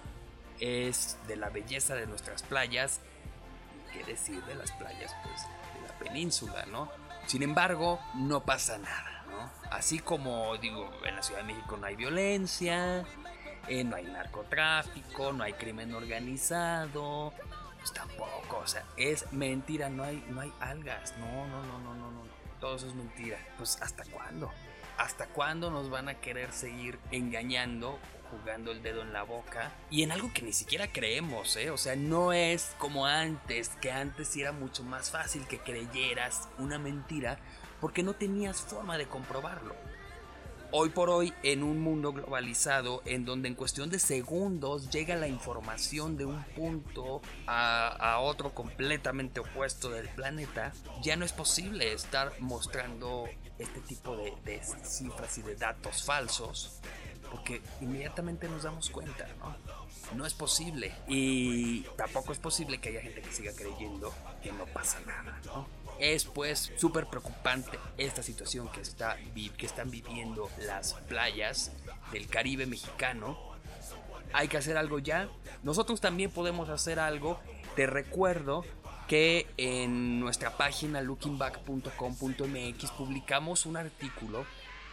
es 0.59 1.17
de 1.29 1.37
la 1.37 1.49
belleza 1.49 1.95
de 1.95 2.05
nuestras 2.05 2.43
playas, 2.43 2.99
y 3.87 3.97
qué 3.97 4.03
decir 4.03 4.43
de 4.43 4.55
las 4.55 4.73
playas 4.73 5.15
pues, 5.23 5.41
de 5.41 5.87
la 5.87 5.99
península, 5.99 6.65
¿no? 6.65 6.91
Sin 7.27 7.43
embargo, 7.43 8.01
no 8.13 8.43
pasa 8.43 8.77
nada, 8.77 9.25
¿no? 9.29 9.49
Así 9.71 9.99
como 9.99 10.57
digo, 10.57 10.91
en 11.05 11.15
la 11.15 11.23
Ciudad 11.23 11.39
de 11.43 11.53
México 11.53 11.77
no 11.77 11.87
hay 11.87 11.95
violencia, 11.95 13.05
eh, 13.67 13.83
no 13.83 13.95
hay 13.95 14.05
narcotráfico, 14.05 15.31
no 15.33 15.43
hay 15.43 15.53
crimen 15.53 15.93
organizado, 15.93 17.33
pues 17.79 17.93
tampoco, 17.93 18.59
o 18.63 18.67
sea, 18.67 18.83
es 18.97 19.31
mentira, 19.31 19.89
no 19.89 20.03
hay, 20.03 20.23
no 20.29 20.41
hay 20.41 20.53
algas, 20.59 21.13
no, 21.17 21.47
no, 21.47 21.63
no, 21.63 21.79
no, 21.79 21.95
no, 21.95 22.11
no, 22.11 22.21
todo 22.59 22.75
eso 22.75 22.87
es 22.87 22.93
mentira. 22.93 23.37
Pues 23.57 23.81
¿hasta 23.81 24.03
cuándo? 24.05 24.51
¿Hasta 24.97 25.25
cuándo 25.27 25.71
nos 25.71 25.89
van 25.89 26.09
a 26.09 26.15
querer 26.15 26.51
seguir 26.51 26.99
engañando, 27.11 27.97
jugando 28.29 28.71
el 28.71 28.83
dedo 28.83 29.01
en 29.01 29.13
la 29.13 29.23
boca? 29.23 29.71
Y 29.89 30.03
en 30.03 30.11
algo 30.11 30.31
que 30.31 30.43
ni 30.43 30.53
siquiera 30.53 30.87
creemos, 30.87 31.55
¿eh? 31.55 31.71
O 31.71 31.77
sea, 31.77 31.95
no 31.95 32.33
es 32.33 32.75
como 32.77 33.07
antes, 33.07 33.69
que 33.81 33.91
antes 33.91 34.35
era 34.37 34.51
mucho 34.51 34.83
más 34.83 35.09
fácil 35.09 35.47
que 35.47 35.57
creyeras 35.57 36.49
una 36.59 36.77
mentira 36.77 37.39
porque 37.79 38.03
no 38.03 38.13
tenías 38.13 38.61
forma 38.61 38.97
de 38.97 39.07
comprobarlo. 39.07 39.75
Hoy 40.73 40.87
por 40.89 41.09
hoy, 41.09 41.33
en 41.43 41.63
un 41.63 41.81
mundo 41.81 42.13
globalizado, 42.13 43.01
en 43.05 43.25
donde 43.25 43.49
en 43.49 43.55
cuestión 43.55 43.89
de 43.89 43.99
segundos 43.99 44.89
llega 44.89 45.17
la 45.17 45.27
información 45.27 46.15
de 46.15 46.23
un 46.23 46.41
punto 46.55 47.21
a, 47.45 48.19
otro 48.21 48.53
completamente 48.53 49.41
opuesto 49.41 49.89
del 49.89 50.07
planeta, 50.07 50.71
ya 51.03 51.17
no 51.17 51.25
es 51.25 51.33
posible 51.33 51.91
estar 51.91 52.31
mostrando 52.39 53.27
este 53.59 53.81
tipo 53.81 54.15
de, 54.15 54.33
de 54.45 54.61
cifras 54.85 55.37
y 55.37 55.41
de 55.41 55.55
datos 55.55 56.03
falsos, 56.03 56.79
porque 57.29 57.61
inmediatamente 57.81 58.47
nos 58.47 58.63
damos 58.63 58.89
cuenta, 58.89 59.27
¿no? 59.39 59.57
No 60.15 60.25
es 60.25 60.33
posible. 60.33 60.93
Y 61.07 61.81
tampoco 61.97 62.31
es 62.31 62.39
posible 62.39 62.79
que 62.79 62.89
haya 62.89 63.01
gente 63.01 63.21
que 63.21 63.33
siga 63.33 63.51
creyendo 63.53 64.13
que 64.41 64.53
no 64.53 64.65
pasa 64.67 65.01
nada, 65.01 65.37
¿no? 65.45 65.80
Es 66.01 66.25
pues 66.25 66.73
súper 66.77 67.05
preocupante 67.05 67.79
esta 67.95 68.23
situación 68.23 68.67
que, 68.69 68.81
está, 68.81 69.17
que 69.55 69.65
están 69.67 69.91
viviendo 69.91 70.49
las 70.65 70.95
playas 71.07 71.71
del 72.11 72.27
Caribe 72.27 72.65
mexicano. 72.65 73.37
Hay 74.33 74.47
que 74.47 74.57
hacer 74.57 74.77
algo 74.77 74.97
ya. 74.97 75.29
Nosotros 75.61 76.01
también 76.01 76.31
podemos 76.31 76.69
hacer 76.69 76.99
algo. 76.99 77.39
Te 77.75 77.85
recuerdo 77.85 78.65
que 79.07 79.45
en 79.57 80.19
nuestra 80.19 80.57
página 80.57 81.01
lookingback.com.mx 81.01 82.91
publicamos 82.97 83.67
un 83.67 83.77
artículo 83.77 84.47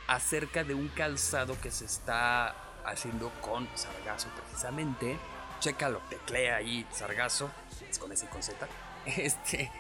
acerca 0.09 0.63
de 0.63 0.75
un 0.75 0.89
calzado 0.89 1.59
que 1.59 1.71
se 1.71 1.87
está 1.87 2.55
haciendo 2.85 3.33
con 3.41 3.67
sargazo 3.75 4.29
precisamente. 4.37 5.19
Chécalo, 5.61 6.03
teclea 6.11 6.57
ahí 6.57 6.87
sargazo, 6.93 7.51
es 7.89 7.99
con 7.99 8.13
ese 8.13 8.27
con 8.27 8.43
Z. 8.43 8.69
Este, 9.07 9.71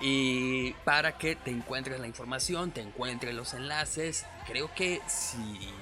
y 0.00 0.72
para 0.84 1.18
que 1.18 1.36
te 1.36 1.50
encuentres 1.50 1.98
la 2.00 2.06
información, 2.06 2.70
te 2.70 2.80
encuentres 2.80 3.34
los 3.34 3.54
enlaces. 3.54 4.26
Creo 4.46 4.72
que 4.74 5.00
si 5.06 5.72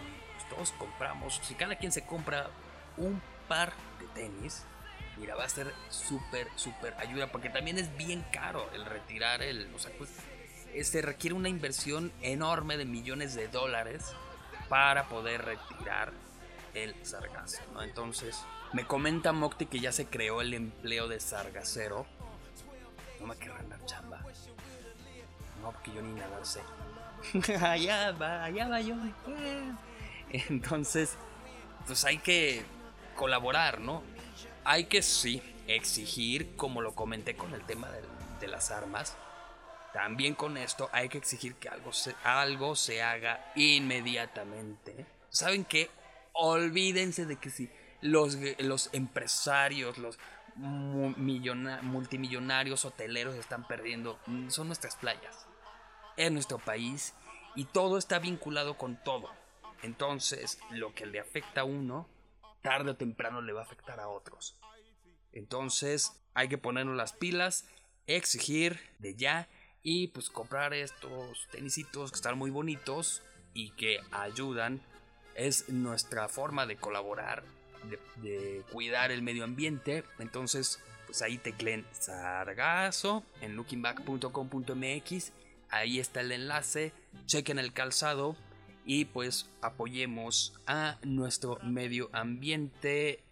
todos 0.49 0.73
compramos, 0.73 1.41
si 1.43 1.55
cada 1.55 1.77
quien 1.77 1.93
se 1.93 2.05
compra 2.05 2.51
un 2.97 3.21
par 3.49 3.73
de 4.01 4.07
tenis, 4.21 4.64
mira, 5.19 5.35
va 5.35 5.45
a 5.45 5.49
ser 5.49 5.73
súper, 5.91 6.49
súper 6.57 6.95
ayuda, 6.95 7.31
porque 7.31 7.51
también 7.51 7.79
es 7.79 7.95
bien 7.97 8.25
caro 8.33 8.71
el 8.73 8.85
retirar 8.85 9.43
el, 9.43 9.73
o 9.75 9.79
sea, 9.79 9.93
pues 9.99 10.11
se 10.83 11.03
requiere 11.03 11.35
una 11.35 11.49
inversión 11.49 12.12
enorme 12.23 12.77
de 12.77 12.85
millones 12.85 13.35
de 13.35 13.49
dólares 13.49 14.12
para 14.69 15.09
poder 15.09 15.45
retirar 15.45 16.12
el 16.75 16.95
sargazo, 17.03 17.62
¿no? 17.73 17.83
Entonces, 17.83 18.39
me 18.73 18.87
comenta 18.87 19.33
Mocti 19.33 19.67
que 19.67 19.81
ya 19.81 19.93
se 19.93 20.07
creó 20.07 20.41
el 20.41 20.53
empleo 20.53 21.09
de 21.09 21.21
sargacero. 21.21 22.07
No 23.27 23.35
me 23.35 23.41
querrán 23.41 23.68
dar 23.68 23.85
chamba. 23.87 24.20
No, 25.61 25.72
porque 25.72 25.93
yo 25.93 26.01
ni 26.01 26.12
nadar 26.12 26.47
sé. 26.47 26.61
allá 27.61 28.12
va, 28.12 28.45
allá 28.45 28.68
va 28.68 28.81
yo. 28.81 28.95
Entonces, 30.31 31.16
pues 31.89 32.05
hay 32.05 32.18
que 32.18 32.64
colaborar, 33.16 33.81
¿no? 33.81 34.05
Hay 34.62 34.85
que 34.85 35.03
sí 35.03 35.43
exigir, 35.66 36.55
como 36.55 36.83
lo 36.83 36.95
comenté 36.95 37.35
con 37.35 37.53
el 37.53 37.64
tema 37.64 37.91
de, 37.91 38.03
de 38.39 38.47
las 38.47 38.70
armas, 38.70 39.16
también 39.93 40.37
con 40.37 40.57
esto 40.57 40.89
hay 40.93 41.09
que 41.09 41.18
exigir 41.18 41.57
que 41.57 41.68
algo 41.68 41.93
se, 41.93 42.14
algo 42.22 42.77
se 42.77 43.03
haga 43.03 43.53
inmediatamente. 43.57 45.05
¿Saben 45.31 45.64
qué? 45.64 45.91
Olvídense 46.33 47.27
de 47.27 47.35
que 47.41 47.51
si 47.51 47.68
los, 48.03 48.39
los 48.59 48.91
empresarios, 48.93 49.99
los 49.99 50.16
multimillonarios 50.57 52.85
hoteleros 52.85 53.37
están 53.37 53.67
perdiendo, 53.67 54.19
son 54.49 54.69
nuestras 54.69 54.97
playas. 54.97 55.47
Es 56.17 56.33
nuestro 56.33 56.59
país 56.59 57.15
y 57.55 57.65
todo 57.65 57.99
está 57.99 58.19
vinculado 58.19 58.79
con 58.79 58.97
todo. 59.03 59.31
Entonces, 59.83 60.59
lo 60.71 60.95
que 60.95 61.07
le 61.07 61.21
afecta 61.21 61.63
a 61.63 61.65
uno, 61.65 62.09
tarde 62.63 62.93
o 62.93 62.97
temprano 62.97 63.43
le 63.43 63.53
va 63.53 63.61
a 63.61 63.65
afectar 63.65 64.01
a 64.01 64.09
otros. 64.09 64.59
Entonces, 65.33 66.23
hay 66.35 66.49
que 66.49 66.59
ponernos 66.59 66.97
las 66.97 67.13
pilas, 67.13 67.69
exigir 68.07 68.81
de 68.99 69.15
ya 69.15 69.49
y 69.83 70.09
pues 70.09 70.31
comprar 70.31 70.75
estos 70.75 71.47
tenisitos 71.51 72.11
que 72.11 72.17
están 72.17 72.39
muy 72.39 72.51
bonitos 72.51 73.23
y 73.55 73.71
que 73.71 74.01
ayudan. 74.11 74.83
Es 75.35 75.69
nuestra 75.69 76.29
forma 76.29 76.65
de 76.65 76.77
colaborar, 76.77 77.45
de, 78.22 78.62
cuidar 78.72 79.11
el 79.11 79.22
medio 79.22 79.45
ambiente. 79.45 80.05
Entonces, 80.18 80.81
pues 81.07 81.22
ahí 81.22 81.39
tecleen 81.39 81.87
Sargazo 81.93 83.24
en 83.41 83.57
lookingback.com.mx. 83.57 85.33
Ahí 85.70 85.99
está 85.99 86.20
el 86.20 86.33
enlace. 86.33 86.93
Chequen 87.27 87.59
el 87.59 87.72
calzado 87.72 88.37
y 88.85 89.07
pues 89.07 89.51
apoyemos 89.62 90.55
a 90.66 90.99
nuestro 91.03 91.59
medio 91.62 92.09
ambiente 92.12 93.24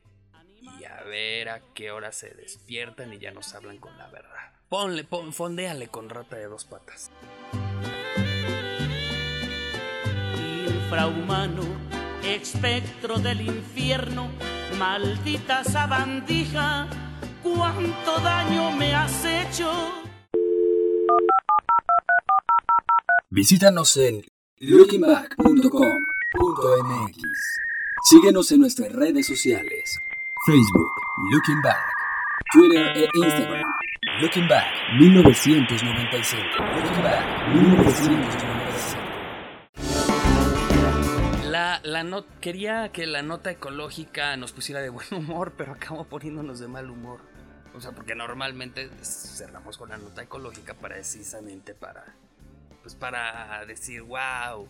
y 0.60 0.84
a 0.84 1.02
ver 1.04 1.48
a 1.48 1.60
qué 1.74 1.90
hora 1.90 2.10
se 2.12 2.30
despiertan 2.30 3.12
y 3.12 3.18
ya 3.18 3.30
nos 3.30 3.54
hablan 3.54 3.78
con 3.78 3.96
la 3.98 4.08
verdad. 4.08 4.52
Ponle, 4.68 5.04
pon, 5.04 5.32
fondéale 5.32 5.88
con 5.88 6.08
rata 6.08 6.36
de 6.36 6.46
dos 6.46 6.64
patas. 6.64 7.10
Infrahumano, 10.66 11.62
espectro 12.24 13.18
del 13.18 13.42
infierno, 13.42 14.30
maldita 14.78 15.64
sabandija, 15.64 16.88
cuánto 17.42 18.18
daño 18.22 18.70
me 18.72 18.94
has 18.94 19.24
hecho. 19.24 19.72
Visítanos 23.30 23.96
en 23.96 24.22
lookingback.com.mx. 24.60 27.18
Síguenos 28.08 28.52
en 28.52 28.60
nuestras 28.60 28.92
redes 28.92 29.26
sociales. 29.26 29.98
Facebook, 30.46 30.92
Looking 31.32 31.60
Back. 31.62 31.84
Twitter 32.52 32.96
e 32.96 33.08
Instagram. 33.14 33.64
Looking 34.20 34.46
Back 34.46 34.72
1995. 34.98 36.44
Looking 36.76 37.02
Back 37.02 37.48
1995. 37.54 38.63
Quería 42.40 42.90
que 42.92 43.06
la 43.06 43.22
nota 43.22 43.50
ecológica 43.50 44.36
nos 44.36 44.52
pusiera 44.52 44.80
de 44.80 44.90
buen 44.90 45.06
humor, 45.14 45.54
pero 45.56 45.72
acabo 45.72 46.04
poniéndonos 46.04 46.58
de 46.58 46.68
mal 46.68 46.90
humor. 46.90 47.20
O 47.74 47.80
sea, 47.80 47.92
porque 47.92 48.14
normalmente 48.14 48.88
cerramos 49.02 49.78
con 49.78 49.88
la 49.88 49.96
nota 49.96 50.22
ecológica 50.22 50.74
precisamente 50.74 51.74
para, 51.74 52.04
pues 52.82 52.94
para 52.94 53.64
decir, 53.66 54.02
wow, 54.02 54.68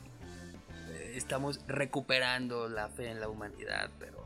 eh, 0.88 1.12
estamos 1.16 1.60
recuperando 1.66 2.68
la 2.68 2.88
fe 2.88 3.10
en 3.10 3.20
la 3.20 3.28
humanidad, 3.28 3.90
pero 3.98 4.24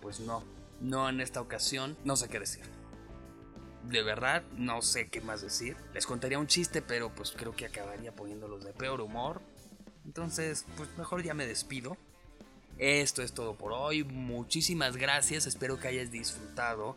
pues 0.00 0.18
no, 0.20 0.42
no 0.80 1.08
en 1.08 1.20
esta 1.20 1.40
ocasión, 1.40 1.96
no 2.04 2.16
sé 2.16 2.28
qué 2.28 2.40
decir. 2.40 2.64
De 3.84 4.02
verdad, 4.02 4.42
no 4.56 4.82
sé 4.82 5.08
qué 5.08 5.20
más 5.20 5.42
decir. 5.42 5.76
Les 5.94 6.06
contaría 6.06 6.40
un 6.40 6.48
chiste, 6.48 6.82
pero 6.82 7.14
pues 7.14 7.30
creo 7.30 7.54
que 7.54 7.66
acabaría 7.66 8.10
poniéndolos 8.10 8.64
de 8.64 8.72
peor 8.72 9.00
humor. 9.00 9.40
Entonces, 10.06 10.64
pues 10.76 10.88
mejor 10.96 11.22
ya 11.22 11.34
me 11.34 11.46
despido. 11.46 11.98
Esto 12.78 13.22
es 13.22 13.32
todo 13.32 13.54
por 13.54 13.72
hoy. 13.72 14.04
Muchísimas 14.04 14.96
gracias. 14.96 15.46
Espero 15.46 15.78
que 15.78 15.88
hayas 15.88 16.10
disfrutado 16.10 16.96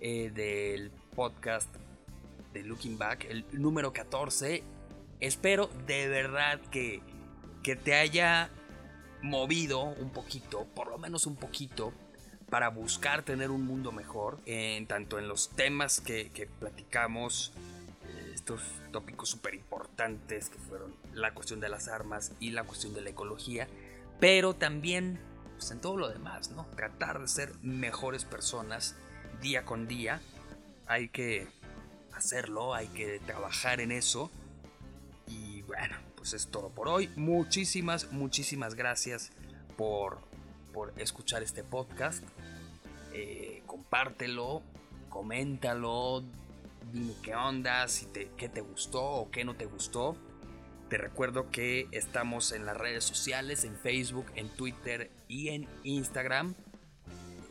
eh, 0.00 0.30
del 0.34 0.90
podcast 1.14 1.68
de 2.52 2.62
Looking 2.62 2.98
Back, 2.98 3.26
el 3.28 3.44
número 3.52 3.92
14. 3.92 4.64
Espero 5.20 5.68
de 5.86 6.08
verdad 6.08 6.60
que, 6.70 7.02
que 7.62 7.76
te 7.76 7.94
haya 7.94 8.50
movido 9.22 9.82
un 9.82 10.10
poquito, 10.10 10.66
por 10.74 10.88
lo 10.88 10.98
menos 10.98 11.26
un 11.26 11.36
poquito, 11.36 11.92
para 12.48 12.70
buscar 12.70 13.22
tener 13.24 13.50
un 13.50 13.66
mundo 13.66 13.92
mejor, 13.92 14.38
en 14.46 14.86
tanto 14.86 15.18
en 15.18 15.28
los 15.28 15.50
temas 15.50 16.00
que, 16.00 16.48
platicamos, 16.58 17.52
estos 18.48 18.62
tópicos 18.92 19.28
súper 19.28 19.54
importantes 19.54 20.48
que 20.48 20.58
fueron 20.58 20.94
la 21.12 21.34
cuestión 21.34 21.60
de 21.60 21.68
las 21.68 21.88
armas 21.88 22.32
y 22.40 22.50
la 22.50 22.64
cuestión 22.64 22.94
de 22.94 23.02
la 23.02 23.10
ecología, 23.10 23.68
pero 24.20 24.54
también 24.54 25.20
pues, 25.58 25.70
en 25.70 25.82
todo 25.82 25.98
lo 25.98 26.08
demás, 26.08 26.50
¿no? 26.52 26.66
Tratar 26.74 27.20
de 27.20 27.28
ser 27.28 27.52
mejores 27.60 28.24
personas 28.24 28.96
día 29.42 29.66
con 29.66 29.86
día, 29.86 30.22
hay 30.86 31.10
que 31.10 31.46
hacerlo, 32.14 32.74
hay 32.74 32.86
que 32.88 33.20
trabajar 33.26 33.80
en 33.80 33.92
eso. 33.92 34.30
Y 35.26 35.60
bueno, 35.62 35.96
pues 36.16 36.32
es 36.32 36.46
todo 36.48 36.70
por 36.70 36.88
hoy. 36.88 37.10
Muchísimas, 37.16 38.12
muchísimas 38.12 38.74
gracias 38.74 39.30
por, 39.76 40.20
por 40.72 40.94
escuchar 40.96 41.42
este 41.42 41.64
podcast. 41.64 42.24
Eh, 43.12 43.62
compártelo, 43.66 44.62
coméntalo, 45.10 46.24
dime 46.92 47.14
qué 47.22 47.34
onda, 47.34 47.88
si 47.88 48.06
te, 48.06 48.30
qué 48.36 48.48
te 48.48 48.60
gustó 48.60 49.02
o 49.02 49.30
qué 49.30 49.44
no 49.44 49.56
te 49.56 49.66
gustó. 49.66 50.16
Te 50.88 50.96
recuerdo 50.96 51.50
que 51.50 51.88
estamos 51.92 52.52
en 52.52 52.64
las 52.64 52.76
redes 52.76 53.04
sociales, 53.04 53.64
en 53.64 53.76
Facebook, 53.76 54.26
en 54.34 54.48
Twitter 54.48 55.10
y 55.28 55.48
en 55.48 55.68
Instagram. 55.82 56.54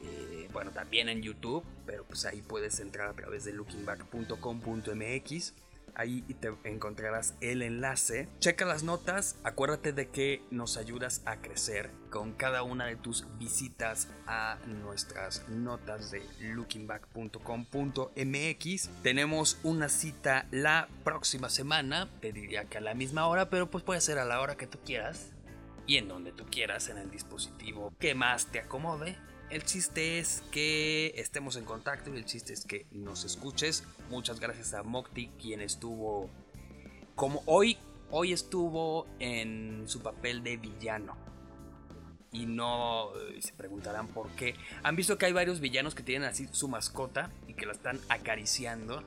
Eh, 0.03 0.49
bueno, 0.51 0.71
también 0.71 1.09
en 1.09 1.21
YouTube, 1.21 1.63
pero 1.85 2.03
pues 2.05 2.25
ahí 2.25 2.41
puedes 2.41 2.79
entrar 2.79 3.09
a 3.09 3.13
través 3.13 3.45
de 3.45 3.53
lookingback.com.mx. 3.53 5.53
Ahí 5.97 6.21
te 6.39 6.53
encontrarás 6.63 7.35
el 7.41 7.61
enlace. 7.63 8.29
Checa 8.39 8.65
las 8.65 8.83
notas. 8.83 9.35
Acuérdate 9.43 9.91
de 9.93 10.09
que 10.09 10.43
nos 10.51 10.77
ayudas 10.77 11.23
a 11.25 11.41
crecer 11.41 11.89
con 12.11 12.33
cada 12.33 12.61
una 12.61 12.85
de 12.85 12.97
tus 12.97 13.25
visitas 13.39 14.07
a 14.27 14.59
nuestras 14.67 15.49
notas 15.49 16.11
de 16.11 16.21
lookingback.com.mx. 16.39 18.89
Tenemos 19.01 19.57
una 19.63 19.89
cita 19.89 20.45
la 20.51 20.87
próxima 21.03 21.49
semana. 21.49 22.07
Te 22.21 22.31
diría 22.31 22.65
que 22.65 22.77
a 22.77 22.81
la 22.81 22.93
misma 22.93 23.25
hora, 23.25 23.49
pero 23.49 23.71
pues 23.71 23.83
puede 23.83 23.99
ser 23.99 24.19
a 24.19 24.25
la 24.25 24.39
hora 24.39 24.55
que 24.55 24.67
tú 24.67 24.77
quieras 24.85 25.31
y 25.87 25.97
en 25.97 26.07
donde 26.07 26.31
tú 26.31 26.45
quieras 26.45 26.89
en 26.89 26.99
el 26.99 27.09
dispositivo 27.09 27.91
que 27.97 28.13
más 28.13 28.51
te 28.51 28.59
acomode. 28.59 29.17
El 29.49 29.63
chiste 29.63 30.19
es 30.19 30.43
que 30.51 31.13
estemos 31.15 31.55
en 31.55 31.63
contacto 31.63 32.13
y 32.13 32.17
el 32.17 32.25
chiste 32.25 32.51
es 32.51 32.65
que 32.65 32.85
nos 32.91 33.23
escuches. 33.23 33.85
Muchas 34.09 34.41
gracias 34.41 34.73
a 34.73 34.83
Mokti, 34.83 35.29
quien 35.39 35.61
estuvo 35.61 36.29
como 37.15 37.43
hoy, 37.45 37.77
hoy 38.11 38.33
estuvo 38.33 39.07
en 39.19 39.85
su 39.87 40.01
papel 40.01 40.43
de 40.43 40.57
villano. 40.57 41.15
Y 42.33 42.45
no 42.45 43.11
se 43.39 43.53
preguntarán 43.53 44.09
por 44.09 44.29
qué. 44.31 44.53
Han 44.83 44.97
visto 44.97 45.17
que 45.17 45.27
hay 45.27 45.33
varios 45.33 45.61
villanos 45.61 45.95
que 45.95 46.03
tienen 46.03 46.27
así 46.27 46.49
su 46.51 46.67
mascota 46.67 47.31
y 47.47 47.53
que 47.53 47.65
la 47.65 47.71
están 47.71 48.01
acariciando. 48.09 49.01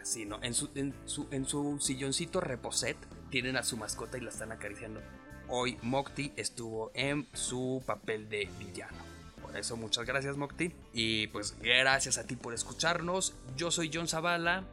Así, 0.00 0.26
¿no? 0.26 0.38
En 0.42 0.52
su, 0.52 0.68
en 0.74 0.94
su, 1.06 1.26
en 1.30 1.46
su 1.46 1.80
silloncito 1.80 2.42
reposet 2.42 2.98
tienen 3.30 3.56
a 3.56 3.62
su 3.62 3.78
mascota 3.78 4.18
y 4.18 4.20
la 4.20 4.28
están 4.28 4.52
acariciando. 4.52 5.00
Hoy 5.48 5.78
Mokti 5.80 6.34
estuvo 6.36 6.90
en 6.94 7.26
su 7.32 7.82
papel 7.86 8.28
de 8.28 8.48
villano. 8.58 9.15
Eso 9.54 9.76
muchas 9.76 10.06
gracias 10.06 10.36
Mokti. 10.36 10.72
Y 10.92 11.28
pues 11.28 11.56
gracias 11.60 12.18
a 12.18 12.26
ti 12.26 12.36
por 12.36 12.54
escucharnos. 12.54 13.34
Yo 13.56 13.70
soy 13.70 13.90
John 13.92 14.08
Zavala. 14.08 14.64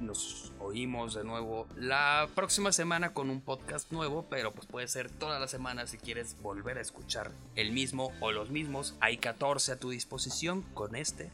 Nos 0.00 0.52
oímos 0.60 1.14
de 1.14 1.24
nuevo 1.24 1.66
la 1.76 2.28
próxima 2.34 2.70
semana 2.70 3.12
con 3.12 3.30
un 3.30 3.40
podcast 3.40 3.90
nuevo, 3.90 4.26
pero 4.30 4.52
pues 4.52 4.66
puede 4.66 4.86
ser 4.86 5.10
toda 5.10 5.40
la 5.40 5.48
semana 5.48 5.88
si 5.88 5.98
quieres 5.98 6.36
volver 6.40 6.78
a 6.78 6.80
escuchar 6.80 7.32
el 7.56 7.72
mismo 7.72 8.12
o 8.20 8.30
los 8.30 8.50
mismos. 8.50 8.94
Hay 9.00 9.18
14 9.18 9.72
a 9.72 9.76
tu 9.80 9.90
disposición 9.90 10.62
con 10.74 10.94
este. 10.94 11.30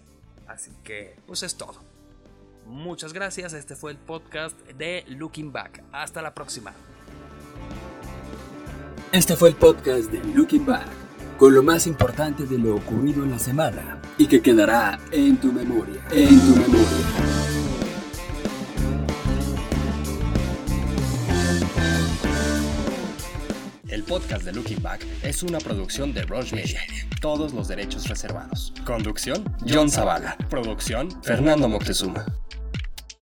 Así 0.47 0.71
que 0.83 1.17
pues 1.27 1.43
es 1.43 1.57
todo. 1.57 1.81
Muchas 2.67 3.13
gracias, 3.13 3.53
este 3.53 3.77
fue 3.77 3.91
el 3.91 3.99
podcast 3.99 4.59
de 4.69 5.05
Looking 5.09 5.53
Back. 5.53 5.83
Hasta 5.93 6.23
la 6.23 6.35
próxima. 6.35 6.73
Este 9.13 9.37
fue 9.37 9.51
el 9.51 9.55
podcast 9.55 10.11
de 10.11 10.19
Looking 10.35 10.65
Back, 10.67 10.89
con 11.39 11.55
lo 11.55 11.63
más 11.63 11.87
importante 11.87 12.47
de 12.47 12.59
lo 12.59 12.77
ocurrido 12.77 13.25
en 13.25 13.31
la 13.31 13.39
semana 13.39 14.01
y 14.19 14.27
que 14.27 14.41
quedará 14.41 14.99
en 15.11 15.37
tu 15.37 15.53
memoria, 15.53 16.01
en 16.11 16.41
tu 16.41 16.57
memoria. 16.57 16.89
El 23.89 24.03
podcast 24.03 24.45
de 24.45 24.53
Looking 24.53 24.83
Back 24.83 25.07
es 25.23 25.43
una 25.43 25.59
producción 25.59 26.13
de 26.13 26.23
Roche 26.23 26.57
Media. 26.57 26.81
Todos 27.21 27.53
los 27.53 27.69
derechos 27.69 28.09
reservados. 28.09 28.73
Conducción, 28.85 29.45
John 29.69 29.89
Zavala. 29.89 30.37
Producción, 30.51 31.09
Fernando 31.23 31.69
Moctezuma. 31.69 32.25